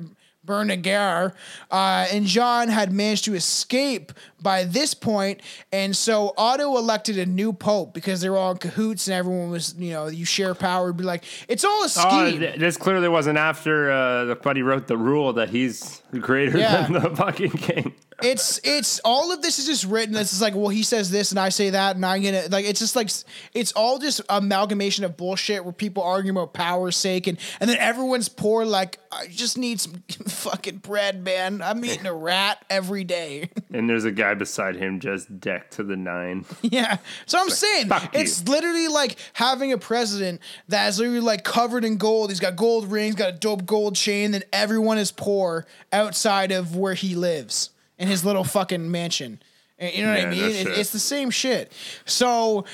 Bernagar, 0.47 1.33
uh, 1.71 2.07
and 2.13 2.27
John 2.27 2.69
had 2.69 2.93
managed 2.93 3.25
to 3.25 3.35
escape 3.35 4.13
by 4.45 4.63
this 4.63 4.95
point, 4.95 5.41
and 5.73 5.97
so 5.97 6.33
Otto 6.39 6.77
elected 6.77 7.19
a 7.19 7.27
new 7.27 7.53
pope 7.53 7.93
because 7.93 8.21
they 8.21 8.29
were 8.29 8.37
all 8.37 8.53
in 8.53 8.59
cahoots 8.59 9.09
and 9.09 9.15
everyone 9.17 9.51
was, 9.51 9.75
you 9.77 9.91
know, 9.91 10.07
you 10.07 10.25
share 10.25 10.55
power. 10.55 10.93
Be 10.93 11.03
like, 11.03 11.25
it's 11.49 11.65
all 11.65 11.83
a 11.83 11.87
Oh, 11.87 11.89
scheme. 12.29 12.39
th- 12.39 12.61
this 12.61 12.77
clearly 12.77 13.09
wasn't 13.09 13.39
after 13.39 13.91
uh, 13.91 14.25
the 14.27 14.37
buddy 14.37 14.63
wrote 14.63 14.87
the 14.87 14.97
rule 14.97 15.33
that 15.33 15.49
he's 15.51 16.01
greater 16.21 16.57
Yeah. 16.59 16.83
than 16.87 16.93
the 17.03 17.17
fucking 17.17 17.51
king. 17.51 17.95
it's 18.23 18.61
it's 18.63 19.01
all 19.05 19.33
of 19.33 19.43
this 19.43 19.59
is 19.59 19.67
just 19.67 19.85
written. 19.85 20.15
It's 20.15 20.31
just 20.31 20.41
like, 20.41 20.55
well, 20.55 20.69
he 20.69 20.85
says 20.85 21.11
this 21.11 21.33
and 21.33 21.41
I 21.41 21.49
say 21.49 21.71
that, 21.71 21.97
and 21.97 22.07
I'm 22.07 22.23
gonna 22.23 22.45
like. 22.49 22.65
It's 22.65 22.79
just 22.79 22.95
like 22.95 23.11
it's 23.55 23.73
all 23.73 23.99
just 23.99 24.21
amalgamation 24.29 25.05
of 25.05 25.17
bullshit 25.17 25.65
where 25.65 25.73
people 25.73 26.03
argue 26.05 26.31
about 26.31 26.53
power's 26.55 26.97
sake, 26.97 27.27
and 27.27 27.39
and 27.59 27.69
then 27.69 27.77
everyone's 27.79 28.29
poor. 28.29 28.65
Like, 28.65 29.01
I 29.11 29.27
just 29.27 29.59
need 29.59 29.81
some 29.81 29.95
fucking 30.29 30.77
bread, 30.79 31.25
man. 31.25 31.61
I'm 31.61 31.85
eating 31.85 32.07
a 32.07 32.15
rat 32.15 32.65
every 32.71 33.03
day. 33.03 33.51
And 33.73 33.91
there's 33.91 34.05
a 34.05 34.13
guy 34.13 34.34
beside 34.35 34.77
him 34.77 35.01
just 35.01 35.41
decked 35.41 35.75
to 35.75 35.83
the 35.83 35.97
nine. 35.97 36.45
Yeah. 36.63 36.99
So 37.27 37.39
I'm 37.41 37.51
saying 37.51 37.91
it's 38.13 38.47
literally 38.49 38.89
like 38.89 39.17
having 39.35 39.73
a 39.73 39.79
president 39.79 40.41
that 40.69 40.89
is 40.89 40.99
literally 40.99 41.21
like 41.21 41.45
covered 41.45 41.85
in 41.85 41.97
gold. 41.99 42.31
He's 42.31 42.41
got 42.41 42.57
gold 42.57 42.91
rings, 42.91 43.15
got 43.15 43.29
a 43.29 43.33
dope 43.37 43.67
gold 43.67 43.95
chain, 43.97 44.31
then 44.33 44.43
everyone 44.53 44.99
is 44.99 45.13
poor 45.13 45.67
outside 45.93 46.53
of 46.53 46.77
where 46.77 46.95
he 46.95 47.15
lives 47.15 47.71
in 47.99 48.09
his 48.09 48.25
little 48.25 48.45
fucking 48.45 48.91
mansion. 48.91 49.41
Eh, 49.79 49.91
you 49.95 50.05
know 50.05 50.13
what 50.15 50.21
I 50.21 50.31
mean? 50.31 50.43
It- 50.51 50.69
it's 50.79 50.91
the 50.91 50.99
same 51.01 51.31
shit. 51.31 51.71
So 52.05 52.65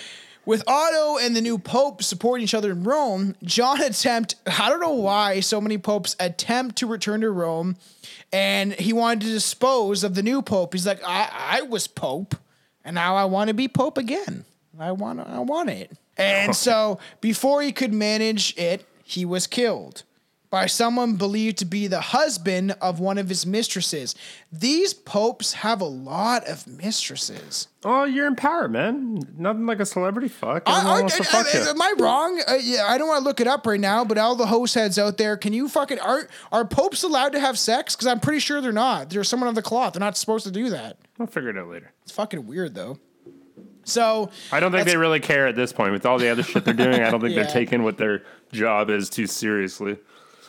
with 0.44 0.62
Otto 0.66 1.18
and 1.18 1.36
the 1.36 1.40
new 1.40 1.58
pope 1.58 2.02
supporting 2.02 2.44
each 2.44 2.54
other 2.54 2.72
in 2.72 2.84
Rome, 2.84 3.34
John 3.42 3.80
attempt 3.82 4.36
I 4.46 4.68
don't 4.68 4.80
know 4.80 4.94
why 4.94 5.40
so 5.40 5.60
many 5.60 5.78
popes 5.78 6.16
attempt 6.18 6.76
to 6.76 6.86
return 6.86 7.20
to 7.20 7.30
Rome 7.30 7.76
and 8.32 8.72
he 8.74 8.92
wanted 8.92 9.22
to 9.22 9.32
dispose 9.32 10.04
of 10.04 10.14
the 10.14 10.22
new 10.22 10.42
pope. 10.42 10.72
He's 10.72 10.86
like, 10.86 11.00
I, 11.04 11.28
I 11.32 11.62
was 11.62 11.86
pope, 11.86 12.34
and 12.84 12.94
now 12.94 13.16
I 13.16 13.24
want 13.24 13.48
to 13.48 13.54
be 13.54 13.68
pope 13.68 13.98
again. 13.98 14.44
I 14.78 14.92
want 14.92 15.20
I 15.20 15.40
want 15.40 15.70
it. 15.70 15.92
And 16.16 16.54
so 16.66 16.98
before 17.20 17.62
he 17.62 17.72
could 17.72 17.92
manage 17.92 18.56
it, 18.56 18.84
he 19.04 19.24
was 19.24 19.46
killed 19.46 20.04
by 20.50 20.66
someone 20.66 21.14
believed 21.14 21.58
to 21.58 21.64
be 21.64 21.86
the 21.86 22.00
husband 22.00 22.74
of 22.82 22.98
one 22.98 23.18
of 23.18 23.28
his 23.28 23.46
mistresses. 23.46 24.16
These 24.50 24.92
popes 24.92 25.52
have 25.52 25.80
a 25.80 25.84
lot 25.84 26.44
of 26.48 26.66
mistresses. 26.66 27.68
Oh, 27.84 28.02
you're 28.04 28.26
in 28.26 28.34
power, 28.34 28.68
man. 28.68 29.22
Nothing 29.38 29.64
like 29.66 29.78
a 29.78 29.86
celebrity 29.86 30.26
fuck. 30.28 30.64
I, 30.66 30.72
I- 30.72 31.04
I- 31.04 31.08
fuck 31.08 31.46
I- 31.54 31.70
am 31.70 31.80
I 31.80 31.94
wrong? 31.98 32.42
Uh, 32.48 32.54
yeah, 32.60 32.84
I 32.88 32.98
don't 32.98 33.06
want 33.08 33.20
to 33.20 33.24
look 33.24 33.40
it 33.40 33.46
up 33.46 33.64
right 33.66 33.78
now, 33.78 34.04
but 34.04 34.18
all 34.18 34.34
the 34.34 34.46
host 34.46 34.74
heads 34.74 34.98
out 34.98 35.18
there, 35.18 35.36
can 35.36 35.52
you 35.52 35.68
fucking 35.68 36.00
are 36.00 36.28
are 36.50 36.64
popes 36.64 37.04
allowed 37.04 37.32
to 37.32 37.40
have 37.40 37.56
sex? 37.58 37.94
Because 37.94 38.08
I'm 38.08 38.18
pretty 38.20 38.40
sure 38.40 38.60
they're 38.60 38.72
not. 38.72 39.10
They're 39.10 39.22
someone 39.24 39.48
of 39.48 39.54
the 39.54 39.62
cloth. 39.62 39.92
They're 39.92 40.00
not 40.00 40.16
supposed 40.16 40.44
to 40.46 40.50
do 40.50 40.70
that. 40.70 40.98
I'll 41.20 41.26
figure 41.28 41.50
it 41.50 41.58
out 41.58 41.68
later. 41.68 41.92
It's 42.02 42.12
fucking 42.12 42.46
weird 42.46 42.74
though. 42.74 42.98
So 43.84 44.30
I 44.52 44.60
don't 44.60 44.72
think 44.72 44.86
they 44.86 44.96
really 44.96 45.20
care 45.20 45.46
at 45.46 45.56
this 45.56 45.72
point 45.72 45.92
with 45.92 46.04
all 46.06 46.18
the 46.18 46.28
other 46.28 46.42
shit 46.42 46.64
they're 46.64 46.74
doing. 46.74 47.02
I 47.02 47.10
don't 47.10 47.20
think 47.20 47.34
Yeah. 47.36 47.44
they're 47.44 47.52
taking 47.52 47.82
what 47.82 47.96
their 47.98 48.24
job 48.52 48.90
is 48.90 49.08
too 49.08 49.26
seriously. 49.26 49.96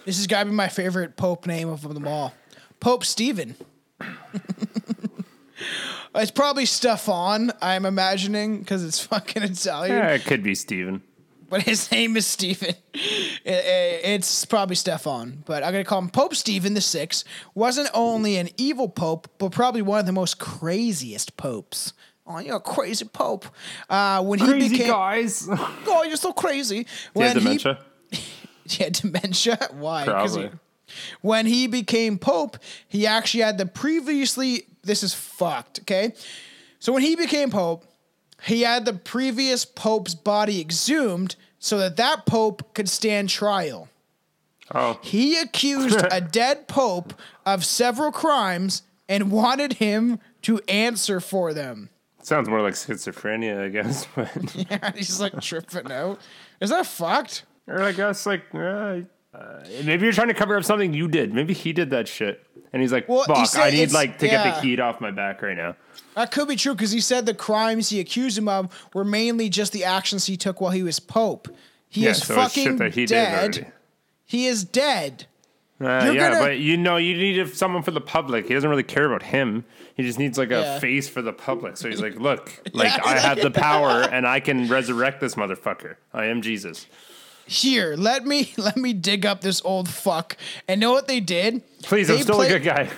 This 0.05 0.17
has 0.17 0.27
got 0.27 0.43
to 0.43 0.49
be 0.49 0.55
my 0.55 0.67
favorite 0.67 1.15
pope 1.15 1.45
name 1.47 1.69
of 1.69 1.81
them 1.93 2.07
all, 2.07 2.33
Pope 2.79 3.03
Stephen. 3.05 3.55
it's 6.15 6.31
probably 6.31 6.65
Stefan. 6.65 7.51
I'm 7.61 7.85
imagining 7.85 8.59
because 8.59 8.83
it's 8.83 8.99
fucking 8.99 9.43
Italian. 9.43 9.95
Yeah, 9.97 10.09
it 10.09 10.25
could 10.25 10.43
be 10.43 10.55
Stephen. 10.55 11.01
but 11.49 11.61
his 11.63 11.91
name 11.91 12.15
is 12.17 12.25
Stephen. 12.25 12.73
I- 12.95 13.49
I- 13.49 13.99
It's 14.15 14.45
probably 14.45 14.75
Stefan, 14.75 15.43
but 15.45 15.63
I'm 15.63 15.71
gonna 15.73 15.83
call 15.83 15.99
him 15.99 16.09
Pope 16.09 16.33
Stephen 16.35 16.73
the 16.73 16.81
Sixth. 16.81 17.23
Wasn't 17.53 17.89
only 17.93 18.37
an 18.37 18.49
evil 18.57 18.87
pope, 18.89 19.27
but 19.37 19.51
probably 19.51 19.81
one 19.81 19.99
of 19.99 20.05
the 20.05 20.11
most 20.13 20.39
craziest 20.39 21.35
popes. 21.37 21.93
Oh, 22.25 22.39
you're 22.39 22.55
a 22.57 22.59
crazy 22.61 23.03
pope. 23.05 23.45
Uh, 23.89 24.23
when 24.23 24.39
he 24.39 24.69
became, 24.69 24.87
guys. 24.87 25.47
oh, 25.51 26.03
you're 26.07 26.15
so 26.15 26.31
crazy. 26.31 26.87
When 27.13 27.35
dementia? 27.35 27.79
He, 28.77 28.83
had 28.83 28.93
dementia. 28.93 29.57
Why? 29.73 30.05
'Cause 30.05 30.35
he- 30.35 30.49
when 31.21 31.45
he 31.45 31.67
became 31.67 32.17
pope, 32.17 32.57
he 32.87 33.07
actually 33.07 33.43
had 33.43 33.57
the 33.57 33.65
previously. 33.65 34.65
This 34.83 35.03
is 35.03 35.13
fucked. 35.13 35.79
Okay, 35.81 36.13
so 36.79 36.91
when 36.91 37.01
he 37.03 37.15
became 37.15 37.49
pope, 37.49 37.85
he 38.43 38.61
had 38.61 38.85
the 38.85 38.93
previous 38.93 39.63
pope's 39.63 40.15
body 40.15 40.59
exhumed 40.59 41.35
so 41.59 41.77
that 41.77 41.95
that 41.97 42.25
pope 42.25 42.73
could 42.73 42.89
stand 42.89 43.29
trial. 43.29 43.87
Oh, 44.73 44.99
He 45.03 45.37
accused 45.37 46.01
a 46.11 46.19
dead 46.39 46.67
pope 46.67 47.13
of 47.45 47.63
several 47.63 48.11
crimes 48.11 48.81
and 49.07 49.29
wanted 49.31 49.73
him 49.73 50.19
to 50.43 50.59
answer 50.67 51.19
for 51.19 51.53
them. 51.53 51.89
sounds 52.23 52.47
more 52.49 52.61
like 52.61 52.73
schizophrenia, 52.73 53.65
I 53.65 53.69
guess. 53.69 54.07
But 54.15 54.55
Yeah, 54.55 54.91
he's 54.95 55.19
like 55.21 55.39
tripping 55.41 55.91
out. 55.91 56.19
Is 56.61 56.69
that 56.71 56.87
fucked? 56.87 57.43
Or 57.67 57.81
I 57.81 57.91
guess 57.91 58.25
like 58.25 58.43
uh, 58.53 58.57
uh, 59.33 59.63
maybe 59.85 60.03
you're 60.03 60.11
trying 60.13 60.27
to 60.27 60.33
cover 60.33 60.57
up 60.57 60.63
something 60.63 60.93
you 60.93 61.07
did. 61.07 61.33
Maybe 61.33 61.53
he 61.53 61.73
did 61.73 61.89
that 61.91 62.07
shit, 62.07 62.45
and 62.73 62.81
he's 62.81 62.91
like, 62.91 63.07
Well, 63.07 63.23
he 63.23 63.33
"Fuck, 63.33 63.47
said 63.47 63.61
I 63.63 63.69
need 63.71 63.91
like 63.91 64.17
to 64.19 64.27
get 64.27 64.43
the 64.43 64.61
heat 64.61 64.79
off 64.79 64.99
my 65.01 65.11
back 65.11 65.41
right 65.41 65.55
now." 65.57 65.75
That 66.15 66.31
could 66.31 66.47
be 66.47 66.55
true 66.57 66.73
because 66.73 66.91
he 66.91 66.99
said 66.99 67.25
the 67.25 67.33
crimes 67.33 67.89
he 67.89 67.99
accused 67.99 68.37
him 68.37 68.47
of 68.49 68.69
were 68.93 69.05
mainly 69.05 69.47
just 69.49 69.71
the 69.71 69.85
actions 69.85 70.25
he 70.25 70.35
took 70.37 70.59
while 70.59 70.71
he 70.71 70.83
was 70.83 70.99
pope. 70.99 71.47
He 71.87 72.03
Yeah, 72.03 72.11
is 72.11 72.23
so 72.25 72.41
it's 72.41 72.53
shit 72.53 72.63
fucking 72.65 72.77
that 72.79 72.93
he 72.95 73.01
did 73.05 73.15
dead. 73.15 73.39
already. 73.39 73.65
he 74.25 74.47
is 74.47 74.63
dead. 74.63 75.25
Uh, 75.79 76.01
You're 76.05 76.13
yeah, 76.13 76.29
gonna- 76.29 76.39
but 76.41 76.59
you 76.59 76.77
know, 76.77 76.97
you 76.97 77.15
need 77.15 77.55
someone 77.55 77.81
for 77.81 77.91
the 77.91 78.01
public. 78.01 78.47
He 78.47 78.53
doesn't 78.53 78.69
really 78.69 78.83
care 78.83 79.05
about 79.05 79.23
him. 79.23 79.65
He 79.95 80.03
just 80.03 80.19
needs 80.19 80.37
like 80.37 80.51
a 80.51 80.59
Yeah. 80.61 80.79
face 80.79 81.09
for 81.09 81.21
the 81.23 81.33
public. 81.33 81.75
So 81.77 81.89
he's 81.89 82.01
like, 82.01 82.15
"Look, 82.19 82.51
like 82.73 83.03
I 83.05 83.17
have 83.17 83.41
the 83.41 83.49
power, 83.51 84.01
and 84.11 84.27
I 84.27 84.39
can 84.41 84.67
resurrect 84.67 85.21
this 85.21 85.35
motherfucker. 85.35 85.95
I 86.13 86.25
am 86.25 86.41
Jesus." 86.41 86.85
Here, 87.45 87.95
let 87.97 88.25
me 88.25 88.53
let 88.57 88.77
me 88.77 88.93
dig 88.93 89.25
up 89.25 89.41
this 89.41 89.61
old 89.63 89.89
fuck. 89.89 90.37
And 90.67 90.79
know 90.79 90.91
what 90.91 91.07
they 91.07 91.19
did? 91.19 91.61
Please, 91.83 92.07
they 92.07 92.17
I'm 92.17 92.21
still 92.23 92.35
pla- 92.35 92.45
a 92.45 92.59
good 92.59 92.63
guy. 92.63 92.89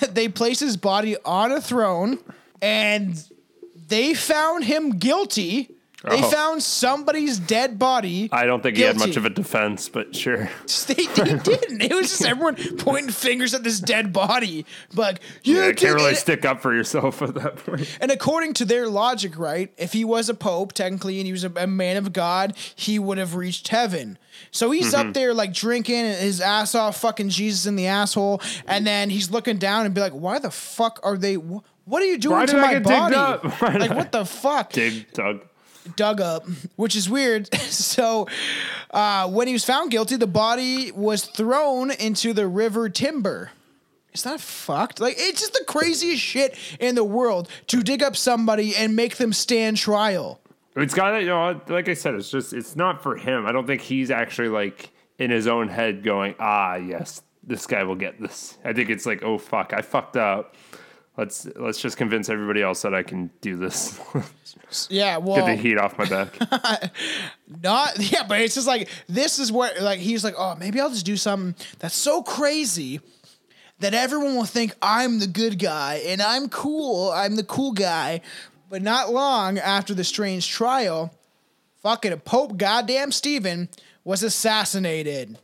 they 0.10 0.28
placed 0.28 0.60
his 0.60 0.76
body 0.76 1.16
on 1.24 1.52
a 1.52 1.60
throne 1.60 2.18
and 2.60 3.22
they 3.88 4.14
found 4.14 4.64
him 4.64 4.90
guilty. 4.98 5.70
They 6.04 6.22
Oh. 6.22 6.30
found 6.30 6.62
somebody's 6.62 7.40
dead 7.40 7.76
body. 7.76 8.28
I 8.30 8.44
don't 8.46 8.62
think 8.62 8.76
he 8.76 8.84
had 8.84 8.98
much 8.98 9.16
of 9.16 9.24
a 9.24 9.30
defense, 9.30 9.88
but 9.88 10.14
sure. 10.14 10.48
They, 10.86 10.94
they 10.94 11.34
didn't. 11.42 11.82
It 11.82 11.92
was 11.92 12.10
just 12.10 12.24
everyone 12.24 12.54
pointing 12.78 13.10
fingers 13.10 13.52
at 13.52 13.64
this 13.64 13.80
dead 13.80 14.12
body. 14.12 14.64
Like, 14.94 15.18
you 15.42 15.56
Yeah, 15.56 15.72
can't 15.72 15.96
really 15.96 16.12
it. 16.12 16.16
stick 16.18 16.44
up 16.44 16.62
for 16.62 16.72
yourself 16.72 17.20
at 17.20 17.34
that 17.34 17.56
point. 17.56 17.98
And 18.00 18.12
according 18.12 18.54
to 18.54 18.64
their 18.64 18.88
logic, 18.88 19.36
right, 19.36 19.72
if 19.76 19.92
he 19.92 20.04
was 20.04 20.28
a 20.28 20.34
pope 20.34 20.72
technically 20.72 21.18
and 21.18 21.26
he 21.26 21.32
was 21.32 21.42
a, 21.42 21.50
a 21.56 21.66
man 21.66 21.96
of 21.96 22.12
God, 22.12 22.56
he 22.76 22.98
would 23.00 23.18
have 23.18 23.34
reached 23.34 23.66
heaven. 23.68 24.18
So 24.52 24.70
he's 24.70 24.92
Mm-hmm. 24.94 25.08
up 25.08 25.14
there 25.14 25.34
like 25.34 25.52
drinking 25.52 26.04
his 26.04 26.40
ass 26.40 26.76
off, 26.76 27.00
fucking 27.00 27.30
Jesus 27.30 27.66
in 27.66 27.74
the 27.74 27.88
asshole, 27.88 28.40
and 28.68 28.86
then 28.86 29.10
he's 29.10 29.32
looking 29.32 29.56
down 29.58 29.84
and 29.84 29.92
be 29.94 30.00
like, 30.00 30.12
"Why 30.12 30.38
the 30.38 30.50
fuck 30.52 31.00
are 31.02 31.16
they? 31.18 31.34
wh- 31.34 31.58
What 31.88 32.02
are 32.02 32.06
you 32.06 32.18
doing 32.18 32.36
Why 32.38 32.46
to 32.46 32.56
my 32.56 32.78
body? 32.78 33.16
up? 33.16 33.44
Why 33.60 33.72
did 33.72 33.80
Like 33.80 33.90
what 33.96 34.12
the 34.12 34.24
fuck?" 34.24 34.72
Dig, 34.72 35.12
Doug. 35.12 35.40
Dug 35.96 36.20
up, 36.20 36.46
which 36.76 36.96
is 36.96 37.08
weird. 37.08 37.52
so, 37.60 38.28
uh, 38.90 39.28
when 39.28 39.46
he 39.46 39.52
was 39.52 39.64
found 39.64 39.90
guilty, 39.90 40.16
the 40.16 40.26
body 40.26 40.92
was 40.92 41.24
thrown 41.24 41.90
into 41.90 42.32
the 42.32 42.46
river 42.46 42.88
Tiber. 42.88 43.50
Is 44.12 44.22
that 44.22 44.40
fucked? 44.40 45.00
Like, 45.00 45.16
it's 45.18 45.40
just 45.40 45.52
the 45.52 45.64
craziest 45.66 46.22
shit 46.22 46.56
in 46.80 46.94
the 46.94 47.04
world 47.04 47.48
to 47.68 47.82
dig 47.82 48.02
up 48.02 48.16
somebody 48.16 48.74
and 48.74 48.96
make 48.96 49.16
them 49.16 49.32
stand 49.32 49.76
trial. 49.76 50.40
It's 50.74 50.94
got 50.94 51.10
to, 51.10 51.20
you 51.20 51.26
know, 51.26 51.60
like 51.68 51.88
I 51.88 51.94
said, 51.94 52.14
it's 52.14 52.30
just, 52.30 52.52
it's 52.52 52.76
not 52.76 53.02
for 53.02 53.16
him. 53.16 53.46
I 53.46 53.52
don't 53.52 53.66
think 53.66 53.80
he's 53.80 54.10
actually 54.10 54.48
like 54.48 54.90
in 55.18 55.30
his 55.30 55.46
own 55.46 55.68
head 55.68 56.02
going, 56.02 56.34
ah, 56.38 56.76
yes, 56.76 57.22
this 57.42 57.66
guy 57.66 57.82
will 57.82 57.96
get 57.96 58.20
this. 58.20 58.58
I 58.64 58.72
think 58.72 58.90
it's 58.90 59.06
like, 59.06 59.22
oh 59.22 59.38
fuck, 59.38 59.72
I 59.72 59.82
fucked 59.82 60.16
up. 60.16 60.54
Let's 61.16 61.46
let's 61.56 61.80
just 61.80 61.96
convince 61.96 62.28
everybody 62.28 62.62
else 62.62 62.82
that 62.82 62.94
I 62.94 63.02
can 63.02 63.30
do 63.40 63.56
this. 63.56 64.00
Yeah, 64.90 65.18
well, 65.18 65.36
Get 65.36 65.46
the 65.46 65.56
heat 65.56 65.78
off 65.78 65.98
my 65.98 66.04
back. 66.04 66.38
not 67.62 67.98
yeah, 67.98 68.24
but 68.28 68.40
it's 68.40 68.54
just 68.54 68.66
like 68.66 68.88
this 69.08 69.38
is 69.38 69.50
what 69.50 69.80
like 69.80 69.98
he's 69.98 70.24
like, 70.24 70.34
oh, 70.36 70.56
maybe 70.56 70.80
I'll 70.80 70.90
just 70.90 71.06
do 71.06 71.16
something 71.16 71.54
that's 71.78 71.94
so 71.94 72.22
crazy 72.22 73.00
that 73.80 73.94
everyone 73.94 74.34
will 74.34 74.44
think 74.44 74.74
I'm 74.82 75.20
the 75.20 75.26
good 75.26 75.58
guy 75.58 76.02
and 76.06 76.20
I'm 76.20 76.48
cool. 76.48 77.10
I'm 77.10 77.36
the 77.36 77.44
cool 77.44 77.72
guy. 77.72 78.20
But 78.70 78.82
not 78.82 79.10
long 79.10 79.58
after 79.58 79.94
the 79.94 80.04
strange 80.04 80.48
trial, 80.48 81.14
fucking 81.82 82.18
Pope 82.20 82.58
goddamn 82.58 83.12
Stephen 83.12 83.68
was 84.04 84.22
assassinated. 84.22 85.38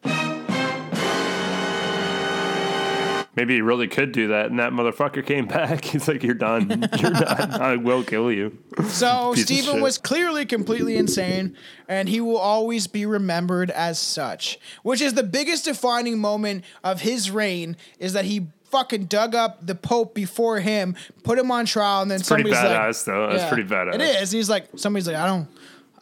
Maybe 3.37 3.55
he 3.55 3.61
really 3.63 3.89
could 3.89 4.13
do 4.13 4.29
that, 4.29 4.47
and 4.47 4.59
that 4.59 4.73
motherfucker 4.73 5.25
came 5.25 5.47
back. 5.49 5.85
He's 5.85 6.07
like, 6.09 6.23
"You're 6.23 6.35
done. 6.35 6.69
You're 6.99 7.11
done. 7.11 7.51
I 7.61 7.77
will 7.77 8.05
kill 8.05 8.31
you." 8.31 8.59
So 8.85 9.33
Piece 9.35 9.45
Stephen 9.45 9.81
was 9.81 9.99
clearly 9.99 10.45
completely 10.45 10.97
insane, 10.97 11.57
and 11.89 12.09
he 12.09 12.21
will 12.21 12.37
always 12.37 12.87
be 12.87 13.07
remembered 13.07 13.71
as 13.71 13.99
such. 13.99 14.59
Which 14.83 15.01
is 15.01 15.15
the 15.15 15.23
biggest 15.23 15.65
defining 15.65 16.19
moment 16.19 16.65
of 16.83 17.01
his 17.01 17.31
reign 17.31 17.77
is 17.99 18.13
that 18.13 18.25
he 18.25 18.49
fucking 18.65 19.05
dug 19.05 19.35
up 19.35 19.65
the 19.65 19.75
Pope 19.77 20.15
before 20.15 20.59
him, 20.59 20.97
put 21.23 21.39
him 21.39 21.51
on 21.51 21.65
trial, 21.67 22.03
and 22.03 22.11
then 22.11 22.21
pretty 22.21 22.51
somebody's 22.51 22.71
like, 22.71 22.77
badass, 22.77 23.05
though. 23.05 23.29
That's 23.31 23.49
pretty 23.49 23.69
badass. 23.69 23.95
It 23.95 24.01
is. 24.01 24.33
He's 24.33 24.51
like, 24.51 24.67
somebody's 24.77 25.07
like, 25.07 25.17
I 25.17 25.27
don't, 25.27 25.49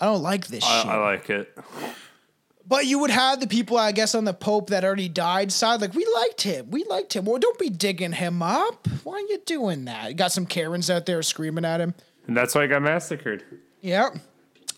I 0.01 0.07
don't 0.07 0.23
like 0.23 0.47
this 0.47 0.65
I, 0.65 0.83
shit. 0.83 0.91
I 0.91 0.97
like 0.97 1.31
it. 1.31 1.59
But 2.73 2.87
you 2.87 3.01
would 3.01 3.11
have 3.11 3.39
the 3.39 3.47
people, 3.47 3.77
I 3.77 3.93
guess, 3.93 4.15
on 4.15 4.25
the 4.25 4.33
Pope 4.33 4.71
that 4.71 4.83
already 4.83 5.11
died 5.11 5.53
side, 5.53 5.83
like, 5.83 5.93
we 5.93 6.07
liked 6.15 6.41
him. 6.41 6.71
We 6.71 6.85
liked 6.85 7.15
him. 7.15 7.27
Well, 7.27 7.37
don't 7.37 7.59
be 7.59 7.69
digging 7.69 8.13
him 8.13 8.41
up. 8.43 8.89
Why 9.05 9.17
are 9.17 9.21
you 9.21 9.43
doing 9.45 9.85
that? 9.85 10.09
You 10.09 10.15
got 10.15 10.33
some 10.33 10.47
Karens 10.47 10.89
out 10.89 11.05
there 11.05 11.23
screaming 11.23 11.67
at 11.67 11.83
him. 11.83 11.95
And 12.27 12.35
that's 12.35 12.55
why 12.55 12.63
I 12.63 12.69
got 12.69 12.81
massacred. 12.81 13.45
Yep. 13.83 14.15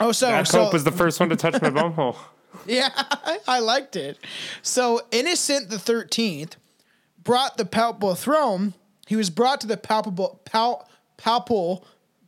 Oh, 0.01 0.11
so, 0.11 0.27
That 0.27 0.49
so 0.49 0.65
Pope 0.65 0.73
was 0.73 0.83
the 0.83 0.91
first 0.91 1.21
one 1.21 1.29
to 1.29 1.37
touch 1.37 1.63
my 1.63 1.71
bumhole. 1.71 2.17
yeah, 2.67 2.89
I, 3.47 3.61
liked 3.61 3.95
it. 3.95 4.19
So 4.61 5.03
Innocent 5.13 5.71
the 5.71 5.79
Thirteenth 5.79 6.57
brought 7.23 7.59
the 7.59 7.65
palpable 7.65 8.17
throne. 8.17 8.75
He 9.07 9.15
was 9.15 9.31
brought 9.31 9.61
to 9.61 9.69
the 9.69 9.77
palpable, 9.77 10.41
pal, 10.45 10.89
papal, 11.17 11.87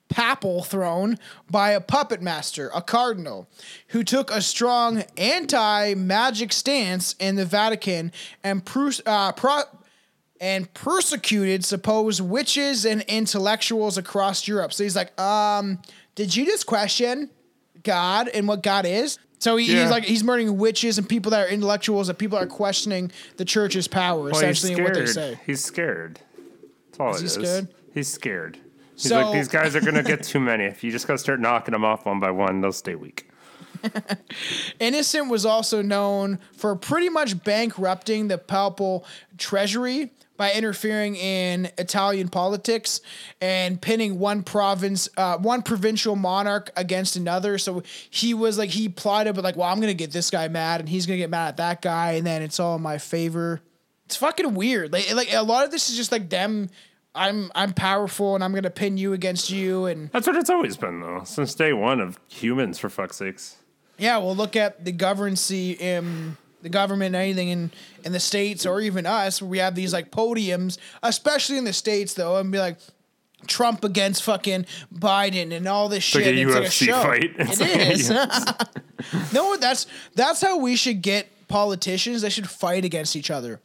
papal 0.09 0.63
throne 0.63 1.19
by 1.51 1.71
a 1.71 1.81
puppet 1.81 2.23
master, 2.23 2.71
a 2.75 2.81
cardinal, 2.81 3.49
who 3.89 4.05
took 4.05 4.31
a 4.31 4.41
strong 4.41 5.03
anti-magic 5.17 6.53
stance 6.53 7.15
in 7.19 7.37
the 7.37 7.45
Vatican 7.45 8.13
and 8.45 8.63
uh, 9.07 9.33
pro- 9.33 9.63
and 10.41 10.73
persecuted 10.75 11.65
supposed 11.65 12.21
witches 12.21 12.85
and 12.85 13.03
intellectuals 13.03 13.97
across 13.99 14.47
Europe. 14.47 14.73
So 14.73 14.85
he's 14.85 14.97
like, 14.97 15.19
um, 15.21 15.81
did 16.15 16.35
you 16.37 16.45
just 16.45 16.67
question 16.67 17.31
God 17.83 18.29
and 18.29 18.47
what 18.47 18.63
God 18.63 18.87
is? 18.87 19.19
So 19.39 19.57
he, 19.57 19.73
Yeah. 19.73 19.83
he's 19.83 19.91
like 19.91 20.05
he's 20.05 20.25
murdering 20.25 20.57
witches 20.57 20.99
and 20.99 21.09
people 21.09 21.31
that 21.31 21.47
are 21.47 21.49
intellectuals 21.49 22.07
that 22.07 22.15
people 22.19 22.39
are 22.39 22.47
questioning 22.47 23.11
the 23.37 23.45
church's 23.45 23.87
power 23.87 24.23
Well, 24.25 24.29
he's 24.31 24.39
essentially 24.63 24.75
and 24.75 24.85
what 24.85 24.95
they 24.95 25.07
say. 25.07 25.39
He's 25.47 25.63
scared. 25.65 26.21
That's 26.89 27.01
all 27.01 27.15
Is 27.15 27.17
it 27.17 27.23
he 27.23 27.27
is. 27.27 27.33
scared? 27.51 27.69
He's 27.95 28.09
scared. 28.09 28.59
He's 28.97 29.09
So- 29.11 29.21
like, 29.21 29.33
these 29.35 29.49
guys 29.49 29.77
are 29.77 29.81
gonna 29.81 30.03
get 30.03 30.23
too 30.25 30.41
many. 30.41 30.65
If 30.65 30.83
you 30.83 30.91
just 30.91 31.07
gotta 31.07 31.19
start 31.19 31.41
knocking 31.41 31.73
them 31.73 31.85
off 31.85 32.07
one 32.07 32.19
by 32.21 32.31
one, 32.31 32.61
they'll 32.61 32.73
stay 32.73 32.95
weak. 32.95 33.29
Innocent 34.81 35.29
was 35.29 35.45
also 35.47 35.83
known 35.83 36.39
for 36.57 36.75
pretty 36.77 37.09
much 37.09 37.43
bankrupting 37.45 38.29
the 38.29 38.39
papal 38.39 39.05
treasury 39.39 40.11
by 40.37 40.53
interfering 40.53 41.17
in 41.17 41.67
Italian 41.79 42.29
politics 42.29 43.01
and 43.41 43.81
pinning 43.81 44.19
one 44.19 44.43
province, 44.43 45.09
uh, 45.17 45.39
one 45.39 45.63
provincial 45.63 46.15
monarch 46.15 46.71
against 46.77 47.17
another. 47.17 47.57
So 47.59 47.83
he 48.11 48.35
was 48.35 48.59
like, 48.59 48.71
he 48.71 48.89
plotted, 48.89 49.35
but 49.35 49.45
like, 49.45 49.57
well, 49.57 49.69
I'm 49.71 49.81
gonna 49.81 49.95
get 49.95 50.11
this 50.13 50.31
guy 50.31 50.49
mad, 50.49 50.81
and 50.81 50.89
he's 50.89 51.07
gonna 51.07 51.17
get 51.19 51.31
mad 51.31 51.49
at 51.49 51.57
that 51.59 51.81
guy, 51.83 52.13
and 52.13 52.27
then 52.27 52.43
it's 52.43 52.61
all 52.61 52.77
in 52.77 52.83
my 52.83 52.99
favor. 52.99 53.63
It's 54.07 54.17
fucking 54.17 54.55
weird. 54.55 54.93
Like, 54.93 55.13
like 55.15 55.33
a 55.33 55.43
lot 55.43 55.65
of 55.65 55.71
this 55.71 55.89
is 55.91 55.97
just 55.97 56.13
like 56.13 56.29
them. 56.29 56.69
I'm 57.17 57.51
I'm 57.55 57.73
powerful, 57.73 58.35
and 58.35 58.45
I'm 58.45 58.53
gonna 58.55 58.71
pin 58.71 58.97
you 58.99 59.13
against 59.13 59.51
you, 59.51 59.87
and 59.87 60.11
That's 60.13 60.27
what 60.27 60.37
it's 60.37 60.51
always 60.51 60.77
been, 60.77 61.01
though, 61.01 61.23
since 61.25 61.55
day 61.55 61.73
one 61.73 62.01
of 62.01 62.19
humans. 62.29 62.79
For 62.79 62.89
fuck's 62.89 63.17
sakes. 63.17 63.57
Yeah, 63.99 64.19
well, 64.19 64.37
look 64.37 64.57
at 64.57 64.85
the 64.85 64.93
governancy 64.93 65.73
in 65.81 65.99
um, 65.99 66.37
the 66.63 66.69
government, 66.69 67.15
anything 67.15 67.49
in 67.49 67.71
in 68.05 68.13
the 68.13 68.21
states 68.21 68.67
or 68.67 68.81
even 68.81 69.07
us, 69.07 69.41
where 69.41 69.49
we 69.49 69.59
have 69.59 69.75
these 69.75 69.93
like 69.93 70.11
podiums, 70.11 70.79
especially 71.03 71.57
in 71.59 71.65
the 71.65 71.73
states, 71.73 72.13
though, 72.15 72.37
and 72.37 72.53
be 72.53 72.59
like, 72.59 72.77
Trump 73.47 73.85
against 73.85 74.23
fucking 74.25 74.67
Biden 74.95 75.55
and 75.57 75.67
all 75.67 75.89
this 75.89 76.05
shit. 76.05 76.27
like 76.27 76.35
a 76.35 76.41
It's 76.41 76.55
like 76.55 76.65
a 76.65 76.67
UFC 76.67 76.87
show. 76.87 77.03
fight. 77.03 77.31
It's 77.39 77.61
It 77.61 78.11
like- 78.11 78.61
is. 79.17 79.33
no, 79.33 79.57
that's 79.57 79.87
that's 80.15 80.41
how 80.43 80.59
we 80.59 80.77
should 80.77 81.01
get 81.03 81.29
politicians. 81.49 82.23
They 82.23 82.31
should 82.31 82.49
fight 82.51 82.85
against 82.85 83.17
each 83.17 83.31
other. 83.31 83.61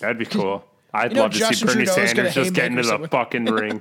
That'd 0.00 0.18
be 0.18 0.26
cool. 0.26 0.64
I'd 0.92 1.12
You 1.12 1.16
know 1.16 1.22
love 1.22 1.32
to 1.32 1.54
see 1.54 1.64
Bernie 1.64 1.84
Trudeau's 1.86 1.94
Sanders 1.94 2.34
just 2.34 2.52
get 2.52 2.66
into 2.66 2.82
the 2.82 3.08
fucking 3.08 3.44
ring, 3.46 3.80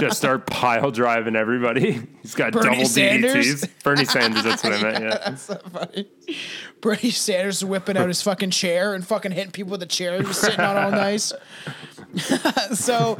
just 0.00 0.16
start 0.16 0.46
pile 0.46 0.90
driving 0.90 1.36
everybody. 1.36 2.00
He's 2.22 2.34
got 2.34 2.52
Bernie 2.52 2.70
double 2.70 2.84
Sanders? 2.86 3.62
DDTs. 3.62 3.82
Bernie 3.82 4.04
Sanders, 4.06 4.44
that's 4.44 4.64
what 4.64 4.72
I 4.72 4.82
meant. 4.82 5.04
Yeah. 5.04 5.18
That's 5.26 5.42
so 5.42 5.58
funny. 5.70 6.08
Bernie 6.80 7.10
Sanders 7.10 7.64
whipping 7.64 7.96
out 7.96 8.08
his 8.08 8.22
fucking 8.22 8.50
chair 8.50 8.94
and 8.94 9.06
fucking 9.06 9.32
hitting 9.32 9.50
people 9.52 9.72
with 9.72 9.80
the 9.80 9.86
chair 9.86 10.18
he 10.18 10.26
was 10.26 10.38
sitting 10.38 10.60
on 10.60 10.76
all 10.76 10.90
nice. 10.90 11.32
so 12.74 13.18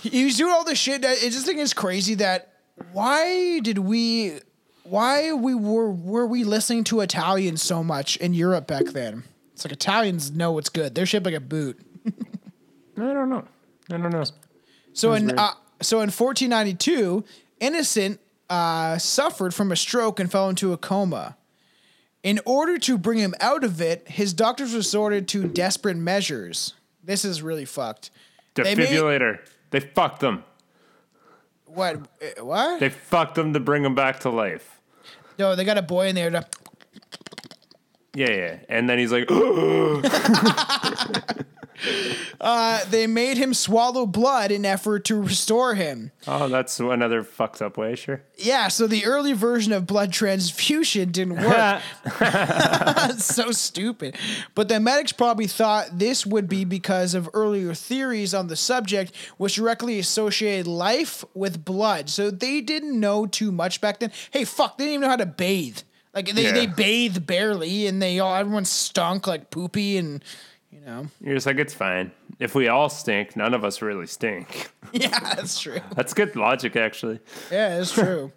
he 0.00 0.24
was 0.24 0.36
doing 0.36 0.52
all 0.52 0.64
this 0.64 0.78
shit. 0.78 1.04
I 1.04 1.14
just 1.16 1.46
think 1.46 1.58
it's 1.58 1.72
crazy 1.74 2.16
that 2.16 2.52
why 2.92 3.60
did 3.60 3.78
we, 3.78 4.40
why 4.84 5.32
we 5.32 5.54
were 5.54 5.90
were 5.90 6.26
we 6.26 6.44
listening 6.44 6.84
to 6.84 7.00
Italians 7.00 7.62
so 7.62 7.82
much 7.82 8.16
in 8.18 8.34
Europe 8.34 8.66
back 8.66 8.86
then? 8.86 9.24
It's 9.54 9.64
like 9.64 9.72
Italians 9.72 10.30
know 10.30 10.52
what's 10.52 10.68
good. 10.68 10.94
They're 10.94 11.06
shit 11.06 11.24
like 11.24 11.34
a 11.34 11.40
boot. 11.40 11.80
I 12.96 13.00
don't 13.12 13.28
know. 13.30 13.44
I 13.90 13.96
don't 13.96 14.10
know. 14.10 14.24
So 14.92 15.14
in 15.14 15.36
uh, 15.38 15.52
so 15.80 15.96
in 15.98 16.10
1492, 16.10 17.24
Innocent 17.60 18.20
uh, 18.50 18.98
suffered 18.98 19.54
from 19.54 19.72
a 19.72 19.76
stroke 19.76 20.20
and 20.20 20.30
fell 20.30 20.48
into 20.48 20.72
a 20.72 20.76
coma. 20.76 21.36
In 22.22 22.38
order 22.44 22.78
to 22.78 22.98
bring 22.98 23.18
him 23.18 23.34
out 23.40 23.64
of 23.64 23.80
it, 23.80 24.06
his 24.08 24.32
doctors 24.32 24.74
resorted 24.74 25.26
to 25.28 25.48
desperate 25.48 25.96
measures. 25.96 26.74
This 27.02 27.24
is 27.24 27.42
really 27.42 27.64
fucked. 27.64 28.10
They 28.54 28.74
made- 28.76 28.88
Defibrillator. 28.88 29.38
They 29.70 29.80
fucked 29.80 30.20
them. 30.20 30.44
What? 31.64 31.96
uh, 32.22 32.44
What? 32.44 32.78
They 32.80 32.90
fucked 32.90 33.34
them 33.36 33.54
to 33.54 33.60
bring 33.60 33.84
him 33.84 33.94
back 33.94 34.20
to 34.20 34.30
life. 34.30 34.80
no, 35.38 35.56
they 35.56 35.64
got 35.64 35.78
a 35.78 35.82
boy 35.82 36.08
in 36.08 36.14
there 36.14 36.30
to. 36.30 36.46
Yeah, 38.14 38.30
yeah. 38.30 38.56
And 38.68 38.88
then 38.90 38.98
he's 38.98 39.10
like, 39.10 39.24
Uh, 42.40 42.84
they 42.90 43.06
made 43.06 43.36
him 43.36 43.54
swallow 43.54 44.06
blood 44.06 44.50
in 44.50 44.64
effort 44.64 45.04
to 45.06 45.20
restore 45.20 45.74
him. 45.74 46.10
oh, 46.26 46.48
that's 46.48 46.78
another 46.80 47.22
fucked 47.22 47.60
up 47.62 47.76
way, 47.76 47.94
sure. 47.94 48.22
Yeah, 48.36 48.68
so 48.68 48.86
the 48.86 49.04
early 49.04 49.32
version 49.32 49.72
of 49.72 49.86
blood 49.86 50.12
transfusion 50.12 51.10
didn't 51.12 51.36
work. 51.42 51.82
So 53.18 53.50
stupid. 53.52 54.16
But 54.54 54.68
the 54.68 54.80
medics 54.80 55.12
probably 55.12 55.46
thought 55.46 55.98
this 55.98 56.24
would 56.26 56.48
be 56.48 56.64
because 56.64 57.14
of 57.14 57.28
earlier 57.34 57.74
theories 57.74 58.34
on 58.34 58.46
the 58.48 58.56
subject, 58.56 59.14
which 59.36 59.56
directly 59.56 59.98
associated 59.98 60.66
life 60.66 61.24
with 61.34 61.64
blood. 61.64 62.08
So 62.10 62.30
they 62.30 62.60
didn't 62.60 62.98
know 62.98 63.26
too 63.26 63.52
much 63.52 63.80
back 63.80 63.98
then. 64.00 64.12
Hey, 64.30 64.44
fuck, 64.44 64.78
they 64.78 64.84
didn't 64.84 64.94
even 64.94 65.00
know 65.02 65.08
how 65.10 65.16
to 65.16 65.26
bathe. 65.26 65.78
Like 66.14 66.30
they, 66.32 66.44
Yeah. 66.44 66.52
they 66.52 66.66
bathe 66.66 67.26
barely, 67.26 67.86
and 67.86 68.00
they 68.02 68.18
all 68.18 68.34
everyone 68.34 68.64
stunk 68.66 69.26
like 69.26 69.50
poopy, 69.50 69.96
and 69.96 70.22
you 70.82 70.88
know, 70.88 71.06
You're 71.20 71.34
just 71.34 71.46
like, 71.46 71.58
it's 71.58 71.74
fine. 71.74 72.10
If 72.40 72.56
we 72.56 72.66
all 72.66 72.88
stink, 72.88 73.36
none 73.36 73.54
of 73.54 73.64
us 73.64 73.80
really 73.82 74.06
stink. 74.08 74.72
yeah, 74.92 75.16
that's 75.36 75.60
true. 75.60 75.78
That's 75.94 76.12
good 76.12 76.34
logic, 76.34 76.74
actually. 76.74 77.20
Yeah, 77.52 77.78
it's 77.80 77.92
true. 77.92 78.32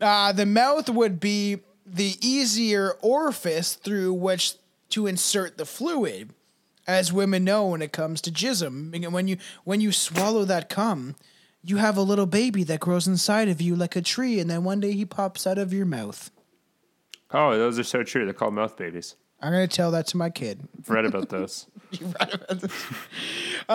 uh, 0.00 0.32
the 0.32 0.46
mouth 0.46 0.90
would 0.90 1.20
be 1.20 1.60
the 1.84 2.16
easier 2.20 2.96
orifice 3.02 3.74
through 3.74 4.14
which 4.14 4.54
to 4.90 5.06
insert 5.06 5.58
the 5.58 5.64
fluid, 5.64 6.32
as 6.88 7.12
women 7.12 7.44
know 7.44 7.66
when 7.68 7.82
it 7.82 7.92
comes 7.92 8.20
to 8.22 8.32
jism. 8.32 8.90
When 9.12 9.28
you 9.28 9.36
when 9.62 9.80
you 9.80 9.92
swallow 9.92 10.44
that 10.44 10.68
cum, 10.68 11.14
you 11.62 11.76
have 11.76 11.96
a 11.96 12.02
little 12.02 12.26
baby 12.26 12.64
that 12.64 12.80
grows 12.80 13.06
inside 13.06 13.48
of 13.48 13.60
you 13.60 13.76
like 13.76 13.94
a 13.94 14.02
tree, 14.02 14.40
and 14.40 14.50
then 14.50 14.64
one 14.64 14.80
day 14.80 14.92
he 14.92 15.04
pops 15.04 15.46
out 15.46 15.58
of 15.58 15.72
your 15.72 15.86
mouth. 15.86 16.32
Oh, 17.30 17.56
those 17.56 17.78
are 17.78 17.84
so 17.84 18.02
true. 18.02 18.24
They're 18.24 18.34
called 18.34 18.54
mouth 18.54 18.76
babies. 18.76 19.14
I'm 19.40 19.52
gonna 19.52 19.68
tell 19.68 19.90
that 19.92 20.06
to 20.08 20.16
my 20.16 20.30
kid. 20.30 20.66
read 20.76 20.78
I've 20.78 20.90
read 20.90 21.04
about 21.04 21.28
this. 21.28 21.66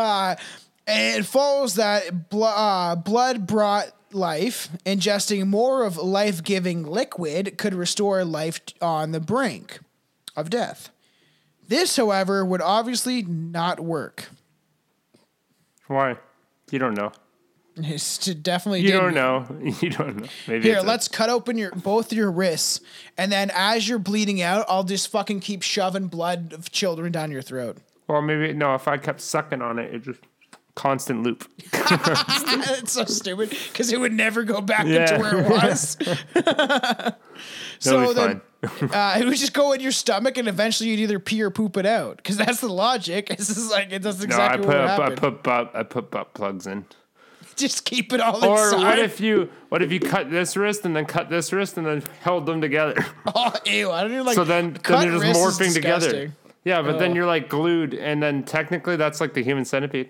And 0.88 1.20
it 1.20 1.26
follows 1.26 1.76
that 1.76 2.30
blo- 2.30 2.47
uh, 2.47 2.95
blood 2.95 3.45
brought 3.47 3.91
life. 4.12 4.70
Ingesting 4.86 5.45
more 5.47 5.84
of 5.86 5.97
life 5.97 6.43
giving 6.43 6.84
liquid 6.84 7.57
could 7.57 7.74
restore 7.74 8.26
life 8.26 8.66
t- 8.66 8.76
on 8.82 9.12
the 9.12 9.20
brink 9.20 9.80
of 10.36 10.49
death. 10.49 10.89
This, 11.68 11.95
however, 11.95 12.43
would 12.43 12.62
obviously 12.62 13.22
not 13.22 13.80
work. 13.80 14.30
Why? 15.88 16.18
You 16.72 16.80
don't 16.80 16.95
know. 16.95 17.12
It's 17.78 18.17
to 18.19 18.36
definitely 18.36 18.82
You 18.82 18.88
didn't. 18.91 19.13
don't 19.13 19.63
know. 19.63 19.74
You 19.82 19.89
don't 19.89 20.17
know. 20.22 20.28
Maybe 20.47 20.63
Here, 20.69 20.82
let's 20.82 21.07
cut 21.07 21.30
open 21.30 21.57
your 21.57 21.72
both 21.72 22.11
your 22.11 22.30
wrists, 22.32 22.82
and 23.17 23.32
then 23.32 23.49
as 23.53 23.88
you're 23.88 23.99
bleeding 23.99 24.41
out, 24.41 24.65
I'll 24.67 24.84
just 24.84 25.09
fucking 25.09 25.39
keep 25.39 25.61
shoving 25.63 26.07
blood 26.07 26.53
of 26.53 26.72
children 26.72 27.11
down 27.11 27.32
your 27.32 27.41
throat. 27.41 27.78
Well, 28.07 28.22
maybe 28.22 28.51
no. 28.53 28.76
If 28.76 28.88
I 28.89 28.97
kept 28.97 29.22
sucking 29.22 29.61
on 29.61 29.80
it, 29.80 29.93
it 29.93 29.99
just 30.03 30.19
constant 30.76 31.24
loop. 31.24 31.47
It's 31.74 32.93
so 32.93 33.05
stupid 33.05 33.49
because 33.72 33.91
it 33.91 33.99
would 33.99 34.13
never 34.13 34.43
go 34.43 34.59
back 34.61 34.86
Yeah. 34.86 35.01
into 35.13 35.19
where 35.19 35.38
it 35.39 35.49
was. 35.49 35.97
So 37.80 38.13
then, 38.13 38.41
uh, 38.93 39.17
it 39.19 39.26
would 39.26 39.38
just 39.38 39.53
go 39.53 39.72
in 39.72 39.80
your 39.82 39.91
stomach, 39.91 40.38
and 40.38 40.47
eventually 40.47 40.89
you'd 40.91 40.99
either 40.99 41.19
pee 41.19 41.41
or 41.41 41.49
poop 41.49 41.78
it 41.78 41.86
out. 41.86 42.17
Because 42.17 42.38
that's 42.38 42.61
the 42.61 42.69
logic. 42.72 43.30
It's 43.32 43.47
just 43.47 43.72
like 43.72 43.91
it 43.91 44.01
does 44.03 44.24
exactly 44.24 44.67
No, 44.67 44.78
I 44.78 44.97
what 44.99 45.15
put 45.15 45.17
I 45.17 45.30
put 45.32 45.43
butt 45.43 45.72
I 45.76 45.84
put 45.84 46.11
butt 46.11 46.34
plugs 46.34 46.67
in. 46.67 46.86
just 47.56 47.86
keep 47.86 48.14
it 48.14 48.20
all 48.22 48.43
Or 48.43 48.66
inside. 48.66 48.78
Or 48.78 48.86
what 48.86 48.99
if 48.99 49.20
you 49.20 49.49
what 49.70 49.82
if 49.82 49.91
you 49.91 49.99
cut 49.99 50.30
this 50.30 50.56
wrist 50.58 50.86
and 50.86 50.95
then 50.95 51.06
cut 51.06 51.30
this 51.30 51.52
wrist 51.54 51.78
and 51.78 51.86
then 51.86 52.04
held 52.22 52.45
them 52.45 52.62
together? 52.62 52.95
Oh, 53.34 53.54
ew! 53.66 53.91
I 53.91 54.02
don't 54.02 54.12
even 54.12 54.26
like. 54.26 54.36
so 54.36 54.43
then, 54.43 54.74
then 54.84 55.10
they're 55.10 55.20
just 55.34 55.39
morphing 55.39 55.74
together. 55.74 56.34
Yeah, 56.64 56.82
but 56.82 56.99
then 56.99 57.12
Oh. 57.12 57.16
you're 57.16 57.26
like 57.26 57.49
glued, 57.49 57.93
and 57.93 58.22
then 58.22 58.43
technically 58.43 58.95
that's 58.95 59.20
like 59.22 59.34
the 59.34 59.43
human 59.43 59.66
centipede. 59.66 60.10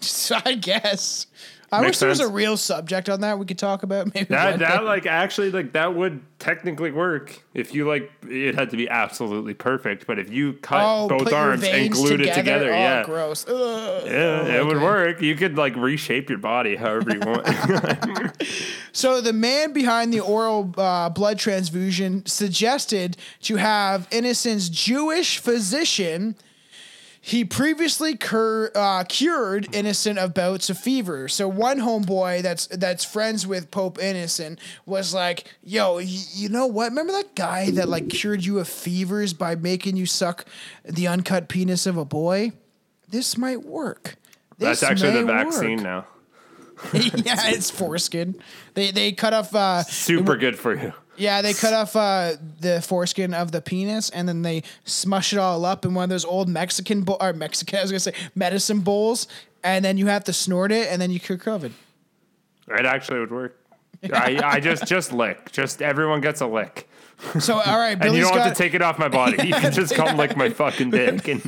I 0.44 0.54
guess. 0.54 1.26
I 1.70 1.80
Makes 1.80 1.88
wish 1.88 1.98
there 1.98 2.08
was 2.08 2.20
a 2.20 2.28
real 2.28 2.56
subject 2.56 3.08
on 3.08 3.20
that 3.20 3.38
we 3.38 3.44
could 3.44 3.58
talk 3.58 3.82
about. 3.82 4.06
Maybe 4.14 4.26
That 4.26 4.58
that 4.60 4.84
like 4.84 5.06
actually 5.06 5.50
like 5.50 5.72
that 5.72 5.94
would 5.94 6.22
technically 6.38 6.90
work 6.90 7.42
if 7.52 7.74
you 7.74 7.86
like 7.86 8.10
it 8.22 8.54
had 8.54 8.70
to 8.70 8.76
be 8.76 8.88
absolutely 8.88 9.54
perfect. 9.54 10.06
But 10.06 10.18
if 10.18 10.30
you 10.30 10.54
cut 10.54 10.82
oh, 10.82 11.08
both 11.08 11.32
arms 11.32 11.64
and 11.64 11.92
glued 11.92 12.18
together. 12.18 12.30
it 12.30 12.34
together, 12.34 12.72
oh, 12.72 12.76
yeah. 12.76 13.04
gross. 13.04 13.46
Ugh. 13.46 14.02
Yeah, 14.06 14.56
it 14.56 14.66
would 14.66 14.76
okay. 14.76 14.84
work. 14.84 15.20
You 15.20 15.34
could 15.36 15.58
like 15.58 15.76
reshape 15.76 16.30
your 16.30 16.38
body 16.38 16.76
however 16.76 17.12
you 17.12 17.20
want. 17.20 18.36
So 18.98 19.20
the 19.20 19.32
man 19.32 19.72
behind 19.72 20.12
the 20.12 20.18
oral 20.18 20.74
uh, 20.76 21.08
blood 21.10 21.38
transfusion 21.38 22.26
suggested 22.26 23.16
to 23.42 23.54
have 23.54 24.08
Innocent's 24.10 24.68
Jewish 24.68 25.38
physician. 25.38 26.34
He 27.20 27.44
previously 27.44 28.16
cur- 28.16 28.70
uh, 28.74 29.04
cured 29.04 29.68
Innocent 29.74 30.18
of 30.18 30.34
bouts 30.34 30.70
of 30.70 30.78
fever. 30.78 31.28
So 31.28 31.48
one 31.48 31.78
homeboy 31.80 32.42
that's 32.42 32.66
that's 32.68 33.04
friends 33.04 33.46
with 33.46 33.70
Pope 33.70 33.98
Innocent 34.00 34.58
was 34.86 35.12
like, 35.12 35.52
"Yo, 35.62 35.96
y- 35.96 36.04
you 36.06 36.48
know 36.48 36.66
what? 36.66 36.90
Remember 36.90 37.12
that 37.12 37.34
guy 37.34 37.70
that 37.72 37.88
like 37.88 38.08
cured 38.08 38.44
you 38.44 38.58
of 38.60 38.68
fevers 38.68 39.32
by 39.32 39.56
making 39.56 39.96
you 39.96 40.06
suck 40.06 40.44
the 40.84 41.08
uncut 41.08 41.48
penis 41.48 41.86
of 41.86 41.96
a 41.96 42.04
boy? 42.04 42.52
This 43.08 43.36
might 43.36 43.64
work." 43.64 44.14
That's 44.58 44.82
actually 44.82 45.12
the 45.12 45.24
vaccine 45.24 45.76
work." 45.78 45.82
now. 45.82 46.06
yeah, 46.92 47.50
it's 47.50 47.70
foreskin. 47.70 48.36
They 48.74 48.92
they 48.92 49.10
cut 49.12 49.32
off. 49.34 49.54
Uh, 49.54 49.82
Super 49.82 50.36
good 50.36 50.56
for 50.58 50.74
you. 50.74 50.92
Yeah, 51.18 51.42
they 51.42 51.52
cut 51.52 51.72
off 51.72 51.96
uh, 51.96 52.34
the 52.60 52.80
foreskin 52.80 53.34
of 53.34 53.52
the 53.52 53.60
penis, 53.60 54.10
and 54.10 54.28
then 54.28 54.42
they 54.42 54.62
smush 54.84 55.32
it 55.32 55.38
all 55.38 55.64
up 55.64 55.84
in 55.84 55.94
one 55.94 56.04
of 56.04 56.10
those 56.10 56.24
old 56.24 56.48
Mexican 56.48 57.02
bo- 57.02 57.16
or 57.20 57.32
Mexican. 57.32 57.78
I 57.78 57.82
was 57.82 57.90
gonna 57.90 58.00
say 58.00 58.14
medicine 58.34 58.80
bowls, 58.80 59.28
and 59.62 59.84
then 59.84 59.98
you 59.98 60.06
have 60.06 60.24
to 60.24 60.32
snort 60.32 60.72
it, 60.72 60.88
and 60.90 61.00
then 61.00 61.10
you 61.10 61.20
cure 61.20 61.38
COVID. 61.38 61.72
It 62.68 62.86
actually 62.86 63.20
would 63.20 63.32
work. 63.32 63.58
I, 64.12 64.40
I 64.44 64.60
just 64.60 64.86
just 64.86 65.12
lick. 65.12 65.50
Just 65.52 65.82
everyone 65.82 66.20
gets 66.20 66.40
a 66.40 66.46
lick, 66.46 66.88
So 67.40 67.54
all 67.54 67.78
right, 67.78 67.98
and 68.00 68.14
you 68.14 68.22
don't 68.22 68.34
got 68.34 68.46
have 68.46 68.56
to 68.56 68.62
take 68.62 68.74
it 68.74 68.82
off 68.82 68.98
my 68.98 69.08
body. 69.08 69.36
You 69.48 69.54
can 69.54 69.72
just 69.72 69.94
come 69.94 70.16
lick 70.16 70.36
my 70.36 70.50
fucking 70.50 70.90
dick, 70.90 71.26
and 71.28 71.42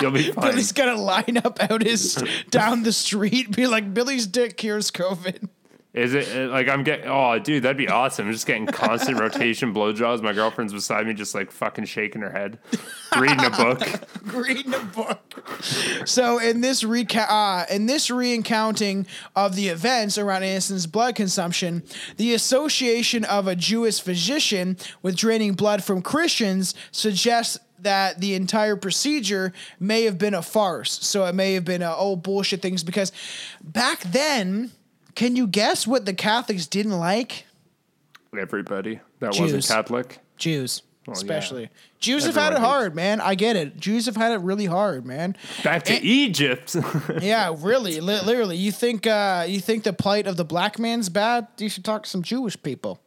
you'll 0.00 0.10
be 0.10 0.30
fine. 0.32 0.50
Billy's 0.50 0.72
to 0.72 0.94
line 0.94 1.38
up 1.42 1.62
out 1.70 1.82
his 1.82 2.22
down 2.50 2.82
the 2.82 2.92
street, 2.92 3.54
be 3.56 3.66
like 3.66 3.94
Billy's 3.94 4.26
dick 4.26 4.56
cures 4.56 4.90
COVID. 4.90 5.48
Is 5.94 6.12
it 6.12 6.26
uh, 6.36 6.50
like 6.50 6.68
I'm 6.68 6.82
getting? 6.82 7.06
Oh, 7.06 7.38
dude, 7.38 7.62
that'd 7.62 7.76
be 7.76 7.88
awesome. 7.88 8.26
I'm 8.26 8.32
just 8.32 8.48
getting 8.48 8.66
constant 8.66 9.20
rotation 9.20 9.72
blowjobs. 9.72 10.22
My 10.22 10.32
girlfriend's 10.32 10.72
beside 10.72 11.06
me, 11.06 11.14
just 11.14 11.36
like 11.36 11.52
fucking 11.52 11.84
shaking 11.84 12.20
her 12.20 12.30
head, 12.30 12.58
reading 13.16 13.44
a 13.44 13.50
book. 13.50 13.80
reading 14.34 14.74
a 14.74 14.80
book. 14.80 15.40
So 16.04 16.38
in 16.38 16.62
this 16.62 16.82
reca- 16.82 17.30
uh, 17.30 17.66
in 17.70 17.86
this 17.86 18.10
recounting 18.10 19.06
of 19.36 19.54
the 19.54 19.68
events 19.68 20.18
around 20.18 20.42
Innocent's 20.42 20.86
blood 20.86 21.14
consumption, 21.14 21.84
the 22.16 22.34
association 22.34 23.24
of 23.24 23.46
a 23.46 23.54
Jewish 23.54 24.00
physician 24.00 24.76
with 25.00 25.14
draining 25.14 25.52
blood 25.52 25.84
from 25.84 26.02
Christians 26.02 26.74
suggests 26.90 27.56
that 27.78 28.20
the 28.20 28.34
entire 28.34 28.74
procedure 28.74 29.52
may 29.78 30.02
have 30.04 30.18
been 30.18 30.34
a 30.34 30.42
farce. 30.42 30.90
So 31.06 31.24
it 31.26 31.36
may 31.36 31.54
have 31.54 31.64
been 31.64 31.82
a 31.82 31.94
oh 31.96 32.16
bullshit 32.16 32.62
things 32.62 32.82
because 32.82 33.12
back 33.62 34.00
then 34.00 34.72
Can 35.14 35.36
you 35.36 35.46
guess 35.46 35.86
what 35.86 36.06
the 36.06 36.14
Catholics 36.14 36.66
didn't 36.66 36.98
like? 36.98 37.46
Everybody 38.36 39.00
that 39.20 39.32
Jews. 39.32 39.52
wasn't 39.52 39.66
Catholic. 39.68 40.18
Jews, 40.36 40.82
yeah. 41.06 41.12
especially. 41.12 41.70
Jews 42.00 42.26
have 42.26 42.34
had 42.34 42.52
it 42.52 42.56
Everyone 42.56 42.70
hard, 42.70 42.94
man. 42.96 43.20
I 43.20 43.34
get 43.36 43.54
it. 43.56 43.76
Jews 43.78 44.06
have 44.06 44.16
had 44.16 44.32
it 44.32 44.38
really 44.38 44.66
hard, 44.66 45.06
man. 45.06 45.36
Back 45.62 45.84
to 45.84 45.94
And- 45.94 46.04
Egypt. 46.04 46.74
yeah, 47.22 47.54
really, 47.56 48.00
li- 48.00 48.20
literally. 48.20 48.56
You 48.56 48.72
think 48.72 49.06
uh, 49.06 49.46
you 49.48 49.60
think 49.60 49.84
the 49.84 49.92
plight 49.92 50.26
of 50.26 50.36
the 50.36 50.44
black 50.44 50.78
man's 50.80 51.08
bad? 51.08 51.46
You 51.58 51.68
should 51.68 51.84
talk 51.84 52.02
to 52.04 52.10
some 52.10 52.22
Jewish 52.22 52.60
people. 52.60 53.00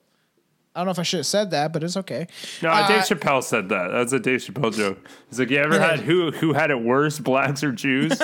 I 0.77 0.81
don't 0.81 0.85
know 0.85 0.91
if 0.91 0.99
I 0.99 1.03
should 1.03 1.17
have 1.17 1.25
said 1.25 1.49
that, 1.51 1.73
but 1.73 1.83
it's 1.83 1.97
okay. 1.97 2.27
no, 2.61 2.69
Uh, 2.69 2.87
Dave 2.87 3.01
Chappelle 3.01 3.41
said 3.43 3.69
that. 3.69 3.87
That's 3.87 4.13
a 4.13 4.19
Dave 4.19 4.41
Chappelle 4.41 4.71
joke. 4.75 5.09
He's 5.27 5.39
like, 5.39 5.49
you 5.49 5.57
ever 5.57 5.79
had 5.79 6.01
who 6.01 6.29
who 6.31 6.53
had 6.53 6.69
it 6.69 6.79
worse, 6.79 7.17
blacks 7.17 7.63
or 7.63 7.71
Jews? 7.71 8.13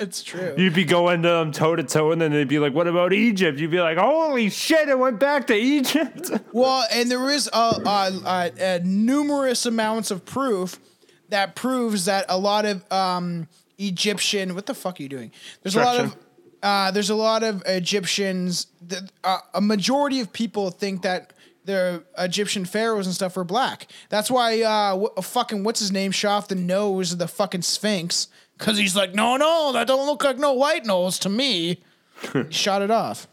It's 0.00 0.22
true. 0.22 0.54
You'd 0.56 0.74
be 0.74 0.84
going 0.84 1.22
to 1.22 1.28
them 1.28 1.52
toe 1.52 1.76
to 1.76 1.82
toe, 1.84 2.10
and 2.12 2.20
then 2.20 2.32
they'd 2.32 2.48
be 2.48 2.58
like, 2.58 2.72
"What 2.74 2.88
about 2.88 3.12
Egypt?" 3.12 3.58
You'd 3.58 3.70
be 3.70 3.80
like, 3.80 3.98
"Holy 3.98 4.48
shit! 4.50 4.88
It 4.88 4.98
went 4.98 5.20
back 5.20 5.46
to 5.48 5.54
Egypt." 5.54 6.30
Well, 6.52 6.84
and 6.92 7.10
there 7.10 7.30
is 7.30 7.48
a, 7.52 7.56
a, 7.58 8.20
a, 8.26 8.52
a 8.76 8.80
numerous 8.80 9.64
amounts 9.66 10.10
of 10.10 10.24
proof 10.24 10.80
that 11.28 11.54
proves 11.54 12.06
that 12.06 12.24
a 12.28 12.38
lot 12.38 12.64
of 12.64 12.90
um, 12.92 13.48
Egyptian. 13.78 14.54
What 14.54 14.66
the 14.66 14.74
fuck 14.74 14.98
are 14.98 15.02
you 15.02 15.08
doing? 15.08 15.30
There's 15.62 15.76
a 15.76 15.80
lot 15.84 16.00
of. 16.00 16.16
Uh, 16.62 16.90
there's 16.92 17.10
a 17.10 17.14
lot 17.14 17.42
of 17.42 17.62
Egyptians. 17.66 18.66
That, 18.88 19.10
uh, 19.24 19.38
a 19.54 19.60
majority 19.60 20.20
of 20.20 20.32
people 20.32 20.70
think 20.70 21.02
that 21.02 21.32
the 21.64 22.02
Egyptian 22.18 22.64
pharaohs 22.64 23.06
and 23.06 23.14
stuff 23.14 23.36
were 23.36 23.44
black. 23.44 23.86
That's 24.08 24.30
why 24.30 24.62
uh, 24.62 25.06
wh- 25.16 25.22
fucking 25.22 25.64
what's 25.64 25.80
his 25.80 25.92
name 25.92 26.10
shot 26.10 26.38
off 26.38 26.48
the 26.48 26.54
nose 26.54 27.12
of 27.12 27.18
the 27.18 27.28
fucking 27.28 27.62
Sphinx 27.62 28.28
because 28.58 28.78
he's 28.78 28.96
like, 28.96 29.14
no, 29.14 29.36
no, 29.36 29.72
that 29.72 29.86
don't 29.86 30.06
look 30.06 30.24
like 30.24 30.38
no 30.38 30.52
white 30.52 30.84
nose 30.84 31.18
to 31.20 31.28
me. 31.28 31.82
he 32.32 32.50
shot 32.50 32.82
it 32.82 32.90
off 32.90 33.26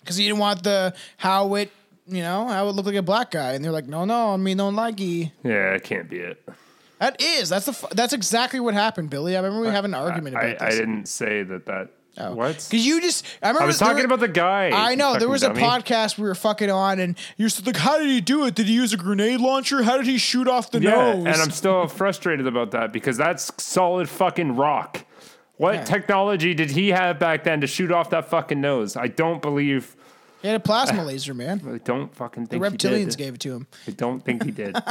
because 0.00 0.16
he 0.16 0.24
didn't 0.24 0.38
want 0.38 0.62
the 0.62 0.94
how 1.18 1.54
it 1.54 1.70
you 2.06 2.22
know 2.22 2.46
how 2.46 2.68
it 2.68 2.72
looked 2.72 2.86
like 2.86 2.96
a 2.96 3.02
black 3.02 3.30
guy, 3.30 3.52
and 3.52 3.64
they're 3.64 3.72
like, 3.72 3.86
no, 3.86 4.04
no, 4.04 4.32
I 4.32 4.36
mean, 4.36 4.56
don't 4.56 4.76
like 4.76 5.00
yeah, 5.00 5.74
it 5.74 5.82
can't 5.82 6.08
be 6.08 6.18
it. 6.18 6.42
That 6.98 7.20
is 7.20 7.48
that's 7.48 7.66
the 7.66 7.88
that's 7.94 8.12
exactly 8.12 8.60
what 8.60 8.74
happened, 8.74 9.10
Billy. 9.10 9.36
I 9.36 9.40
remember 9.40 9.66
we 9.66 9.72
having 9.72 9.92
an 9.92 10.00
argument 10.00 10.36
I, 10.36 10.44
about 10.44 10.62
I 10.62 10.66
this. 10.66 10.74
I 10.74 10.78
didn't 10.78 11.06
say 11.06 11.42
that. 11.42 11.66
That 11.66 11.90
Oh. 12.18 12.34
what? 12.34 12.54
Because 12.54 12.86
you 12.86 13.00
just, 13.00 13.24
I 13.42 13.48
remember 13.48 13.64
I 13.64 13.66
was 13.66 13.78
talking 13.78 14.04
about 14.04 14.20
the 14.20 14.28
guy. 14.28 14.70
I 14.70 14.94
know 14.94 15.18
there 15.18 15.28
was 15.28 15.42
a 15.42 15.50
podcast 15.50 16.16
we 16.18 16.26
were 16.26 16.34
fucking 16.34 16.70
on, 16.70 16.98
and 16.98 17.16
you're 17.36 17.48
just 17.48 17.66
like, 17.66 17.76
how 17.76 17.98
did 17.98 18.06
he 18.08 18.20
do 18.20 18.46
it? 18.46 18.54
Did 18.54 18.66
he 18.66 18.74
use 18.74 18.92
a 18.92 18.96
grenade 18.96 19.40
launcher? 19.40 19.82
How 19.82 19.96
did 19.96 20.06
he 20.06 20.16
shoot 20.18 20.48
off 20.48 20.70
the 20.70 20.80
Yeah, 20.80 20.90
nose? 20.90 21.26
and 21.26 21.36
I'm 21.36 21.50
still 21.50 21.86
frustrated 21.88 22.46
about 22.46 22.70
that 22.70 22.92
because 22.92 23.16
that's 23.16 23.50
solid 23.62 24.08
fucking 24.08 24.56
rock. 24.56 25.04
What 25.58 25.74
Yeah. 25.74 25.84
technology 25.84 26.54
did 26.54 26.70
he 26.70 26.88
have 26.88 27.18
back 27.18 27.44
then 27.44 27.60
to 27.62 27.66
shoot 27.66 27.90
off 27.92 28.10
that 28.10 28.28
fucking 28.28 28.60
nose? 28.60 28.96
I 28.96 29.08
don't 29.08 29.40
believe. 29.42 29.96
He 30.42 30.48
had 30.48 30.56
a 30.56 30.60
plasma 30.60 31.04
laser, 31.04 31.34
man. 31.34 31.62
I 31.66 31.78
don't 31.78 32.14
fucking 32.14 32.44
The 32.44 32.58
think 32.58 32.64
he 32.64 32.70
reptilians 32.70 33.16
gave 33.16 33.34
it 33.34 33.40
to 33.40 33.54
him. 33.54 33.66
I 33.86 33.90
don't 33.92 34.24
think 34.24 34.44
he 34.44 34.50
did. 34.50 34.76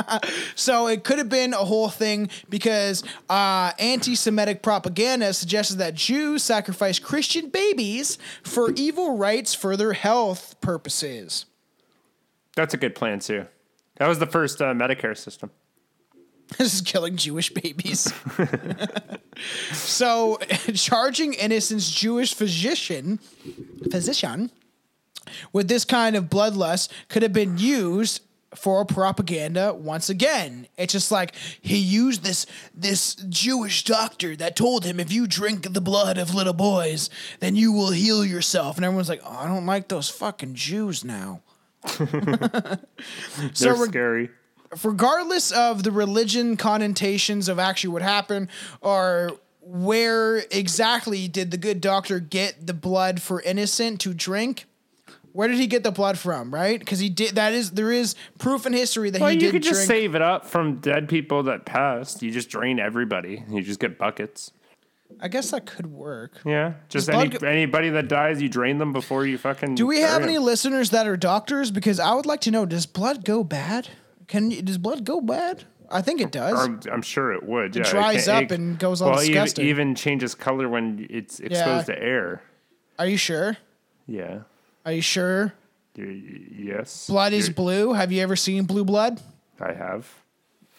So 0.56 0.88
it 0.88 1.04
could 1.04 1.18
have 1.18 1.30
been 1.30 1.54
a 1.54 1.58
whole 1.58 1.90
thing 1.90 2.30
because 2.50 3.04
uh, 3.30 3.72
anti-Semitic 3.78 4.64
propaganda 4.64 5.34
suggested 5.34 5.78
that 5.78 5.94
Jews 5.94 6.44
sacrifice 6.44 6.98
Christian 6.98 7.50
babies 7.50 8.18
for 8.44 8.72
evil 8.76 9.18
rites 9.18 9.54
for 9.54 9.76
their 9.78 9.94
health 9.94 10.60
purposes. 10.62 11.46
That's 12.56 12.74
a 12.74 12.78
good 12.78 12.96
plan 12.96 13.20
too. 13.20 13.46
That 13.98 14.08
was 14.08 14.20
the 14.20 14.26
first 14.26 14.62
uh, 14.62 14.74
Medicare 14.74 15.18
system. 15.18 15.52
This 16.58 16.76
is 16.76 16.82
killing 16.82 17.16
Jewish 17.18 17.50
babies. 17.50 18.14
so, 19.74 20.38
charging 20.76 21.34
innocent 21.34 21.82
Jewish 21.82 22.36
physician, 22.36 23.18
physician, 23.90 24.52
with 25.54 25.68
this 25.68 25.86
kind 25.86 26.16
of 26.16 26.26
bloodlust 26.26 26.90
could 27.10 27.24
have 27.24 27.34
been 27.34 27.58
used 27.58 28.22
for 28.56 28.86
propaganda 28.86 29.74
once 29.74 30.10
again. 30.10 30.68
It's 30.78 30.94
just 30.94 31.12
like 31.12 31.36
he 31.62 31.78
used 31.78 32.24
this 32.24 32.46
this 32.74 33.16
Jewish 33.16 33.84
doctor 33.84 34.36
that 34.38 34.56
told 34.56 34.86
him 34.86 35.00
if 35.00 35.12
you 35.12 35.28
drink 35.28 35.74
the 35.74 35.82
blood 35.82 36.18
of 36.18 36.34
little 36.34 36.54
boys, 36.54 37.10
then 37.40 37.56
you 37.56 37.72
will 37.74 37.92
heal 37.92 38.26
yourself. 38.26 38.78
And 38.78 38.86
everyone's 38.86 39.10
like, 39.10 39.22
"Oh, 39.26 39.38
I 39.40 39.48
don't 39.48 39.66
like 39.66 39.90
those 39.90 40.10
fucking 40.10 40.56
Jews 40.56 41.04
now." 41.04 41.42
They're 42.00 42.80
reg- 43.76 43.90
scary. 43.90 44.30
regardless 44.84 45.52
of 45.52 45.84
the 45.84 45.92
religion 45.92 46.58
connotations 46.58 47.48
of 47.48 47.60
actually 47.60 47.92
what 47.94 48.02
happened 48.02 48.48
or 48.82 49.32
where 49.62 50.38
exactly 50.52 51.28
did 51.28 51.52
the 51.52 51.58
good 51.58 51.82
doctor 51.82 52.20
get 52.20 52.66
the 52.66 52.74
blood 52.74 53.22
for 53.22 53.42
innocent 53.42 54.00
to 54.02 54.14
drink 54.14 54.66
where 55.36 55.48
did 55.48 55.58
he 55.58 55.68
get 55.68 55.84
the 55.84 55.92
blood 55.92 56.18
from 56.18 56.54
right 56.54 56.80
because 56.80 57.00
he 57.00 57.10
did 57.10 57.36
that 57.36 57.54
is 57.54 57.72
there 57.72 57.92
is 57.92 58.16
proof 58.40 58.66
in 58.66 58.74
history 58.74 59.10
that 59.10 59.20
Well, 59.22 59.30
he 59.30 59.36
you 59.36 59.42
did 59.42 59.52
could 59.52 59.64
just 59.64 59.86
drink 59.86 59.88
save 59.88 60.16
it 60.16 60.22
up 60.22 60.46
from 60.46 60.76
dead 60.78 61.10
people 61.10 61.44
that 61.44 61.66
passed. 61.66 62.22
You 62.24 62.32
just 62.32 62.50
drain 62.50 62.80
everybody. 62.80 63.44
You 63.50 63.62
just 63.62 63.80
get 63.80 63.98
buckets. 63.98 64.52
i 65.22 65.28
guess 65.28 65.52
that 65.52 65.66
could 65.66 65.88
work 65.88 66.40
Yeah, 66.46 66.74
just 66.90 67.10
any, 67.10 67.30
blood 67.30 67.44
anybody 67.44 67.90
that 67.92 68.08
dies, 68.08 68.42
you 68.42 68.50
drain 68.50 68.78
them 68.80 68.92
before 68.94 69.26
you 69.26 69.38
fucking. 69.38 69.76
do 69.76 69.86
we 69.86 70.00
have 70.02 70.24
any 70.24 70.38
listeners 70.40 70.90
that 70.92 71.06
are 71.08 71.16
doctors 71.18 71.70
because 71.72 72.00
i 72.00 72.12
would 72.14 72.26
like 72.26 72.42
to 72.42 72.52
know 72.52 72.66
does 72.66 72.86
blood 72.86 73.24
go 73.24 73.44
bad 73.44 73.90
can 74.28 74.50
you, 74.52 74.62
does 74.64 74.78
blood 74.80 75.06
go 75.06 75.22
bad 75.22 75.64
i 75.92 76.02
think 76.02 76.20
it 76.20 76.32
does 76.32 76.58
I'm, 76.60 76.80
I'm 76.92 77.02
sure 77.04 77.32
it 77.32 77.44
would. 77.44 77.76
yeah, 77.76 77.84
dries 77.84 78.26
can't- 78.26 78.46
up 78.52 78.52
and 78.58 78.80
goes 78.80 79.02
all 79.02 79.12
well, 79.12 79.20
disgusting. 79.20 79.68
Even, 79.68 79.94
changes 79.96 80.34
color 80.34 80.68
when 80.68 81.06
it's 81.10 81.40
exposed 81.40 81.86
to 81.88 81.98
air. 82.02 82.42
are 83.00 83.08
you 83.08 83.18
sure 83.18 83.58
Yeah. 84.08 84.40
Are 84.86 84.92
you 84.94 85.02
sure 85.02 85.54
Y- 85.98 86.22
Yes. 86.58 87.08
blood 87.08 87.34
is 87.34 87.46
You're- 87.48 87.54
blue 87.56 87.94
have 87.94 88.12
you 88.12 88.22
ever 88.22 88.36
seen 88.36 88.66
blue 88.66 88.84
blood 88.86 89.22
I 89.60 89.74
have. 89.74 90.08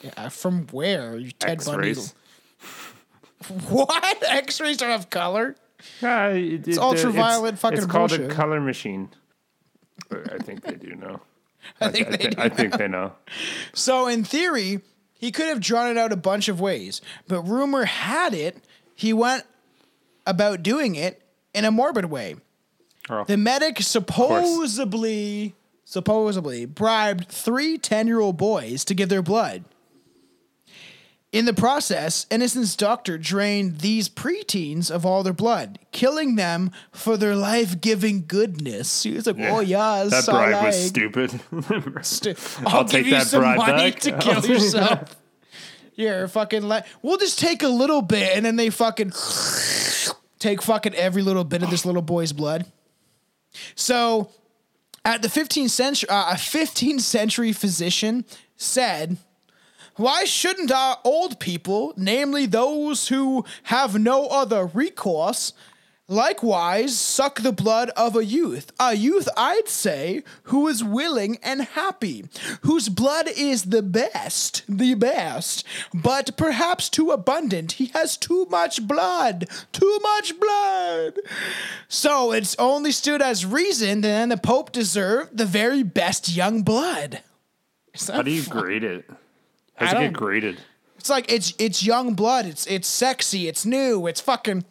Yeah, 0.03 0.29
from 0.29 0.67
where? 0.69 1.17
You 1.17 1.31
Ted 1.33 1.65
Bundy. 1.65 1.91
X-rays. 1.91 2.15
What? 3.71 4.23
X-rays 4.23 4.77
don't 4.77 4.91
have 4.91 5.11
color. 5.11 5.57
Yeah, 6.01 6.29
it, 6.29 6.61
uh, 6.61 6.71
it's 6.71 6.79
ultraviolet 6.79 7.59
fucking 7.59 7.79
It's 7.79 7.87
called 7.87 8.11
bullshit. 8.11 8.31
a 8.31 8.35
color 8.35 8.61
machine. 8.61 9.09
But 10.09 10.33
I 10.33 10.39
think 10.39 10.63
they 10.63 10.75
do 10.75 10.95
know. 10.95 11.21
I 11.81 11.91
think 11.91 12.09
they 12.11 12.29
do. 12.31 12.41
I 12.41 12.49
think 12.49 12.77
they 12.77 12.89
know. 12.89 13.13
So 13.73 14.07
in 14.07 14.25
theory, 14.25 14.81
he 15.15 15.31
could 15.33 15.47
have 15.49 15.61
drawn 15.61 15.89
it 15.91 15.97
out 15.99 16.13
a 16.13 16.17
bunch 16.17 16.49
of 16.49 16.61
ways, 16.61 17.01
but 17.29 17.43
rumor 17.43 17.85
had 17.85 18.35
it 18.35 18.57
he 18.95 19.13
went 19.13 19.45
about 20.27 20.63
doing 20.63 20.95
it 20.95 21.23
in 21.55 21.65
a 21.65 21.71
morbid 21.71 22.07
way. 22.07 22.37
Oh. 23.09 23.25
The 23.25 23.37
medic 23.37 23.81
supposedly 23.81 25.55
supposedly 25.85 26.65
bribed 26.67 27.29
three 27.29 27.79
10-year-old 27.79 28.37
boys 28.37 28.85
to 28.85 28.95
give 28.95 29.09
their 29.09 29.23
blood. 29.23 29.65
In 31.33 31.45
the 31.45 31.53
process, 31.53 32.27
Innocent's 32.31 32.75
doctor 32.77 33.19
drained 33.19 33.81
these 33.81 34.09
preteens 34.09 34.91
of 34.91 35.05
all 35.05 35.23
their 35.23 35.33
blood, 35.33 35.79
killing 35.93 36.37
them 36.37 36.71
for 36.93 37.17
their 37.17 37.37
life-giving 37.37 38.25
goodness. 38.27 39.03
He 39.03 39.13
was 39.13 39.27
like, 39.27 39.37
"Oh 39.39 39.61
yeah, 39.61 40.05
that 40.05 40.25
so 40.25 40.33
bribe 40.33 40.53
like, 40.53 40.67
was 40.67 40.87
stupid. 40.87 41.41
stu- 42.03 42.35
I'll, 42.67 42.77
I'll 42.77 42.83
give 42.85 42.91
take 42.91 43.05
you 43.07 43.11
that 43.13 43.27
some 43.27 43.41
bribe 43.43 43.59
money 43.59 43.91
back. 43.91 44.01
to 44.01 44.19
kill 44.19 44.47
yourself." 44.47 45.17
Here, 45.93 46.27
fucking. 46.29 46.71
We'll 47.03 47.19
just 47.19 47.39
take 47.39 47.63
a 47.63 47.69
little 47.69 48.03
bit, 48.03 48.35
and 48.37 48.47
then 48.47 48.57
they 48.57 48.71
fucking 48.71 49.13
take 50.39 50.63
fucking 50.63 50.95
every 50.95 51.23
little 51.23 51.45
bit 51.45 51.63
of 51.63 51.71
this 51.71 51.85
little 51.85 52.03
boy's 52.03 52.33
blood. 52.33 52.67
So, 53.75 54.31
at 55.05 55.23
the 55.23 55.29
15th 55.29 55.71
century, 55.71 56.09
uh, 56.09 56.33
a 56.33 56.35
15th 56.35 57.01
century 57.01 57.53
physician 57.53 58.25
said, 58.57 59.19
"Why 59.97 60.25
shouldn't 60.25 60.73
our 60.73 60.99
old 61.05 61.39
people, 61.39 61.95
namely 61.97 62.47
those 62.47 63.09
who 63.09 63.45
have 63.65 63.99
no 63.99 64.27
other 64.27 64.67
recourse?" 64.67 65.53
Likewise, 66.09 66.97
suck 66.97 67.41
the 67.41 67.51
blood 67.51 67.91
of 67.97 68.15
a 68.15 68.25
youth. 68.25 68.71
A 68.79 68.95
youth, 68.95 69.29
I'd 69.37 69.69
say, 69.69 70.23
who 70.45 70.69
is 70.69 70.85
willing 70.85 71.39
and 71.43 71.63
happy, 71.63 72.27
whose 72.61 72.89
blood 72.89 73.27
is 73.37 73.65
the 73.65 73.83
best, 73.83 74.63
the 74.69 74.95
best, 74.95 75.67
but 75.93 76.37
perhaps 76.37 76.89
too 76.89 77.11
abundant. 77.11 77.73
He 77.73 77.87
has 77.87 78.17
too 78.17 78.47
much 78.51 78.87
blood, 78.87 79.49
too 79.73 79.99
much 80.01 80.39
blood. 80.39 81.19
So 81.89 82.31
it's 82.31 82.55
only 82.57 82.93
stood 82.93 83.21
as 83.21 83.45
reason 83.45 84.03
then 84.03 84.29
the 84.29 84.37
Pope 84.37 84.71
deserved 84.71 85.37
the 85.37 85.45
very 85.47 85.83
best 85.83 86.37
young 86.37 86.63
blood. 86.63 87.21
How 88.13 88.23
do 88.23 88.31
you 88.31 88.43
fu- 88.43 88.51
grade 88.51 88.85
it? 88.85 89.11
How 89.75 89.87
does 89.87 89.95
it 89.95 89.99
get 89.99 90.13
graded? 90.13 90.59
It's 90.99 91.11
like 91.11 91.31
it's 91.31 91.55
it's 91.59 91.85
young 91.85 92.15
blood. 92.15 92.47
It's 92.47 92.67
it's 92.67 92.89
sexy. 92.89 93.49
It's 93.49 93.65
new. 93.65 94.07
It's 94.07 94.21
fucking 94.21 94.65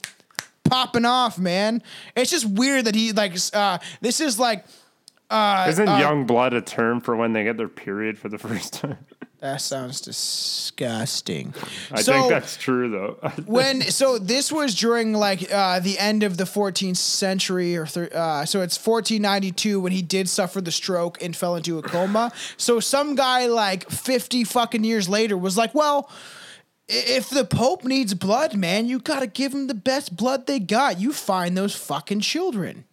popping 0.65 1.05
off, 1.05 1.37
man. 1.39 1.81
It's 2.15 2.31
just 2.31 2.45
weird 2.45 2.85
that 2.85 2.95
he 2.95 3.11
like 3.13 3.35
uh 3.53 3.77
this 4.01 4.19
is 4.19 4.37
like 4.39 4.65
Isn't 5.31 5.87
young 5.87 6.25
blood 6.25 6.53
a 6.53 6.61
term 6.61 6.99
for 7.01 7.15
when 7.15 7.33
they 7.33 7.43
get 7.43 7.57
their 7.57 7.69
period 7.69 8.17
for 8.17 8.29
the 8.29 8.37
first 8.45 8.73
time? 8.73 8.97
That 9.41 9.61
sounds 9.61 10.01
disgusting. 10.01 11.53
I 11.91 12.01
so 12.01 12.13
think 12.13 12.29
that's 12.29 12.57
true 12.57 12.89
though. 12.89 13.29
when 13.45 13.81
so 13.81 14.17
this 14.17 14.51
was 14.51 14.73
during 14.73 15.13
like 15.13 15.51
uh, 15.53 15.79
the 15.81 15.99
end 15.99 16.23
of 16.23 16.37
the 16.37 16.45
14th 16.45 16.97
century 16.97 17.77
or 17.77 17.85
thir- 17.85 18.09
uh, 18.13 18.45
so 18.45 18.61
it's 18.61 18.75
1492 18.75 19.79
when 19.79 19.91
he 19.91 20.01
did 20.01 20.29
suffer 20.29 20.61
the 20.61 20.71
stroke 20.71 21.21
and 21.21 21.35
fell 21.35 21.55
into 21.55 21.77
a 21.77 21.83
coma. 21.83 22.31
So 22.57 22.79
some 22.79 23.13
guy 23.13 23.45
like 23.45 23.87
50 23.89 24.45
fucking 24.45 24.83
years 24.83 25.07
later 25.07 25.37
was 25.37 25.57
like, 25.57 25.75
well. 25.75 26.09
I- 26.89 26.93
If 26.93 27.29
the 27.29 27.45
Pope 27.45 27.83
needs 27.83 28.13
blood, 28.13 28.55
man, 28.55 28.85
you 28.87 28.99
gotta 28.99 29.27
give 29.27 29.53
him 29.53 29.67
the 29.67 29.73
best 29.73 30.15
blood 30.15 30.47
they 30.47 30.59
got. 30.59 30.99
You 30.99 31.13
find 31.13 31.57
those 31.57 31.75
fucking 31.75 32.21
children. 32.21 32.85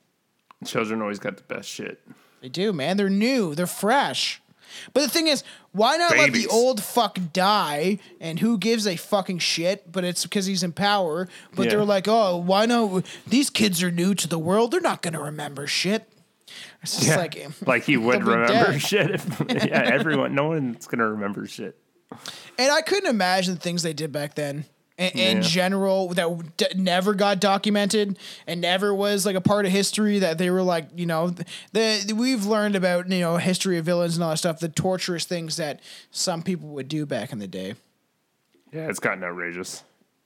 Children 0.64 1.03
always 1.03 1.18
got 1.18 1.36
the 1.36 1.43
best 1.55 1.68
shit. 1.68 2.01
They 2.40 2.49
do, 2.49 2.72
man. 2.72 2.97
They're 2.97 3.09
new. 3.11 3.55
They're 3.55 3.66
fresh. 3.66 4.40
But 4.95 5.03
the 5.03 5.09
thing 5.09 5.26
is, 5.28 5.45
why 5.72 5.97
not 5.99 6.16
let 6.16 6.32
the 6.32 6.47
old 6.47 6.82
fuck 6.82 7.18
die? 7.32 7.99
And 8.20 8.38
who 8.38 8.57
gives 8.57 8.86
a 8.86 8.97
fucking 8.97 9.38
shit? 9.40 9.90
But 9.93 10.03
it's 10.05 10.22
because 10.22 10.47
he's 10.47 10.62
in 10.62 10.72
power. 10.72 11.28
But 11.55 11.64
Yeah. 11.64 11.70
they're 11.72 11.84
like, 11.84 12.09
oh, 12.09 12.38
why 12.38 12.64
not? 12.66 13.05
These 13.26 13.51
kids 13.51 13.82
are 13.82 13.90
new 13.90 14.14
to 14.14 14.26
the 14.26 14.38
world. 14.38 14.70
They're 14.70 14.80
not 14.80 15.03
gonna 15.03 15.20
remember 15.20 15.66
shit. 15.66 16.09
It's 16.82 16.97
just 17.01 17.16
like, 17.16 17.36
Like 17.66 17.84
he 17.84 17.97
would 17.99 18.24
remember 18.24 18.72
dead. 18.72 18.80
shit. 18.82 19.11
If, 19.11 19.40
yeah, 19.51 19.82
everyone, 19.84 20.34
no 20.34 20.49
one's 20.49 20.86
gonna 20.86 21.09
remember 21.11 21.47
shit. 21.47 21.76
And 22.58 22.72
I 22.72 22.80
couldn't 22.82 23.08
imagine 23.10 23.54
the 23.54 23.60
things 23.60 23.82
they 23.82 23.92
did 23.92 24.12
back 24.12 24.34
then. 24.34 24.64
In, 24.98 25.08
in 25.18 25.42
general, 25.42 26.08
that 26.10 26.56
d- 26.58 26.66
never 26.76 27.14
got 27.14 27.40
documented 27.40 28.18
and 28.46 28.60
never 28.60 28.94
was 28.94 29.24
like 29.24 29.34
a 29.34 29.40
part 29.40 29.64
of 29.64 29.72
history. 29.72 30.18
That 30.18 30.36
they 30.38 30.50
were 30.50 30.62
like, 30.62 30.88
you 30.94 31.06
know, 31.06 31.30
the 31.72 32.14
we've 32.16 32.44
learned 32.44 32.76
about 32.76 33.08
you 33.10 33.20
know 33.20 33.38
history 33.38 33.78
of 33.78 33.86
villains 33.86 34.16
and 34.16 34.22
all 34.22 34.30
that 34.30 34.36
stuff, 34.36 34.60
the 34.60 34.68
torturous 34.68 35.24
things 35.24 35.56
that 35.56 35.80
some 36.10 36.42
people 36.42 36.68
would 36.70 36.88
do 36.88 37.06
back 37.06 37.32
in 37.32 37.38
the 37.38 37.48
day. 37.48 37.74
Yeah, 38.70 38.88
it's 38.88 39.00
gotten 39.00 39.24
outrageous. 39.24 39.82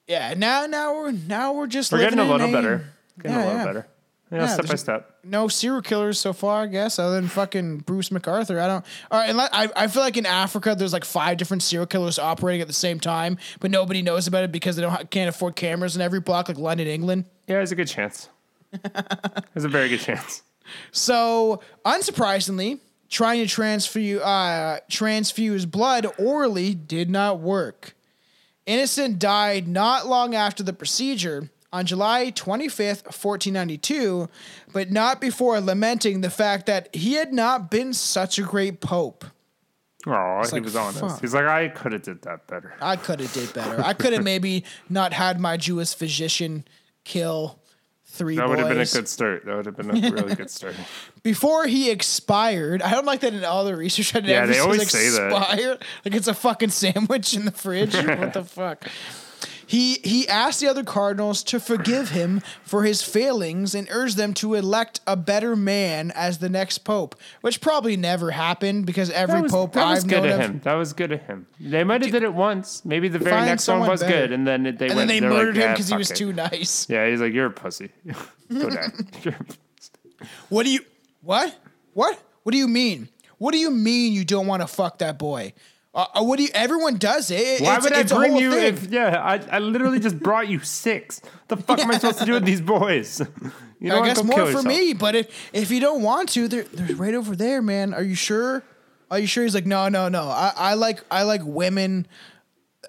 Yeah, 0.08 0.34
now 0.36 0.66
now 0.66 0.94
we're 0.94 1.12
now 1.12 1.52
we're 1.52 1.68
just 1.68 1.92
We're 1.92 2.00
getting 2.00 2.18
a 2.18 2.24
little 2.24 2.50
better. 2.50 2.86
Getting 3.22 3.36
Yeah, 3.38 3.44
a 3.44 3.46
little 3.46 3.58
yeah. 3.58 3.64
better. 3.66 3.86
Yeah, 4.30 4.38
Yeah, 4.38 4.46
step 4.46 4.66
by 4.66 4.74
step. 4.74 5.18
No 5.22 5.46
serial 5.46 5.82
killers 5.82 6.18
so 6.18 6.32
far, 6.32 6.62
I 6.64 6.66
guess, 6.66 6.98
other 6.98 7.14
than 7.14 7.28
fucking 7.28 7.78
Bruce 7.78 8.08
McArthur. 8.08 8.58
I 8.60 8.66
don't. 8.66 8.84
All 9.10 9.20
right, 9.20 9.28
and 9.28 9.38
let- 9.38 9.54
I 9.54 9.68
I 9.76 9.86
feel 9.86 10.02
like 10.02 10.16
in 10.16 10.26
Africa 10.26 10.74
there's 10.76 10.92
like 10.92 11.04
five 11.04 11.36
different 11.36 11.62
serial 11.62 11.86
killers 11.86 12.18
operating 12.18 12.60
at 12.60 12.66
the 12.66 12.72
same 12.72 12.98
time, 12.98 13.38
but 13.60 13.70
nobody 13.70 14.02
knows 14.02 14.26
about 14.26 14.42
it 14.44 14.50
because 14.50 14.74
they 14.76 14.82
don't 14.82 15.10
can't 15.10 15.28
afford 15.28 15.54
cameras 15.54 15.94
in 15.94 16.02
every 16.02 16.20
block, 16.20 16.48
like 16.48 16.58
London, 16.58 16.88
England. 16.88 17.24
Yeah, 17.46 17.56
there's 17.56 17.70
a 17.72 17.76
good 17.76 17.86
chance. 17.88 18.28
there's 19.52 19.64
a 19.64 19.68
very 19.68 19.88
good 19.88 20.00
chance. 20.00 20.42
So, 20.90 21.60
unsurprisingly, 21.84 22.80
trying 23.08 23.46
to 23.46 23.46
transfuse, 23.46 24.20
uh, 24.20 24.80
transfuse 24.90 25.64
blood 25.70 26.06
orally 26.18 26.74
did 26.74 27.08
not 27.10 27.38
work. 27.38 27.94
Innocent 28.66 29.20
died 29.20 29.68
not 29.68 30.08
long 30.08 30.34
after 30.34 30.64
the 30.64 30.72
procedure 30.72 31.48
on 31.76 31.84
July 31.84 32.32
25th, 32.32 33.04
1492, 33.04 34.28
but 34.72 34.90
not 34.90 35.20
before 35.20 35.60
lamenting 35.60 36.22
the 36.22 36.30
fact 36.30 36.64
that 36.66 36.88
he 36.94 37.14
had 37.14 37.34
not 37.34 37.70
been 37.70 37.92
such 37.92 38.38
a 38.38 38.42
great 38.42 38.80
pope. 38.80 39.26
Oh, 40.06 40.40
he 40.42 40.52
like, 40.52 40.64
was 40.64 40.74
honest. 40.74 41.00
fuck. 41.00 41.20
He's 41.20 41.34
like, 41.34 41.44
I 41.44 41.68
could 41.68 41.92
have 41.92 42.02
did 42.02 42.22
that 42.22 42.46
better. 42.46 42.74
I 42.80 42.96
could 42.96 43.20
have 43.20 43.32
did 43.32 43.52
better. 43.52 43.82
I 43.84 43.92
could 43.92 44.14
have 44.14 44.24
maybe 44.32 44.64
not 44.88 45.12
had 45.12 45.38
my 45.38 45.58
Jewish 45.58 45.94
physician 45.94 46.64
kill 47.04 47.58
three 48.06 48.36
That 48.36 48.48
would 48.48 48.58
have 48.58 48.68
been 48.68 48.80
a 48.80 48.86
good 48.86 49.08
start. 49.08 49.44
That 49.44 49.56
would 49.56 49.66
have 49.66 49.76
been 49.76 49.90
a 49.90 50.10
really 50.10 50.34
good 50.34 50.50
start. 50.50 50.76
before 51.22 51.66
he 51.66 51.90
expired. 51.90 52.80
I 52.80 52.92
don't 52.92 53.04
like 53.04 53.20
that 53.20 53.34
in 53.34 53.44
all 53.44 53.66
the 53.66 53.76
research. 53.76 54.14
I 54.14 54.20
did. 54.20 54.30
Yeah, 54.30 54.46
they 54.46 54.60
always 54.60 54.90
say 54.90 55.10
that. 55.10 55.30
expired. 55.30 55.84
Like 56.06 56.14
it's 56.14 56.28
a 56.28 56.34
fucking 56.34 56.70
sandwich 56.70 57.34
in 57.34 57.44
the 57.44 57.52
fridge. 57.52 57.94
what 57.94 58.32
the 58.32 58.44
fuck? 58.44 58.86
He 59.66 59.94
he 60.04 60.28
asked 60.28 60.60
the 60.60 60.68
other 60.68 60.84
cardinals 60.84 61.42
to 61.44 61.58
forgive 61.58 62.10
him 62.10 62.40
for 62.62 62.84
his 62.84 63.02
failings 63.02 63.74
and 63.74 63.88
urged 63.90 64.16
them 64.16 64.32
to 64.34 64.54
elect 64.54 65.00
a 65.06 65.16
better 65.16 65.56
man 65.56 66.12
as 66.14 66.38
the 66.38 66.48
next 66.48 66.78
pope, 66.78 67.16
which 67.40 67.60
probably 67.60 67.96
never 67.96 68.30
happened 68.30 68.86
because 68.86 69.10
every 69.10 69.34
That 69.36 69.42
was, 69.42 69.52
pope 69.52 69.72
that 69.72 69.88
was 69.90 70.04
I've 70.04 70.08
good 70.10 70.22
known 70.22 70.32
of 70.32 70.40
him. 70.40 70.60
That 70.62 70.74
was 70.74 70.92
good 70.92 71.10
of 71.12 71.20
him. 71.22 71.46
They 71.58 71.82
might 71.84 72.02
have 72.02 72.12
did 72.12 72.22
it 72.22 72.32
once. 72.32 72.84
Maybe 72.84 73.08
the 73.08 73.18
very 73.18 73.40
next 73.44 73.66
one 73.66 73.80
was 73.80 74.00
better. 74.02 74.12
good, 74.12 74.32
and 74.32 74.46
then 74.46 74.62
they 74.62 74.68
and 74.70 74.78
went. 74.78 74.94
then 74.96 75.08
they 75.08 75.20
they're 75.20 75.30
like, 75.30 75.38
murdered 75.38 75.56
him 75.56 75.62
"Yeah, 75.62 75.72
because 75.72 75.88
he 75.88 75.96
was 75.96 76.10
it." 76.12 76.16
too 76.16 76.32
nice. 76.32 76.88
Yeah, 76.88 77.08
he's 77.10 77.20
like, 77.20 77.32
you're 77.32 77.46
a 77.46 77.50
pussy. 77.50 77.90
Go 78.52 78.70
down. 78.70 78.92
You're 79.22 79.34
a 79.34 79.44
pussy. 79.44 80.30
What 80.48 80.64
do 80.64 80.70
you 80.70 80.80
what 81.22 81.58
what 81.92 82.18
what 82.44 82.52
do 82.52 82.58
you 82.58 82.68
mean? 82.68 83.08
What 83.38 83.50
do 83.52 83.58
you 83.58 83.70
mean 83.70 84.12
you 84.12 84.24
don't 84.24 84.46
want 84.46 84.62
to 84.62 84.68
fuck 84.68 84.98
that 84.98 85.18
boy? 85.18 85.52
Uh, 85.96 86.04
uh, 86.14 86.22
what 86.22 86.36
do 86.36 86.42
you? 86.42 86.50
Everyone 86.52 86.98
does 86.98 87.30
it. 87.30 87.62
Why 87.62 87.78
It's- 87.78 87.82
would 87.82 87.92
I 87.94 88.02
bring 88.02 88.36
you 88.36 88.50
thing. 88.52 88.74
if 88.74 88.86
yeah, 88.88 89.18
I, 89.18 89.56
I 89.56 89.58
literally 89.60 89.98
just 89.98 90.20
brought 90.20 90.46
you 90.46 90.60
six. 90.60 91.22
The 91.48 91.56
fuck 91.56 91.78
am 91.78 91.90
I 91.90 91.94
supposed 91.94 92.18
to 92.18 92.26
do 92.26 92.32
with 92.34 92.44
these 92.44 92.60
boys? 92.60 93.20
You 93.78 93.90
know 93.90 94.00
I 94.02 94.06
guess 94.06 94.24
more 94.24 94.34
for 94.38 94.46
yourself. 94.46 94.64
me, 94.64 94.94
but 94.94 95.14
if 95.14 95.50
if 95.52 95.70
you 95.70 95.80
don't 95.80 96.00
want 96.02 96.30
to, 96.30 96.48
they're 96.48 96.62
they're 96.64 96.96
right 96.96 97.12
over 97.14 97.36
there, 97.36 97.60
man. 97.60 97.92
Are 97.92 98.02
you 98.02 98.14
sure? 98.14 98.62
Are 99.10 99.18
you 99.18 99.26
sure? 99.26 99.44
He's 99.44 99.54
like, 99.54 99.66
no, 99.66 99.90
no, 99.90 100.08
no. 100.08 100.22
I, 100.28 100.52
I 100.56 100.74
like 100.74 101.04
I 101.10 101.24
like 101.24 101.42
women, 101.44 102.06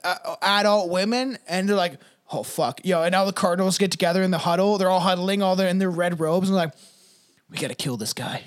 uh, 0.05 0.38
adult 0.41 0.89
women, 0.89 1.38
and 1.45 1.68
they're 1.68 1.76
like, 1.76 1.99
oh 2.32 2.41
fuck, 2.41 2.80
yo. 2.86 3.03
And 3.03 3.12
now 3.12 3.26
the 3.26 3.34
Cardinals 3.34 3.78
get 3.78 3.91
together 3.91 4.24
in 4.24 4.32
the 4.32 4.38
huddle. 4.38 4.78
They're 4.78 4.89
all 4.89 5.01
huddling, 5.01 5.41
all 5.41 5.58
there 5.58 5.68
in 5.68 5.78
their 5.78 5.91
red 5.91 6.22
robes, 6.22 6.47
and 6.47 6.55
like, 6.55 6.72
we 7.49 7.58
gotta 7.58 7.76
kill 7.76 7.97
this 7.97 8.14
guy. 8.14 8.43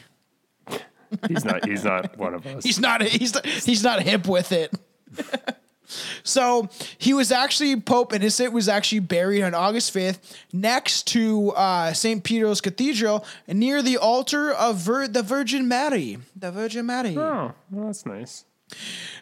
He's 1.29 1.45
not. 1.45 1.67
He's 1.67 1.85
not 1.85 2.17
one 2.17 2.35
of 2.35 2.47
us. 2.47 2.65
He's 2.65 2.79
not 2.81 3.03
he's 3.03 3.35
not, 3.35 3.47
he's 3.47 3.83
not 3.83 4.03
hip 4.03 4.27
with 4.27 4.53
it. 4.53 4.73
so 6.23 6.69
he 6.99 7.15
was 7.15 7.33
actually 7.33 7.81
Pope 7.81 8.13
Innocent 8.15 8.53
was 8.53 8.69
actually 8.69 9.01
buried 9.01 9.43
on 9.43 9.55
August 9.55 9.93
fifth 9.93 10.37
next 10.53 11.07
to 11.09 11.51
uh, 11.53 11.93
Saint 11.93 12.25
Peter's 12.25 12.61
Cathedral 12.61 13.25
near 13.49 13.83
the 13.83 13.97
altar 13.97 14.53
of 14.53 14.77
Vir- 14.77 15.09
the 15.09 15.23
Virgin 15.23 15.69
Mary. 15.69 16.19
The 16.37 16.53
Virgin 16.53 16.87
Mary. 16.87 17.17
Oh, 17.17 17.53
well, 17.71 17.87
that's 17.87 18.07
nice. 18.07 18.45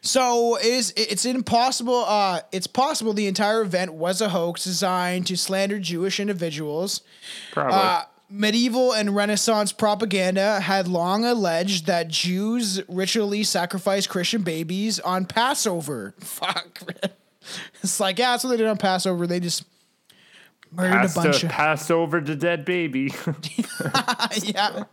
So 0.03 0.57
it 0.57 0.67
is 0.67 0.93
it's 0.97 1.25
impossible. 1.25 2.05
Uh, 2.07 2.41
it's 2.53 2.67
possible 2.67 3.13
the 3.13 3.27
entire 3.27 3.63
event 3.63 3.95
was 3.95 4.21
a 4.21 4.29
hoax 4.29 4.65
designed 4.65 5.27
to 5.29 5.37
slander 5.37 5.79
Jewish 5.79 6.21
individuals. 6.21 7.03
Probably. 7.53 7.75
Uh, 7.75 8.03
medieval 8.31 8.93
and 8.93 9.15
Renaissance 9.15 9.73
propaganda 9.73 10.61
had 10.61 10.89
long 10.89 11.25
alleged 11.25 11.87
that 11.87 12.09
Jews 12.09 12.81
ritually 12.89 13.43
sacrificed 13.43 14.09
Christian 14.09 14.43
babies 14.43 15.01
on 15.01 15.25
Passover. 15.27 16.15
Fuck. 16.21 16.83
It's 17.83 18.01
like, 18.01 18.19
yeah, 18.19 18.33
that's 18.33 18.45
what 18.45 18.51
they 18.51 18.57
did 18.59 18.67
on 18.67 18.77
Passover. 18.77 19.27
They 19.27 19.41
just 19.41 19.65
murdered 20.71 20.93
Pass, 20.93 21.17
a 21.17 21.21
bunch 21.21 21.41
to, 21.41 21.47
of. 21.47 21.53
pass 21.53 21.91
over 21.91 22.21
the 22.21 22.37
dead 22.37 22.65
baby. 22.65 23.15
yeah. 24.43 24.85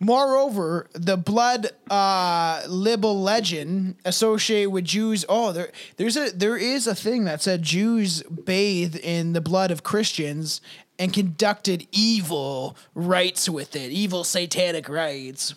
Moreover, 0.00 0.88
the 0.92 1.16
blood 1.16 1.68
uh, 1.88 2.62
libel 2.66 3.20
legend 3.20 3.96
associated 4.04 4.70
with 4.70 4.84
Jews. 4.84 5.24
Oh, 5.28 5.52
there, 5.52 5.70
there's 5.96 6.16
a 6.16 6.30
there 6.30 6.56
is 6.56 6.86
a 6.86 6.94
thing 6.94 7.24
that 7.24 7.42
said 7.42 7.62
Jews 7.62 8.22
bathe 8.22 8.96
in 8.96 9.34
the 9.34 9.40
blood 9.40 9.70
of 9.70 9.82
Christians 9.84 10.60
and 10.98 11.12
conducted 11.12 11.86
evil 11.92 12.76
rites 12.94 13.48
with 13.48 13.76
it, 13.76 13.90
evil 13.90 14.24
satanic 14.24 14.88
rites. 14.88 15.54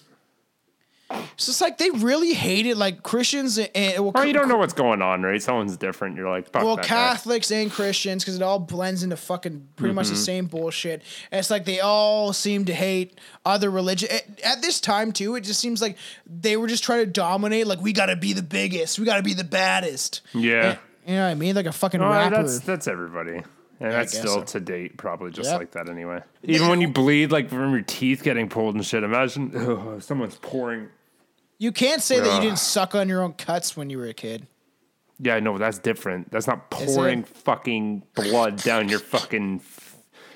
So 1.35 1.49
it's 1.49 1.59
like 1.59 1.77
they 1.77 1.89
really 1.89 2.33
hated 2.33 2.77
like 2.77 3.03
Christians 3.03 3.57
and, 3.57 3.69
and 3.75 4.01
well, 4.01 4.11
well, 4.15 4.25
you 4.25 4.31
don't 4.31 4.47
know 4.47 4.55
what's 4.57 4.71
going 4.71 5.01
on, 5.01 5.21
right? 5.23 5.41
Someone's 5.43 5.75
different. 5.75 6.15
You're 6.15 6.29
like, 6.29 6.49
fuck 6.49 6.63
well, 6.63 6.77
that 6.77 6.83
guy. 6.83 6.87
Catholics 6.87 7.51
and 7.51 7.69
Christians, 7.69 8.23
because 8.23 8.37
it 8.37 8.41
all 8.41 8.59
blends 8.59 9.03
into 9.03 9.17
fucking 9.17 9.67
pretty 9.75 9.93
much 9.93 10.07
the 10.07 10.13
Mm-hmm. 10.13 10.21
same 10.23 10.45
bullshit. 10.45 11.01
And 11.29 11.39
it's 11.39 11.49
like 11.49 11.65
they 11.65 11.81
all 11.81 12.31
seem 12.31 12.63
to 12.65 12.73
hate 12.73 13.19
other 13.45 13.69
religion. 13.69 14.07
At, 14.09 14.23
at 14.41 14.61
this 14.61 14.79
time, 14.79 15.11
too, 15.11 15.35
it 15.35 15.41
just 15.41 15.59
seems 15.59 15.81
like 15.81 15.97
they 16.25 16.55
were 16.55 16.67
just 16.67 16.83
trying 16.85 17.03
to 17.03 17.11
dominate. 17.11 17.67
Like 17.67 17.81
we 17.81 17.91
got 17.91 18.05
to 18.05 18.15
be 18.15 18.31
the 18.31 18.41
biggest, 18.43 18.97
we 18.97 19.03
got 19.03 19.17
to 19.17 19.23
be 19.23 19.33
the 19.33 19.43
baddest. 19.43 20.21
Yeah. 20.33 20.77
You 21.05 21.15
know 21.15 21.25
what 21.25 21.31
I 21.31 21.35
mean? 21.35 21.55
Like 21.55 21.65
a 21.65 21.73
fucking 21.73 21.99
Well, 21.99 22.09
rapper. 22.09 22.37
that's 22.37 22.59
that's 22.61 22.87
everybody. 22.87 23.41
And 23.81 23.91
that's 23.91 24.15
still 24.17 24.39
so. 24.39 24.43
to 24.43 24.59
date, 24.59 24.95
probably 24.97 25.31
just 25.31 25.49
Yep. 25.49 25.59
like 25.59 25.71
that 25.71 25.89
anyway. 25.89 26.21
Even 26.43 26.67
when 26.69 26.81
you 26.81 26.87
bleed, 26.87 27.31
like 27.31 27.49
from 27.49 27.71
your 27.71 27.81
teeth 27.81 28.21
getting 28.23 28.47
pulled 28.47 28.75
and 28.75 28.85
shit. 28.85 29.03
Imagine 29.03 29.51
ugh, 29.55 30.01
someone's 30.01 30.35
pouring. 30.35 30.89
you 31.57 31.71
can't 31.71 32.01
say 32.01 32.19
that 32.19 32.35
you 32.35 32.41
didn't 32.41 32.59
suck 32.59 32.93
on 32.93 33.09
your 33.09 33.23
own 33.23 33.33
cuts 33.33 33.75
when 33.75 33.89
you 33.89 33.97
were 33.97 34.05
a 34.07 34.13
kid. 34.13 34.45
Yeah, 35.19 35.39
no, 35.39 35.57
that's 35.57 35.77
different. 35.79 36.31
That's 36.31 36.47
not 36.47 36.69
pouring 36.71 37.23
fucking 37.23 38.03
blood 38.15 38.57
down 38.57 38.87
your 38.89 38.99
fucking. 38.99 39.61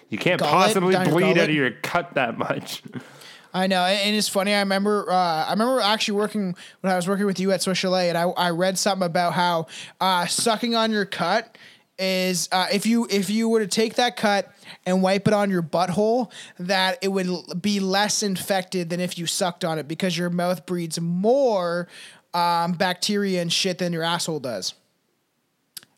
You 0.09 0.17
can't 0.19 0.39
Gullet? 0.39 0.51
possibly 0.51 0.95
bleed 0.95 1.37
out 1.39 1.49
of 1.49 1.55
your 1.55 1.71
cut 1.71 2.13
that 2.15 2.37
much. 2.37 2.83
I 3.53 3.67
know, 3.67 3.83
and 3.85 3.99
and 4.07 4.15
it's 4.15 4.27
funny. 4.27 4.53
I 4.53 4.59
remember, 4.59 5.09
uh, 5.09 5.45
I 5.45 5.51
remember 5.51 5.79
actually 5.81 6.17
working 6.17 6.55
when 6.81 6.91
I 6.91 6.95
was 6.97 7.07
working 7.07 7.25
with 7.25 7.39
you 7.39 7.51
at 7.53 7.61
Swiss 7.61 7.77
Chalet, 7.77 8.09
and 8.09 8.17
I, 8.17 8.23
I 8.23 8.49
read 8.49 8.77
something 8.77 9.05
about 9.05 9.33
how 9.33 9.67
uh, 10.01 10.25
sucking 10.25 10.75
on 10.75 10.91
your 10.91 11.05
cut 11.05 11.57
is 11.97 12.49
uh, 12.51 12.67
if 12.71 12.85
you 12.85 13.07
if 13.09 13.29
you 13.29 13.49
were 13.49 13.59
to 13.59 13.67
take 13.67 13.95
that 13.95 14.17
cut 14.17 14.51
and 14.85 15.01
wipe 15.01 15.27
it 15.27 15.33
on 15.33 15.49
your 15.49 15.63
butthole, 15.63 16.31
that 16.59 16.97
it 17.01 17.07
would 17.07 17.61
be 17.61 17.79
less 17.79 18.23
infected 18.23 18.89
than 18.89 18.99
if 18.99 19.17
you 19.17 19.25
sucked 19.25 19.63
on 19.63 19.79
it 19.79 19.87
because 19.87 20.17
your 20.17 20.29
mouth 20.29 20.65
breeds 20.65 20.99
more 20.99 21.87
um, 22.33 22.73
bacteria 22.73 23.41
and 23.41 23.51
shit 23.51 23.77
than 23.77 23.93
your 23.93 24.03
asshole 24.03 24.39
does. 24.39 24.73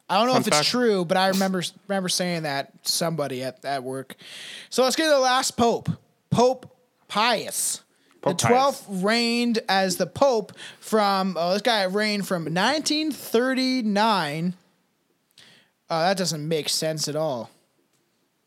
I 0.09 0.17
don't 0.17 0.27
know 0.27 0.33
Fun 0.33 0.41
if 0.41 0.47
it's 0.47 0.57
fact. 0.57 0.69
true, 0.69 1.03
but 1.03 1.17
I 1.17 1.29
remember 1.29 1.63
remember 1.87 2.09
saying 2.09 2.43
that 2.43 2.83
to 2.83 2.91
somebody 2.91 3.43
at, 3.43 3.65
at 3.65 3.83
work. 3.83 4.15
So 4.69 4.83
let's 4.83 4.95
get 4.95 5.05
to 5.05 5.09
the 5.09 5.19
last 5.19 5.57
pope, 5.57 5.89
Pope 6.29 6.71
Pius. 7.07 7.81
Pope 8.21 8.39
the 8.39 8.47
twelfth 8.47 8.85
reigned 8.89 9.59
as 9.67 9.97
the 9.97 10.07
pope 10.07 10.53
from 10.79 11.35
oh 11.37 11.53
this 11.53 11.61
guy 11.61 11.83
reigned 11.83 12.27
from 12.27 12.43
1939. 12.45 14.53
Uh, 15.89 16.07
that 16.09 16.17
doesn't 16.17 16.47
make 16.47 16.69
sense 16.69 17.07
at 17.07 17.15
all. 17.15 17.49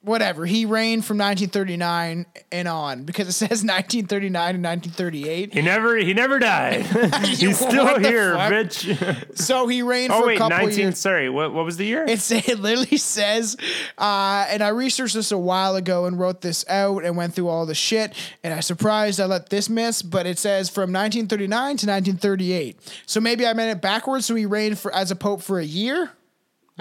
Whatever. 0.03 0.47
He 0.47 0.64
reigned 0.64 1.05
from 1.05 1.18
1939 1.18 2.24
and 2.51 2.66
on 2.68 3.05
because 3.05 3.28
it 3.28 3.32
says 3.32 3.49
1939 3.62 4.55
and 4.55 4.64
1938. 4.64 5.53
He 5.53 5.61
never 5.61 5.95
he 5.99 6.14
never 6.14 6.38
died. 6.38 6.86
He's 7.26 7.59
still 7.59 7.99
here, 7.99 8.32
fuck? 8.34 8.51
bitch. 8.51 9.36
So 9.38 9.66
he 9.66 9.82
reigned 9.82 10.11
Oh 10.11 10.22
for 10.22 10.26
wait, 10.28 10.36
a 10.36 10.38
couple 10.38 10.57
19 10.57 10.78
years. 10.78 10.99
sorry, 10.99 11.28
what 11.28 11.53
what 11.53 11.66
was 11.66 11.76
the 11.76 11.84
year? 11.84 12.07
It's, 12.09 12.30
it 12.30 12.59
literally 12.59 12.97
says, 12.97 13.59
uh, 13.99 14.47
and 14.49 14.62
I 14.62 14.68
researched 14.68 15.12
this 15.12 15.32
a 15.32 15.38
while 15.38 15.76
ago 15.76 16.07
and 16.07 16.18
wrote 16.18 16.41
this 16.41 16.64
out 16.70 17.05
and 17.05 17.14
went 17.14 17.34
through 17.34 17.49
all 17.49 17.66
the 17.66 17.74
shit. 17.74 18.14
And 18.43 18.55
I 18.55 18.61
surprised 18.61 19.20
I 19.20 19.26
let 19.26 19.51
this 19.51 19.68
miss, 19.68 20.01
but 20.01 20.24
it 20.26 20.38
says 20.38 20.70
from 20.70 20.93
1939 20.95 21.51
to 21.76 21.86
1938. 21.86 23.03
So 23.05 23.20
maybe 23.20 23.47
I 23.47 23.53
meant 23.53 23.76
it 23.76 23.82
backwards. 23.82 24.24
So 24.24 24.34
he 24.34 24.47
reigned 24.47 24.78
for 24.78 24.95
as 24.95 25.11
a 25.11 25.16
pope 25.16 25.43
for 25.43 25.59
a 25.59 25.64
year. 25.64 26.12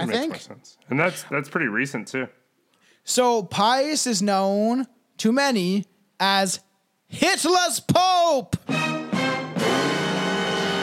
I 0.02 0.06
makes 0.06 0.20
think 0.20 0.32
more 0.32 0.40
sense. 0.40 0.78
And 0.90 1.00
that's 1.00 1.24
that's 1.24 1.50
pretty 1.50 1.68
recent 1.68 2.08
too. 2.08 2.28
so. 3.04 3.44
Pius 3.44 4.08
is 4.08 4.22
known 4.22 4.88
to 5.18 5.32
many 5.32 5.86
as 6.20 6.60
Hitler's 7.08 7.80
Pope. 7.80 8.56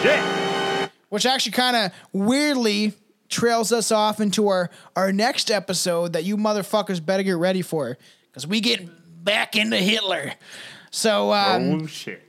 Yeah. 0.04 0.88
which 1.08 1.26
actually 1.26 1.52
kind 1.52 1.74
of 1.76 1.92
weirdly 2.12 2.92
trails 3.28 3.72
us 3.72 3.90
off 3.90 4.20
into 4.20 4.46
our 4.48 4.70
our 4.94 5.12
next 5.12 5.50
episode 5.50 6.12
that 6.12 6.24
you 6.24 6.36
motherfuckers 6.36 7.04
better 7.04 7.22
get 7.24 7.36
ready 7.36 7.62
for 7.62 7.96
because 8.26 8.46
we 8.46 8.60
get 8.60 8.88
back 9.24 9.56
into 9.56 9.76
Hitler. 9.76 10.32
So, 10.90 11.32
um, 11.32 11.82
oh 11.82 11.86
shit. 11.86 12.22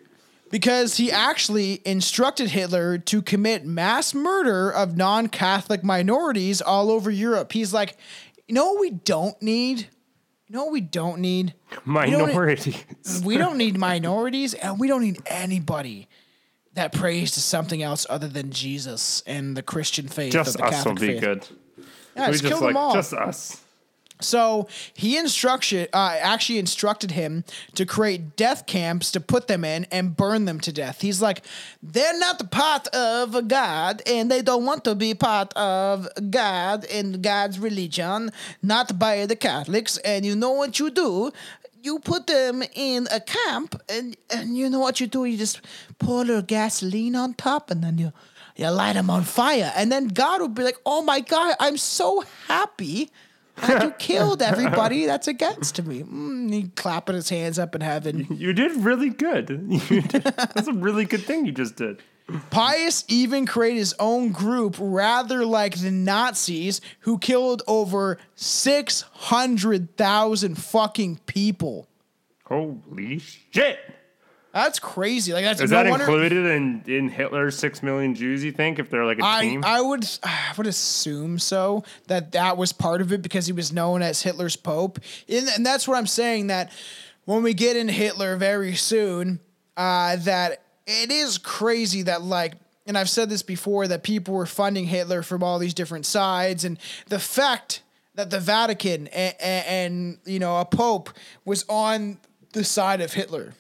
Because 0.50 0.98
he 0.98 1.12
actually 1.12 1.82
instructed 1.86 2.50
Hitler 2.50 2.98
to 2.98 3.22
commit 3.22 3.66
mass 3.66 4.14
murder 4.14 4.70
of 4.72 4.96
non-Catholic 4.98 5.84
minorities 5.84 6.62
all 6.62 6.90
over 6.92 7.12
Europe. 7.12 7.52
He's 7.52 7.74
like, 7.74 7.98
you 8.48 8.56
know 8.56 8.72
what 8.74 8.80
we 8.82 8.92
don't 8.92 9.40
need? 9.42 9.88
You 10.48 10.56
know 10.56 10.64
what 10.64 10.72
we 10.72 10.82
don't 10.82 11.20
need? 11.20 11.54
We 11.86 11.94
don't- 12.10 12.34
Minority. 12.34 12.78
we 13.24 13.38
don't 13.38 13.58
need 13.58 13.78
minorities 13.78 14.54
and 14.54 14.80
we 14.80 14.88
don't 14.88 15.02
need 15.02 15.22
anybody 15.26 16.08
that 16.74 16.94
prays 16.94 17.32
to 17.32 17.42
something 17.42 17.82
else 17.82 18.06
other 18.10 18.28
than 18.28 18.52
Jesus 18.52 19.24
and 19.26 19.58
the 19.58 19.64
Christian 19.64 20.08
faith. 20.08 20.32
just 20.32 20.56
of 20.56 20.62
the 20.62 20.66
us 20.66 20.74
Catholic 20.76 20.94
will 21.00 21.08
be 21.08 21.14
faith. 21.14 21.22
good. 21.22 21.48
Yeah, 22.16 22.28
we 22.28 22.32
just 22.34 22.44
just 22.44 22.54
kill 22.54 22.62
like 22.62 22.70
them 22.70 22.78
all. 22.78 22.94
just 22.94 23.14
us. 23.14 23.62
So 24.20 24.68
he 24.94 25.18
instruction 25.18 25.88
uh, 25.94 26.18
actually 26.20 26.60
instructed 26.60 27.12
him 27.12 27.44
to 27.76 27.86
create 27.86 28.36
death 28.36 28.66
camps 28.66 29.12
to 29.12 29.20
put 29.20 29.48
them 29.48 29.64
in 29.64 29.86
and 29.92 30.16
burn 30.16 30.46
them 30.46 30.60
to 30.62 30.72
death. 30.72 31.02
He's 31.02 31.22
like, 31.22 31.44
they're 31.84 32.18
not 32.18 32.50
part 32.52 32.88
of 32.88 33.48
God, 33.48 34.02
and 34.08 34.32
they 34.32 34.42
don't 34.42 34.66
want 34.66 34.84
to 34.86 34.96
be 34.96 35.14
part 35.14 35.54
of 35.54 36.08
God 36.30 36.86
and 36.86 37.22
God's 37.22 37.60
religion, 37.60 38.32
not 38.62 38.98
by 38.98 39.26
the 39.26 39.36
Catholics. 39.36 39.98
And 39.98 40.26
you 40.26 40.36
know 40.36 40.52
what 40.52 40.80
you 40.80 40.90
do? 40.90 41.32
You 41.84 42.00
put 42.00 42.28
them 42.28 42.64
in 42.74 43.08
a 43.12 43.20
camp, 43.20 43.80
and 43.88 44.18
and 44.30 44.58
you 44.58 44.70
know 44.70 44.80
what 44.80 45.00
you 45.00 45.08
do? 45.08 45.26
You 45.26 45.38
just 45.38 45.62
pour 46.00 46.22
a 46.22 46.26
little 46.26 46.42
gasoline 46.42 47.16
on 47.16 47.36
top, 47.36 47.70
and 47.72 47.84
then 47.84 47.98
you. 47.98 48.12
You 48.60 48.70
light 48.70 48.94
them 48.94 49.12
on 49.12 49.24
fire, 49.24 49.72
and 49.76 49.92
then 49.92 50.08
God 50.08 50.42
will 50.42 50.48
be 50.48 50.64
like, 50.64 50.78
"Oh 50.84 51.04
my 51.04 51.20
God, 51.20 51.56
I'm 51.60 51.78
so 51.78 52.24
happy 52.48 53.12
that 53.62 53.84
you 53.84 53.92
killed 53.92 54.42
everybody 54.42 55.06
that's 55.06 55.28
against 55.28 55.84
me. 55.84 56.04
Mm, 56.04 56.54
he 56.54 56.64
clapping 56.76 57.16
his 57.16 57.30
hands 57.30 57.60
up 57.60 57.76
in 57.76 57.82
heaven. 57.82 58.28
You 58.38 58.54
did 58.54 58.72
really 58.78 59.10
good. 59.10 59.48
Did, 59.90 60.12
that's 60.12 60.68
a 60.68 60.74
really 60.74 61.06
good 61.06 61.24
thing 61.24 61.46
you 61.46 61.52
just 61.52 61.76
did. 61.76 62.02
Pius 62.50 63.04
even 63.08 63.46
created 63.46 63.78
his 63.80 63.94
own 64.00 64.32
group, 64.32 64.76
rather 64.80 65.46
like 65.46 65.80
the 65.80 65.92
Nazis, 65.92 66.82
who 67.02 67.18
killed 67.18 67.62
over 67.68 68.18
600,000 68.36 70.58
fucking 70.58 71.20
people. 71.26 71.88
Holy 72.46 73.20
shit. 73.20 73.80
That's 74.64 74.80
crazy. 74.80 75.34
Like, 75.34 75.44
that's 75.46 75.62
Is 75.62 75.70
no 75.70 75.84
that 75.84 75.90
wonder- 75.90 76.06
included 76.06 76.46
in, 76.48 76.84
in 76.88 77.10
Hitler's 77.10 77.58
six 77.58 77.84
million 77.84 78.16
Jews, 78.16 78.44
you 78.44 78.52
think, 78.52 78.80
if 78.80 78.90
they're 78.90 79.06
like 79.06 79.20
a 79.20 79.26
I, 79.26 79.42
team? 79.42 79.64
I 79.64 79.82
would 79.82 80.04
I 80.24 80.54
would 80.58 80.68
assume 80.68 81.38
so 81.38 81.84
that 82.08 82.32
that 82.32 82.58
was 82.58 82.74
part 82.74 83.02
of 83.02 83.14
it 83.14 83.22
because 83.22 83.46
he 83.46 83.54
was 83.54 83.72
known 83.72 84.02
as 84.02 84.24
Hitler's 84.24 84.56
Pope, 84.56 85.00
and, 85.30 85.48
and 85.50 85.66
that's 85.66 85.88
what 85.88 85.98
I'm 85.98 86.08
saying. 86.08 86.48
That 86.48 86.72
when 87.26 87.44
we 87.44 87.54
get 87.54 87.76
into 87.76 87.94
Hitler 87.94 88.36
very 88.36 88.74
soon, 88.76 89.40
uh, 89.76 90.16
that 90.18 90.64
it 90.88 91.12
is 91.12 91.38
crazy 91.38 92.02
that 92.04 92.24
like, 92.24 92.54
and 92.88 92.98
I've 92.98 93.10
said 93.10 93.30
this 93.30 93.44
before 93.44 93.88
that 93.90 94.02
people 94.02 94.34
were 94.34 94.46
funding 94.48 94.86
Hitler 94.86 95.22
from 95.22 95.44
all 95.44 95.60
these 95.60 95.76
different 95.76 96.08
sides, 96.08 96.64
and 96.66 96.80
the 97.10 97.20
fact 97.20 97.84
that 98.16 98.32
the 98.32 98.40
Vatican 98.40 99.06
and, 99.10 99.36
and, 99.40 99.66
and 99.68 100.18
you 100.26 100.40
know 100.40 100.58
a 100.58 100.66
Pope 100.66 101.12
was 101.46 101.64
on 101.70 102.18
the 102.54 102.64
side 102.64 103.02
of 103.02 103.14
Hitler, 103.14 103.54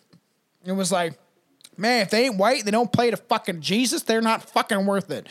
it 0.67 0.73
was 0.73 0.91
like. 0.91 1.17
Man, 1.79 2.01
if 2.01 2.09
they 2.09 2.25
ain't 2.25 2.37
white, 2.37 2.65
they 2.65 2.71
don't 2.71 2.91
play 2.91 3.11
to 3.11 3.17
fucking 3.17 3.61
Jesus. 3.61 4.01
They're 4.01 4.19
not 4.19 4.41
fucking 4.49 4.87
worth 4.87 5.11
it. 5.11 5.27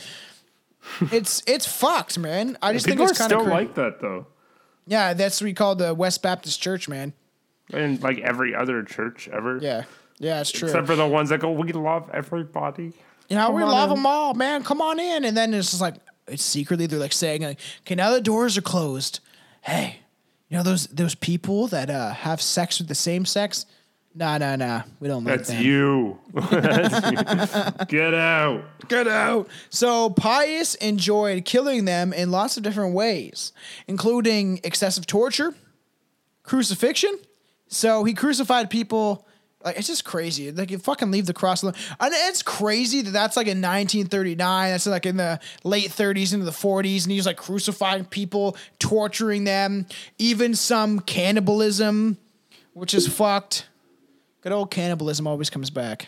it's 1.11 1.43
it's 1.45 1.67
fucked, 1.67 2.19
man. 2.21 2.57
I 2.63 2.73
just 2.73 2.87
think 2.87 3.01
it's 3.01 3.19
kind 3.19 3.33
of 3.33 3.41
still 3.41 3.51
like 3.53 3.75
that 3.75 4.01
though. 4.01 4.29
yeah. 4.87 5.13
That's 5.13 5.41
what 5.41 5.47
we 5.47 5.55
call 5.55 5.75
the 5.75 5.93
West 5.93 6.23
Baptist 6.23 6.63
Church, 6.63 6.89
man. 6.89 7.15
And 7.73 8.01
like 8.01 8.19
every 8.21 8.55
other 8.55 8.85
church 8.85 9.29
ever. 9.33 9.59
Yeah, 9.61 9.85
yeah, 10.21 10.41
it's 10.41 10.53
true. 10.53 10.69
Except 10.69 10.87
for 10.87 10.95
the 10.95 11.07
ones 11.09 11.31
that 11.31 11.41
go, 11.41 11.51
we 11.51 11.73
love 11.73 12.09
everybody. 12.15 12.93
you 13.29 13.35
know, 13.37 13.51
we 13.51 13.63
Come 13.63 13.71
on 13.71 13.75
love 13.75 13.91
in. 13.91 13.97
them 13.97 14.07
all, 14.07 14.35
man. 14.35 14.63
Come 14.63 14.81
on 14.81 15.01
in, 15.01 15.25
and 15.25 15.37
then 15.37 15.53
it's 15.53 15.71
just 15.71 15.83
like 15.83 15.97
it's 16.29 16.45
secretly 16.45 16.87
they're 16.87 17.01
like 17.01 17.13
saying, 17.13 17.43
like, 17.43 17.59
"Okay, 17.81 17.97
now 17.97 18.11
the 18.13 18.21
doors 18.21 18.57
are 18.57 18.63
closed. 18.63 19.19
Hey, 19.63 19.97
you 20.49 20.57
know 20.57 20.63
those 20.63 20.87
those 20.87 21.17
people 21.17 21.67
that 21.67 21.91
uh, 21.91 22.13
have 22.13 22.41
sex 22.41 22.79
with 22.79 22.87
the 22.87 22.95
same 22.95 23.25
sex? 23.25 23.67
Nah, 24.17 24.39
nah, 24.39 24.57
nah. 24.57 24.83
We 24.99 25.09
don't 25.09 25.25
like 25.25 25.37
That's 25.37 25.51
them. 25.51 25.63
you. 25.63 26.19
That's 26.33 27.79
you. 27.81 27.87
Get 27.87 28.15
out. 28.15 28.65
Get 28.89 29.07
out. 29.07 29.49
So 29.69 30.09
Pius 30.09 30.75
enjoyed 30.77 31.45
killing 31.45 31.85
them 31.85 32.15
in 32.15 32.31
lots 32.31 32.57
of 32.57 32.63
different 32.63 32.95
ways, 32.95 33.53
including 33.87 34.61
excessive 34.65 35.07
torture, 35.07 35.55
crucifixion. 36.45 37.19
So 37.69 38.05
he 38.05 38.15
crucified 38.15 38.71
people. 38.71 39.27
Like 39.63 39.77
it's 39.77 39.89
just 39.89 40.07
crazy. 40.07 40.51
Like 40.51 40.71
you 40.71 40.79
fucking 40.79 41.11
leave 41.11 41.27
the 41.27 41.35
cross 41.35 41.63
alone. 41.63 41.75
And 42.01 42.15
it's 42.15 42.43
crazy 42.43 43.03
that 43.03 43.11
that's 43.11 43.37
like 43.37 43.49
in 43.49 43.61
1939. 43.61 44.71
That's 44.71 44.87
like 44.87 45.05
in 45.05 45.19
the 45.19 45.41
late 45.63 45.91
30s 45.91 46.33
into 46.33 46.47
the 46.47 46.53
40s, 46.53 47.03
and 47.03 47.13
he's 47.13 47.27
like 47.27 47.37
crucifying 47.37 48.07
people, 48.07 48.57
torturing 48.79 49.45
them, 49.45 49.85
even 50.19 50.55
some 50.55 51.01
cannibalism, 51.01 52.17
which 52.73 52.95
is 52.95 53.07
fucked. 53.09 53.67
Good 54.47 54.53
old 54.53 54.71
cannibalism 54.71 55.27
always 55.27 55.51
comes 55.51 55.71
back. 55.71 56.07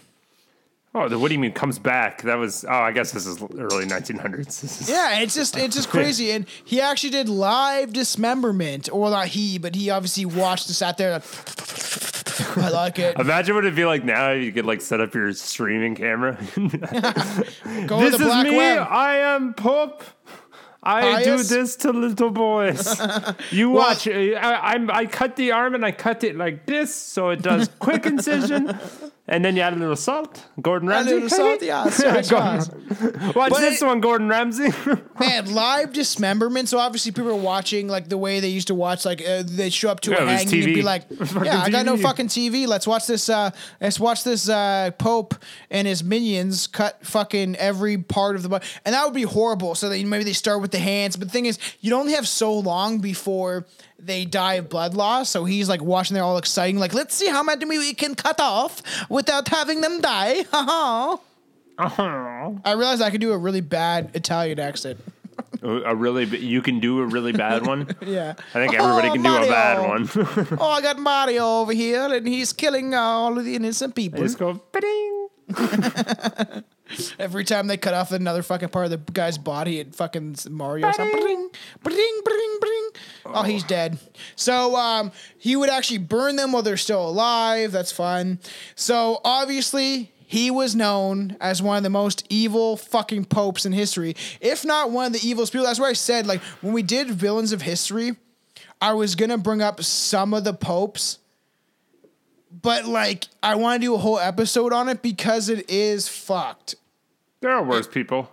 Oh, 0.95 1.09
the, 1.09 1.19
what 1.19 1.27
do 1.27 1.35
you 1.35 1.41
mean 1.41 1.51
comes 1.51 1.77
back? 1.77 2.23
That 2.23 2.37
was, 2.37 2.65
oh, 2.65 2.73
I 2.73 2.93
guess 2.93 3.11
this 3.11 3.27
is 3.27 3.43
early 3.43 3.85
1900s. 3.85 4.63
Is- 4.63 4.89
Yeah, 4.89 5.19
it's 5.19 5.35
just 5.35 5.57
it's 5.57 5.75
just 5.75 5.89
crazy, 5.89 6.31
and 6.31 6.47
he 6.65 6.81
actually 6.81 7.11
did 7.11 7.29
live 7.29 7.93
dismemberment, 7.93 8.91
or 8.93 9.11
not 9.11 9.27
he, 9.27 9.59
but 9.59 9.75
he 9.75 9.91
obviously 9.91 10.25
watched 10.25 10.69
and 10.69 10.77
sat 10.77 10.97
there. 10.99 11.15
like, 11.15 12.59
I 12.59 12.69
like 12.69 13.01
it. 13.01 13.19
Imagine 13.19 13.57
what 13.57 13.65
it'd 13.65 13.75
be 13.75 13.85
like 13.85 14.05
now 14.05 14.31
if 14.31 14.45
you 14.45 14.53
could 14.53 14.67
like 14.67 14.83
set 14.83 15.01
up 15.01 15.13
your 15.15 15.33
streaming 15.33 15.97
camera. 15.97 16.35
Go 16.55 17.99
this 17.99 18.19
the 18.19 18.29
is 18.29 18.45
me. 18.45 18.57
web. 18.57 18.87
I 18.89 19.17
am 19.17 19.53
Pope. 19.53 20.05
I 20.83 21.25
do 21.25 21.43
this 21.43 21.77
to 21.77 21.93
little 21.93 22.31
boys. 22.31 22.99
You 23.51 23.71
watch. 23.71 24.07
I, 24.07 24.35
I'm. 24.35 24.91
I 24.91 25.07
cut 25.07 25.37
the 25.37 25.53
arm 25.53 25.75
and 25.75 25.85
I 25.85 25.93
cut 25.93 26.23
it 26.25 26.37
like 26.37 26.67
this, 26.67 26.95
so 26.95 27.31
it 27.31 27.43
does 27.43 27.69
quick 27.79 28.07
incision. 28.07 28.79
And 29.31 29.45
then 29.45 29.57
you 29.57 29.63
add 29.63 29.75
a 29.75 29.77
little 29.77 29.95
salt. 29.95 30.43
Gordon 30.63 30.89
Ramsay. 30.89 31.11
A 31.11 31.15
little 31.15 31.29
salt, 31.29 31.63
yeah, 31.63 31.85
sauce, 31.91 32.29
sauce. 32.29 32.71
Watch 33.35 33.51
But 33.51 33.61
this 33.61 33.83
it- 33.83 33.85
one, 33.85 34.01
Gordon 34.01 34.27
Ramsay. 34.29 34.71
Man, 35.21 35.53
live 35.53 35.93
dismemberment. 35.93 36.69
So 36.71 36.79
obviously 36.79 37.13
people 37.13 37.31
are 37.33 37.35
watching 37.35 37.89
like 37.89 38.09
the 38.09 38.17
way 38.17 38.41
they 38.41 38.49
used 38.49 38.69
to 38.69 38.75
watch. 38.75 39.05
Like 39.05 39.21
uh, 39.21 39.43
they 39.45 39.69
show 39.69 39.91
up 39.91 40.01
to 40.01 40.13
Yeah, 40.13 40.23
a 40.23 40.25
was 40.25 40.41
and 40.43 40.51
be 40.51 40.81
like, 40.83 41.05
"Yeah, 41.45 41.61
I 41.63 41.69
got 41.69 41.85
no 41.85 41.99
fucking 41.99 42.29
TV. 42.29 42.67
Let's 42.67 42.87
watch 42.87 43.07
this. 43.07 43.29
Uh, 43.29 43.51
let's 43.83 44.01
watch 44.01 44.25
this 44.25 44.49
uh, 44.49 44.93
Pope 44.99 45.35
and 45.71 45.87
his 45.87 46.03
minions 46.03 46.67
cut 46.67 47.05
fucking 47.05 47.57
every 47.57 47.99
part 47.99 48.35
of 48.35 48.43
the 48.43 48.49
body." 48.49 48.65
And 48.87 48.95
that 48.95 49.05
would 49.05 49.15
be 49.15 49.25
horrible. 49.25 49.75
So 49.75 49.91
that 49.91 50.07
maybe 50.07 50.25
they 50.25 50.33
start 50.33 50.63
with 50.63 50.71
the 50.71 50.79
hands. 50.79 51.17
But 51.17 51.29
the 51.29 51.33
thing 51.33 51.45
is, 51.45 51.59
you'd 51.81 51.93
only 51.93 52.15
have 52.15 52.27
so 52.27 52.59
long 52.59 52.99
before 53.01 53.67
they 53.99 54.25
die 54.25 54.55
of 54.55 54.69
blood 54.69 54.95
loss. 54.95 55.29
So 55.31 55.45
he's 55.45 55.69
like 55.69 55.83
watching, 55.83 56.15
they're 56.15 56.23
all 56.25 56.39
exciting, 56.39 56.79
like, 56.79 56.95
"Let's 56.95 57.15
see 57.15 57.29
how 57.29 57.43
many 57.43 57.67
we 57.67 57.95
can 57.95 58.15
cut 58.15 58.41
off 58.41 58.83
without 59.11 59.49
having 59.49 59.81
them 59.81 60.01
die." 60.01 60.45
Haha. 60.53 61.17
Uh-huh. 61.79 62.51
I 62.65 62.73
realized 62.73 63.01
I 63.03 63.11
could 63.11 63.21
do 63.21 63.31
a 63.31 63.39
really 63.39 63.61
bad 63.61 64.11
Italian 64.15 64.59
accent. 64.59 64.99
A 65.63 65.95
really, 65.95 66.25
you 66.25 66.61
can 66.61 66.81
do 66.81 66.99
a 67.01 67.07
really 67.07 67.31
bad 67.31 67.65
one. 67.67 67.87
Yeah. 68.05 68.35
I 68.53 68.59
think 68.67 68.75
everybody 68.75 69.09
Oh, 69.09 69.13
can 69.13 69.23
do 69.23 69.37
a 69.37 69.41
bad 69.43 69.79
Mario. 69.79 69.89
one. 69.89 70.59
oh, 70.61 70.71
I 70.71 70.81
got 70.83 70.99
Mario 70.99 71.61
over 71.61 71.73
here, 71.73 72.13
and 72.13 72.27
he's 72.27 72.53
killing 72.53 72.95
all 72.95 73.39
of 73.39 73.45
the 73.45 73.55
innocent 73.55 73.95
people. 73.95 74.19
Just 74.21 74.39
go, 74.39 74.61
"Ba-ding." 74.73 75.28
Every 77.19 77.45
time 77.45 77.67
they 77.67 77.77
cut 77.77 77.95
off 77.95 78.13
another 78.13 78.43
fucking 78.43 78.71
part 78.71 78.87
of 78.87 78.91
the 78.91 79.13
guy's 79.13 79.39
body, 79.39 79.79
it 79.79 79.95
fucking 79.95 80.37
Mario 80.51 80.91
sound 80.93 81.13
bring, 81.13 81.51
bring, 81.83 82.21
bring, 82.25 82.59
bring. 82.61 82.89
Oh, 83.27 83.43
he's 83.43 83.63
dead. 83.65 83.99
So 84.37 84.77
um, 84.77 85.13
he 85.39 85.55
would 85.57 85.69
actually 85.71 85.99
burn 85.99 86.37
them 86.37 86.53
while 86.53 86.63
they're 86.63 86.77
still 86.77 87.07
alive. 87.09 87.73
That's 87.73 87.93
fun. 87.93 88.39
So 88.75 89.21
obviously. 89.25 90.13
He 90.31 90.51
was 90.51 90.77
known 90.77 91.39
as 91.41 91.63
one 91.63 91.79
of 91.79 91.83
the 91.85 91.89
most 91.89 92.27
evil 92.29 92.77
fucking 92.77 93.25
popes 93.25 93.65
in 93.65 93.73
history, 93.73 94.15
if 94.43 94.63
not 94.63 94.91
one 94.91 95.07
of 95.07 95.13
the 95.15 95.21
evilest 95.21 95.53
people. 95.53 95.65
That's 95.65 95.81
why 95.81 95.89
I 95.89 95.95
said, 95.95 96.27
like, 96.27 96.43
when 96.61 96.75
we 96.75 96.83
did 96.83 97.09
villains 97.11 97.51
of 97.53 97.63
history, 97.63 98.15
I 98.79 98.93
was 98.93 99.15
gonna 99.15 99.39
bring 99.39 99.63
up 99.63 99.83
some 99.83 100.35
of 100.35 100.45
the 100.45 100.53
popes, 100.53 101.19
but 102.51 102.87
like, 102.87 103.25
I 103.43 103.55
want 103.57 103.81
to 103.81 103.87
do 103.87 103.95
a 103.95 103.99
whole 103.99 104.19
episode 104.19 104.73
on 104.73 104.89
it 104.89 105.03
because 105.03 105.49
it 105.49 105.69
is 105.71 106.09
fucked. 106.09 106.75
There 107.41 107.51
are 107.51 107.63
worse 107.63 107.87
people. 107.87 108.31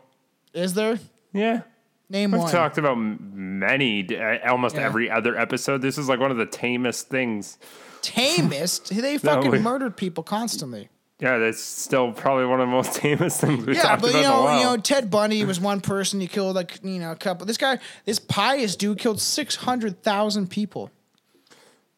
Is 0.54 0.74
there? 0.74 1.00
Yeah. 1.34 1.62
Name 2.10 2.32
one. 2.32 2.40
We've 2.40 2.44
one. 2.46 2.52
talked 2.52 2.78
about 2.78 2.96
many, 2.96 4.08
almost 4.48 4.76
Yeah. 4.76 4.86
every 4.86 5.10
other 5.10 5.38
episode. 5.38 5.82
This 5.82 5.98
is 5.98 6.08
like 6.08 6.20
one 6.20 6.32
of 6.32 6.38
the 6.38 6.46
tamest 6.46 7.10
things. 7.10 7.58
Tamest. 8.02 8.90
they 8.96 9.18
fucking 9.18 9.52
we- 9.52 9.60
murdered 9.60 9.98
people 9.98 10.24
constantly. 10.24 10.90
Yeah, 11.20 11.38
that's 11.38 11.62
still 11.62 12.12
probably 12.12 12.46
one 12.46 12.60
of 12.60 12.68
the 12.68 12.72
most 12.72 12.94
tamest 13.02 13.40
things 13.40 13.66
we've 13.66 13.76
Yeah, 13.78 13.84
talked 13.84 14.02
but 14.02 14.10
about 14.12 14.20
you 14.20 14.26
in 14.26 14.32
a 14.32 14.36
know, 14.36 14.58
you 14.58 14.64
know, 14.66 14.78
Ted 14.78 15.10
Bundy 15.10 15.46
was 15.46 15.62
one 15.62 15.80
person. 15.80 16.20
He 16.20 16.28
killed 16.28 16.56
like 16.56 16.80
you 16.84 17.00
know 17.00 17.12
a 17.12 17.16
couple. 17.16 17.46
This 17.46 17.58
guy, 17.58 17.80
this 18.04 18.20
pious 18.20 18.76
dude, 18.76 18.98
killed 19.00 19.22
six 19.22 19.56
hundred 19.56 20.04
thousand 20.04 20.50
people. 20.50 20.92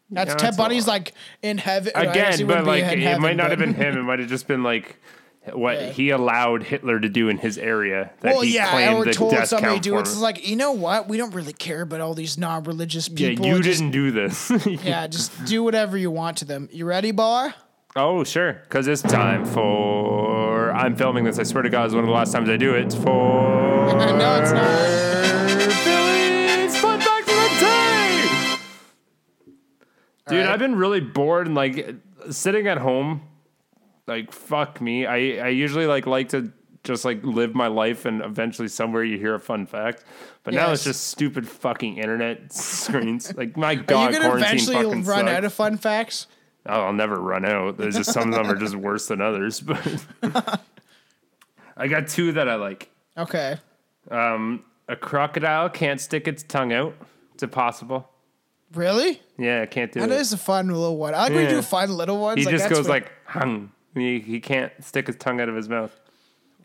That's 0.10 0.30
Yeah, 0.30 0.34
Ted 0.36 0.41
that's 0.47 0.58
Bundy's 0.58 0.88
like 0.88 1.14
in 1.41 1.58
heaven 1.58 1.91
Again, 1.95 2.47
but 2.47 2.66
like 2.66 2.84
it 2.84 2.99
heaven, 2.99 3.22
might 3.22 3.36
not 3.36 3.49
have 3.49 3.60
been 3.60 3.74
him. 3.76 3.97
It 3.97 4.03
might 4.03 4.20
have 4.20 4.30
just 4.30 4.47
been 4.47 4.64
like 4.64 4.97
what 5.53 5.80
Yeah. 5.80 5.89
he 5.91 6.10
allowed 6.10 6.64
Hitler 6.64 6.99
to 6.99 7.08
do 7.10 7.30
in 7.30 7.38
his 7.38 7.58
area. 7.58 8.12
That 8.22 8.34
Well, 8.34 8.41
he 8.41 8.55
yeah, 8.55 8.70
claimed 8.70 9.08
or 9.08 9.14
told 9.14 9.36
somebody 9.47 9.76
to 9.76 9.82
do 9.82 9.97
it. 9.97 10.01
It's 10.01 10.18
like 10.18 10.47
you 10.47 10.55
know 10.55 10.72
what? 10.74 11.08
We 11.08 11.18
don't 11.18 11.34
really 11.34 11.53
care 11.53 11.82
about 11.84 12.01
all 12.01 12.14
these 12.14 12.38
non-religious 12.38 13.10
Yeah, 13.10 13.30
people. 13.30 13.45
you 13.45 13.62
Just- 13.62 13.80
didn't 13.80 13.91
do 13.91 14.12
this. 14.12 14.49
Yeah, 14.66 15.08
just 15.08 15.45
do 15.45 15.64
whatever 15.64 15.97
you 15.97 16.12
want 16.12 16.38
to 16.38 16.45
them. 16.45 16.68
You 16.72 16.86
ready, 16.86 17.12
bar? 17.12 17.53
oh, 17.95 18.24
sure. 18.24 18.53
Because 18.64 18.88
it's 18.88 19.01
time 19.01 19.43
for. 19.45 20.72
I'm 20.72 20.95
filming 20.95 21.24
this. 21.24 21.39
I 21.39 21.43
swear 21.43 21.64
to 21.64 21.70
God, 21.70 21.86
it's 21.86 21.93
one 21.95 22.03
of 22.03 22.08
the 22.08 22.14
last 22.14 22.32
times 22.32 22.47
I 22.49 22.58
do 22.58 22.74
it. 22.76 22.93
For. 22.93 23.47
No, 23.88 24.41
it's 24.41 24.51
not. 24.51 25.07
Dude, 30.30 30.39
right. 30.45 30.49
I've 30.49 30.59
been 30.59 30.75
really 30.75 30.99
bored 30.99 31.47
and 31.47 31.55
like 31.55 31.95
sitting 32.30 32.67
at 32.67 32.78
home. 32.78 33.21
Like 34.07 34.32
fuck 34.32 34.80
me. 34.82 35.05
I 35.05 35.15
I 35.45 35.47
usually 35.49 35.86
like 35.86 36.05
like 36.05 36.30
to 36.30 36.51
just 36.84 37.03
like 37.03 37.21
live 37.23 37.53
my 37.53 37.67
life 37.67 38.05
and 38.05 38.21
eventually 38.21 38.67
somewhere 38.69 39.03
you 39.03 39.17
hear 39.17 39.36
a 39.36 39.39
fun 39.39 39.65
fact. 39.65 40.05
But 40.43 40.53
now 40.53 40.71
it's 40.71 40.84
just 40.86 41.07
stupid 41.07 41.47
fucking 41.47 41.97
internet 41.97 42.53
screens. 42.53 43.36
Like 43.36 43.57
my 43.57 43.75
god, 43.75 43.95
Are 43.95 44.11
you 44.11 44.19
gonna 44.19 44.36
eventually 44.36 44.75
run 44.86 45.03
sucks. 45.03 45.30
out 45.30 45.43
of 45.43 45.53
fun 45.53 45.78
facts? 45.78 46.28
Oh, 46.65 46.82
I'll 46.84 46.93
never 46.93 47.19
run 47.19 47.45
out. 47.45 47.78
There's 47.78 47.95
just 47.95 48.11
some 48.11 48.30
of 48.30 48.36
them 48.36 48.49
are 48.49 48.55
just 48.59 48.75
worse 48.75 49.07
than 49.07 49.21
others. 49.21 49.61
But 50.21 50.61
I 51.80 51.88
got 51.88 52.07
two 52.07 52.32
that 52.34 52.49
I 52.49 52.55
like. 52.55 52.89
Okay. 53.17 53.57
Um, 54.09 54.63
a 54.88 54.95
crocodile 54.95 55.69
can't 55.69 56.01
stick 56.01 56.28
its 56.28 56.41
tongue 56.43 56.73
out. 56.73 56.95
It's 57.36 57.43
impossible. 57.43 58.09
Really? 58.74 59.22
Yeah, 59.38 59.61
I 59.61 59.65
can't 59.65 59.91
do 59.91 60.01
That 60.01 60.11
it. 60.11 60.20
is 60.20 60.34
a 60.34 60.38
fun 60.38 60.68
little 60.68 60.97
one. 60.97 61.13
I 61.13 61.20
like 61.24 61.32
when 61.32 61.41
you 61.43 61.47
Yeah. 61.49 61.55
do 61.55 61.61
fun 61.61 61.89
little 61.95 62.20
ones. 62.20 62.39
he 62.39 62.45
like, 62.45 62.53
just 62.53 62.63
that's 62.63 62.76
goes 62.76 62.86
fun. 62.88 62.95
like 62.95 63.11
hung. 63.26 63.72
He, 63.95 64.20
he 64.20 64.39
can't 64.39 64.72
stick 64.84 65.07
his 65.07 65.15
tongue 65.15 65.39
out 65.41 65.49
of 65.49 65.55
his 65.55 65.70
mouth. 65.70 65.97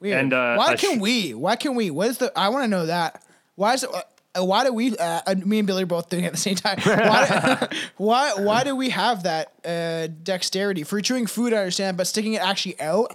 Weird. 0.00 0.18
and, 0.18 0.32
uh, 0.32 0.56
why 0.56 0.72
a 0.72 0.76
can 0.76 0.98
sh- 0.98 1.00
we? 1.00 1.34
Why 1.34 1.54
can 1.56 1.74
we? 1.76 1.90
What 1.90 2.08
is 2.08 2.18
the? 2.18 2.32
I 2.36 2.48
want 2.48 2.64
to 2.64 2.68
know 2.68 2.86
that. 2.86 3.22
Why 3.54 3.74
is 3.74 3.84
it? 3.84 3.90
Uh, 4.34 4.44
why 4.44 4.64
do 4.64 4.72
we? 4.72 4.96
Uh, 4.96 5.20
uh, 5.26 5.34
me 5.44 5.58
and 5.60 5.66
Billy 5.66 5.84
are 5.84 5.86
both 5.86 6.08
doing 6.08 6.24
it 6.24 6.28
at 6.28 6.32
the 6.32 6.38
same 6.38 6.56
time. 6.56 6.78
Why? 6.84 7.68
why? 7.98 8.32
Why 8.34 8.64
do 8.64 8.74
we 8.74 8.90
have 8.90 9.22
that 9.22 9.52
uh, 9.64 10.08
dexterity 10.22 10.82
for 10.82 11.00
chewing 11.00 11.26
food? 11.26 11.52
I 11.52 11.58
understand, 11.58 11.96
but 11.96 12.06
sticking 12.08 12.32
it 12.34 12.42
actually 12.42 12.80
out, 12.80 13.14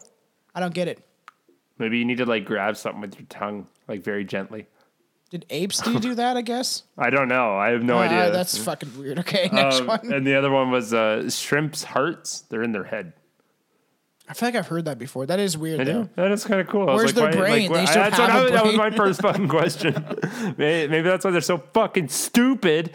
I 0.55 0.59
don't 0.61 0.73
get 0.73 0.87
it. 0.87 1.03
Maybe 1.77 1.97
you 1.97 2.05
need 2.05 2.19
to 2.19 2.25
like 2.25 2.45
grab 2.45 2.77
something 2.77 3.01
with 3.01 3.19
your 3.19 3.27
tongue, 3.27 3.67
like 3.87 4.01
very 4.01 4.23
gently. 4.23 4.67
Did 5.29 5.45
apes 5.49 5.81
do 5.81 5.99
do 6.07 6.15
that? 6.15 6.37
I 6.37 6.41
guess. 6.41 6.83
I 6.97 7.09
don't 7.09 7.27
know. 7.27 7.55
I 7.57 7.69
have 7.71 7.83
no 7.83 7.97
Uh, 7.97 8.01
idea. 8.03 8.31
that's 8.31 8.57
fucking 8.57 8.97
weird. 8.97 9.19
Okay, 9.19 9.49
next 9.51 9.81
Um, 9.81 9.87
one. 9.87 10.13
and 10.13 10.25
the 10.25 10.35
other 10.35 10.49
one 10.51 10.71
was 10.71 10.93
uh, 10.93 11.29
shrimp's 11.29 11.83
hearts. 11.83 12.41
They're 12.49 12.63
in 12.63 12.71
their 12.71 12.85
head. 12.85 13.13
I 14.29 14.33
feel 14.33 14.47
like 14.47 14.55
I've 14.55 14.67
heard 14.67 14.85
that 14.85 14.97
before. 14.99 15.25
That 15.25 15.39
is 15.39 15.57
weird 15.57 15.79
I 15.79 15.83
though. 15.85 16.01
know. 16.03 16.09
That 16.15 16.31
is 16.31 16.43
kind 16.43 16.59
of 16.59 16.67
cool. 16.67 16.85
Where's 16.85 17.15
like, 17.15 17.31
their 17.33 17.41
why- 17.41 17.47
brain? 17.49 17.71
Like, 17.71 17.79
why- 17.79 17.85
should 17.85 18.01
that's 18.01 18.19
what 18.19 18.29
have 18.29 18.43
I 18.43 18.47
a 18.47 18.51
That 18.51 18.65
was 18.65 18.75
my 18.75 18.89
first 18.91 19.21
fucking 19.21 19.47
question. 19.47 19.93
maybe, 20.57 20.89
maybe 20.91 21.07
that's 21.07 21.23
why 21.23 21.31
they're 21.31 21.39
so 21.41 21.57
fucking 21.73 22.09
stupid. 22.09 22.91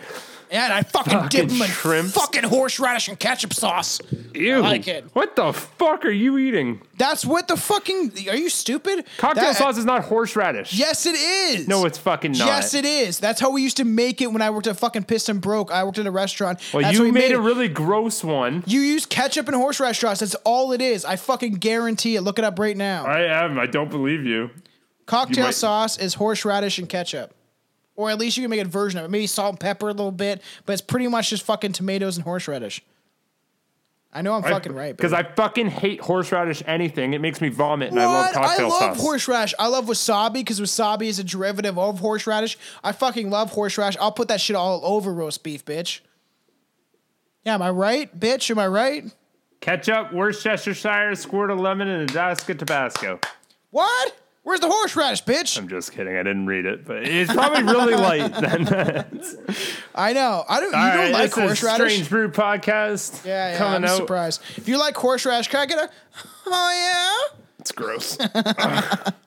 Yeah, 0.52 0.64
and 0.66 0.72
I 0.74 0.82
fucking, 0.82 1.12
Fucking 1.14 1.28
dip 1.30 1.48
them 1.48 1.62
in 1.62 1.68
shrimps. 1.68 2.12
fucking 2.12 2.42
horseradish 2.44 3.08
and 3.08 3.18
ketchup 3.18 3.54
sauce. 3.54 4.00
Ew. 4.34 4.58
like 4.60 4.86
it. 4.86 5.04
What 5.14 5.34
the 5.34 5.52
fuck 5.52 6.04
are 6.04 6.10
you 6.10 6.36
eating? 6.36 6.82
That's 6.98 7.24
what 7.24 7.48
the 7.48 7.56
fucking. 7.56 8.12
Are 8.28 8.36
you 8.36 8.50
stupid? 8.50 9.06
Cocktail 9.16 9.44
That- 9.44 9.56
sauce 9.56 9.78
is 9.78 9.84
not 9.86 10.04
horseradish. 10.04 10.74
Yes, 10.74 11.06
it 11.06 11.14
is. 11.14 11.66
No, 11.68 11.86
it's 11.86 11.96
fucking 11.98 12.32
not. 12.32 12.46
Yes, 12.46 12.74
it 12.74 12.84
is. 12.84 13.18
That's 13.18 13.40
how 13.40 13.50
we 13.50 13.62
used 13.62 13.78
to 13.78 13.84
make 13.84 14.20
it 14.20 14.30
when 14.30 14.42
I 14.42 14.50
worked 14.50 14.66
at 14.66 14.76
fucking 14.78 15.04
Piston 15.04 15.38
Broke. 15.38 15.72
I 15.72 15.84
worked 15.84 15.98
at 15.98 16.06
a 16.06 16.10
restaurant. 16.10 16.60
Well, 16.72 16.82
That's 16.82 16.98
how 16.98 17.04
you 17.04 17.10
we 17.10 17.18
made, 17.18 17.30
it. 17.30 17.34
a 17.36 17.40
really 17.40 17.68
gross 17.68 18.22
one. 18.22 18.62
You 18.66 18.80
use 18.80 19.06
ketchup 19.06 19.48
and 19.48 19.56
horseradish 19.56 20.00
sauce. 20.00 20.20
That's 20.20 20.34
all 20.44 20.72
it 20.72 20.82
is. 20.82 21.04
I 21.06 21.16
fucking 21.16 21.54
guarantee 21.54 22.16
it. 22.16 22.20
Look 22.20 22.38
it 22.38 22.44
up 22.44 22.58
right 22.58 22.76
now. 22.76 23.06
I 23.06 23.22
am. 23.44 23.58
I 23.58 23.66
don't 23.66 23.90
believe 23.90 24.24
you. 24.26 24.50
Cocktail 25.06 25.46
might- 25.46 25.54
sauce 25.54 25.98
is 25.98 26.14
horseradish 26.14 26.78
and 26.78 26.88
ketchup. 26.88 27.34
Or 28.02 28.10
at 28.10 28.18
least 28.18 28.36
you 28.36 28.42
can 28.42 28.50
make 28.50 28.60
a 28.60 28.64
version 28.64 28.98
of 28.98 29.04
it. 29.06 29.08
Maybe 29.10 29.26
salt 29.26 29.50
and 29.52 29.60
pepper 29.60 29.88
a 29.88 29.92
little 29.92 30.10
bit, 30.12 30.42
but 30.66 30.72
it's 30.74 30.82
pretty 30.82 31.08
much 31.08 31.30
just 31.30 31.42
fucking 31.44 31.72
tomatoes 31.72 32.16
and 32.16 32.24
horseradish. 32.24 32.82
I 34.14 34.20
know 34.20 34.34
I'm 34.34 34.42
fucking 34.42 34.74
right. 34.74 34.94
Because 34.94 35.14
I 35.14 35.22
fucking 35.22 35.68
hate 35.68 36.00
horseradish 36.02 36.62
anything. 36.66 37.14
It 37.14 37.22
makes 37.22 37.40
me 37.40 37.48
vomit, 37.48 37.92
and 37.92 37.98
I 38.00 38.04
love 38.04 38.26
What? 38.26 38.34
cocktail 38.34 38.66
I 38.66 38.68
love 38.68 38.80
sauce. 38.96 39.00
horseradish. 39.00 39.54
I 39.58 39.68
love 39.68 39.86
wasabi 39.86 40.34
because 40.34 40.60
wasabi 40.60 41.04
is 41.04 41.18
a 41.18 41.24
derivative 41.24 41.78
of 41.78 42.00
horseradish. 42.00 42.58
I 42.84 42.92
fucking 42.92 43.30
love 43.30 43.52
horseradish. 43.52 43.96
I'll 43.98 44.12
put 44.12 44.28
that 44.28 44.40
shit 44.40 44.54
all 44.54 44.82
over 44.84 45.14
roast 45.14 45.42
beef, 45.42 45.64
bitch. 45.64 46.00
Yeah, 47.44 47.54
am 47.54 47.62
I 47.62 47.70
right, 47.70 48.18
bitch? 48.20 48.50
Am 48.50 48.58
I 48.58 48.66
right? 48.66 49.04
Ketchup, 49.60 50.12
Worcestershire, 50.12 51.14
squirt 51.14 51.50
of 51.50 51.58
lemon, 51.58 51.88
and 51.88 52.10
a 52.10 52.12
dash 52.12 52.46
of 52.48 52.58
Tabasco. 52.58 53.18
What? 53.70 54.16
Where's 54.44 54.58
the 54.58 54.68
horseradish, 54.68 55.22
bitch? 55.24 55.56
I'm 55.56 55.68
just 55.68 55.92
kidding. 55.92 56.14
I 56.16 56.22
didn't 56.24 56.46
read 56.46 56.66
it, 56.66 56.84
but 56.84 57.04
it's 57.04 57.32
probably 57.32 57.62
really 57.62 57.94
light. 57.94 58.32
Then, 58.40 59.22
I 59.94 60.12
know. 60.12 60.44
I 60.48 60.58
don't. 60.58 60.72
You 60.72 60.78
All 60.78 60.88
don't 60.88 60.98
right, 60.98 61.12
like 61.12 61.32
horseradish? 61.32 61.92
Strange 61.92 62.10
Brew 62.10 62.28
podcast. 62.28 63.24
yeah, 63.24 63.52
yeah. 63.52 63.58
coming 63.58 63.84
I'm 63.84 63.90
out. 63.90 63.96
surprised. 63.98 64.42
If 64.56 64.66
you 64.66 64.78
like 64.78 64.96
horseradish, 64.96 65.46
can 65.46 65.60
I 65.60 65.66
get 65.66 65.78
a? 65.78 65.90
Oh 66.46 67.28
yeah. 67.30 67.38
It's 67.60 67.70
gross. 67.72 68.18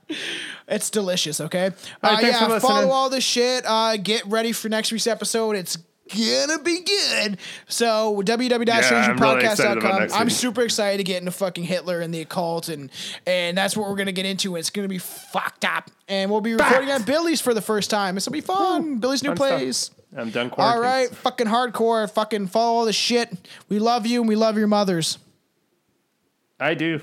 It's 0.67 0.89
delicious, 0.89 1.39
okay? 1.41 1.69
right, 1.69 1.73
uh, 2.01 2.17
thanks 2.17 2.41
yeah, 2.41 2.47
for 2.47 2.59
follow 2.59 2.89
all 2.89 3.09
this 3.09 3.23
shit. 3.23 3.63
Uh, 3.67 3.97
get 3.97 4.25
ready 4.25 4.51
for 4.51 4.67
next 4.67 4.91
week's 4.91 5.05
episode. 5.05 5.55
It's 5.55 5.77
gonna 6.09 6.59
be 6.61 6.81
good. 6.81 7.37
So 7.67 8.09
I'm 8.19 8.25
really 8.25 8.49
www.strangerpodcast.com. 8.49 10.09
I'm 10.13 10.29
super 10.29 10.61
excited 10.61 10.97
to 10.97 11.03
get 11.03 11.19
into 11.19 11.31
fucking 11.31 11.63
Hitler 11.63 12.01
and 12.01 12.13
the 12.13 12.21
occult 12.21 12.69
and 12.69 12.91
and 13.25 13.57
that's 13.57 13.75
what 13.75 13.89
we're 13.89 13.95
gonna 13.95 14.11
get 14.11 14.25
into. 14.25 14.55
It's 14.55 14.69
gonna 14.69 14.87
be 14.87 14.97
fucked 14.99 15.65
up. 15.65 15.89
And 16.07 16.29
we'll 16.29 16.41
be 16.41 16.53
recording 16.53 16.89
at 16.91 17.05
Billy's 17.05 17.41
for 17.41 17.53
the 17.53 17.61
first 17.61 17.89
time. 17.89 18.15
This 18.15 18.25
will 18.27 18.33
be 18.33 18.41
fun. 18.41 18.99
Billy's 18.99 19.23
new 19.23 19.29
Fun 19.29 19.37
stuff. 19.37 19.59
place. 19.59 19.91
I'm 20.15 20.29
done 20.29 20.51
All 20.57 20.75
quarantining. 20.77 21.09
fucking 21.15 21.47
hardcore. 21.47 22.09
Fucking 22.11 22.47
follow 22.47 22.77
all 22.77 22.85
the 22.85 22.93
shit. 22.93 23.29
We 23.69 23.79
love 23.79 24.05
you 24.05 24.21
and 24.21 24.29
we 24.29 24.35
love 24.35 24.57
your 24.57 24.67
mothers. 24.67 25.17
I 26.59 26.73
do. 26.75 27.01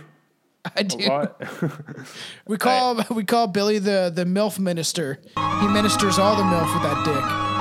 I 0.77 0.83
do. 0.85 0.99
We 2.47 2.57
call 2.57 3.03
we 3.11 3.25
call 3.25 3.49
Billy 3.49 3.79
the 3.81 4.13
the 4.15 4.25
MILF 4.25 4.59
minister. 4.59 5.19
He 5.61 5.67
ministers 5.69 6.19
all 6.19 6.37
the 6.37 6.43
MILF 6.45 6.73
with 6.75 6.83
that 6.85 7.05
dick 7.05 7.52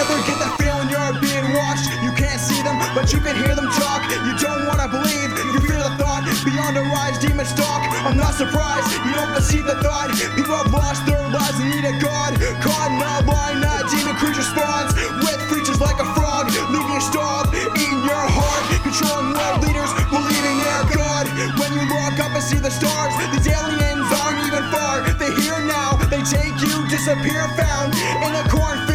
ever 0.00 0.16
get 0.28 0.36
that 0.44 0.52
feeling 0.60 0.88
you're 0.92 1.14
being 1.24 1.48
watched? 1.56 1.88
You 2.04 2.12
can't 2.12 2.40
see 2.40 2.60
them, 2.60 2.76
but 2.92 3.12
you 3.12 3.20
can 3.20 3.36
hear 3.36 3.54
them 3.56 3.68
talk. 3.72 4.04
You 4.28 4.34
don't 4.36 4.68
wanna 4.68 4.88
believe, 4.88 5.32
you 5.56 5.60
feel 5.64 5.80
the 5.80 5.92
thought. 5.96 6.28
Beyond 6.44 6.76
a 6.76 6.84
rise, 6.92 7.16
demons 7.18 7.52
talk. 7.56 7.80
I'm 8.04 8.16
not 8.16 8.34
surprised, 8.34 8.92
you 9.04 9.12
don't 9.16 9.32
perceive 9.32 9.64
the 9.64 9.80
thought. 9.80 10.12
People 10.36 10.56
have 10.56 10.72
lost 10.72 11.06
their 11.06 11.20
lives 11.32 11.56
and 11.58 11.70
need 11.72 11.86
a 11.88 11.96
god. 11.98 12.36
Caught 12.60 12.92
in 12.92 13.00
a 13.00 13.24
line, 13.24 13.60
not 13.64 13.88
demon 13.90 14.16
creature 14.20 14.44
spawns. 14.44 14.92
With 15.24 15.40
creatures 15.48 15.80
like 15.80 15.98
a 15.98 16.08
frog, 16.12 16.52
leaving 16.68 16.92
you 16.92 17.00
starved, 17.00 17.56
eating 17.80 18.04
your 18.04 18.24
heart. 18.36 18.62
Controlling 18.84 19.32
world 19.32 19.64
leaders, 19.64 19.92
believing 20.12 20.56
their 20.60 20.84
god. 20.92 21.24
When 21.56 21.72
you 21.72 21.84
look 21.88 22.20
up 22.20 22.32
and 22.36 22.44
see 22.44 22.60
the 22.60 22.70
stars, 22.70 23.14
these 23.32 23.48
aliens 23.48 24.08
aren't 24.12 24.44
even 24.44 24.64
far. 24.70 25.02
They 25.18 25.32
here 25.40 25.60
now, 25.64 25.96
they 26.12 26.22
take 26.22 26.60
you, 26.60 26.74
disappear, 26.86 27.48
found 27.56 27.96
in 27.96 28.32
a 28.36 28.44
cornfield. 28.52 28.85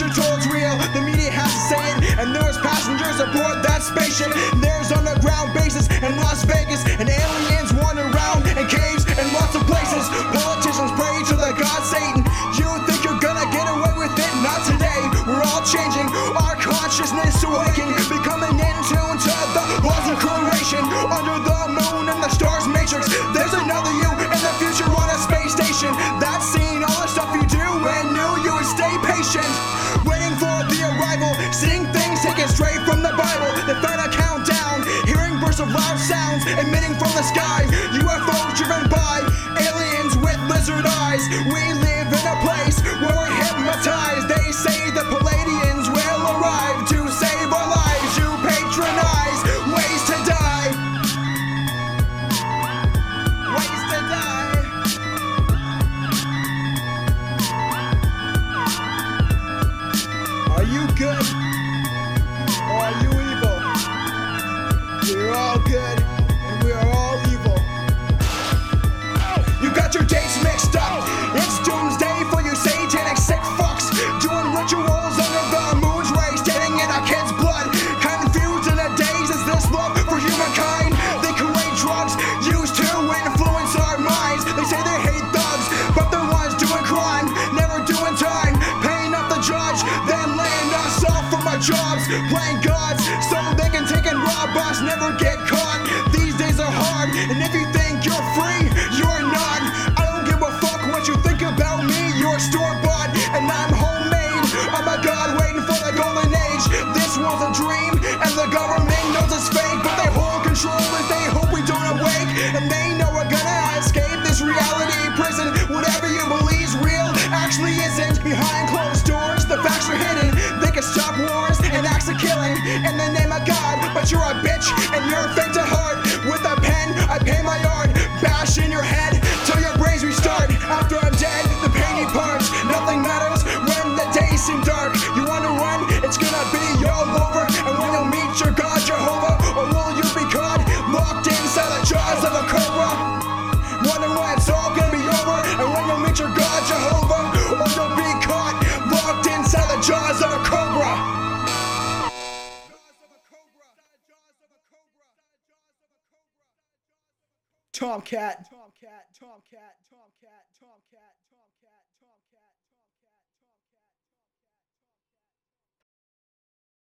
Real, 0.00 0.78
the 0.94 1.02
media 1.04 1.30
has 1.30 1.52
to 1.52 1.60
say 1.68 1.92
it, 1.92 2.18
and 2.18 2.34
there 2.34 2.48
is 2.48 2.56
passengers 2.58 3.20
aboard 3.20 3.62
that 3.62 3.82
spaceship. 3.82 4.69
from 37.00 37.12
the 37.16 37.22
sky. 37.22 37.64
UFOs 37.96 38.56
driven 38.60 38.84
by 38.90 39.24
aliens 39.56 40.14
with 40.18 40.38
lizard 40.52 40.84
eyes. 40.84 41.24
We 41.48 41.72
live 41.80 42.12
in 42.12 42.24
a 42.28 42.36
place. 42.44 42.69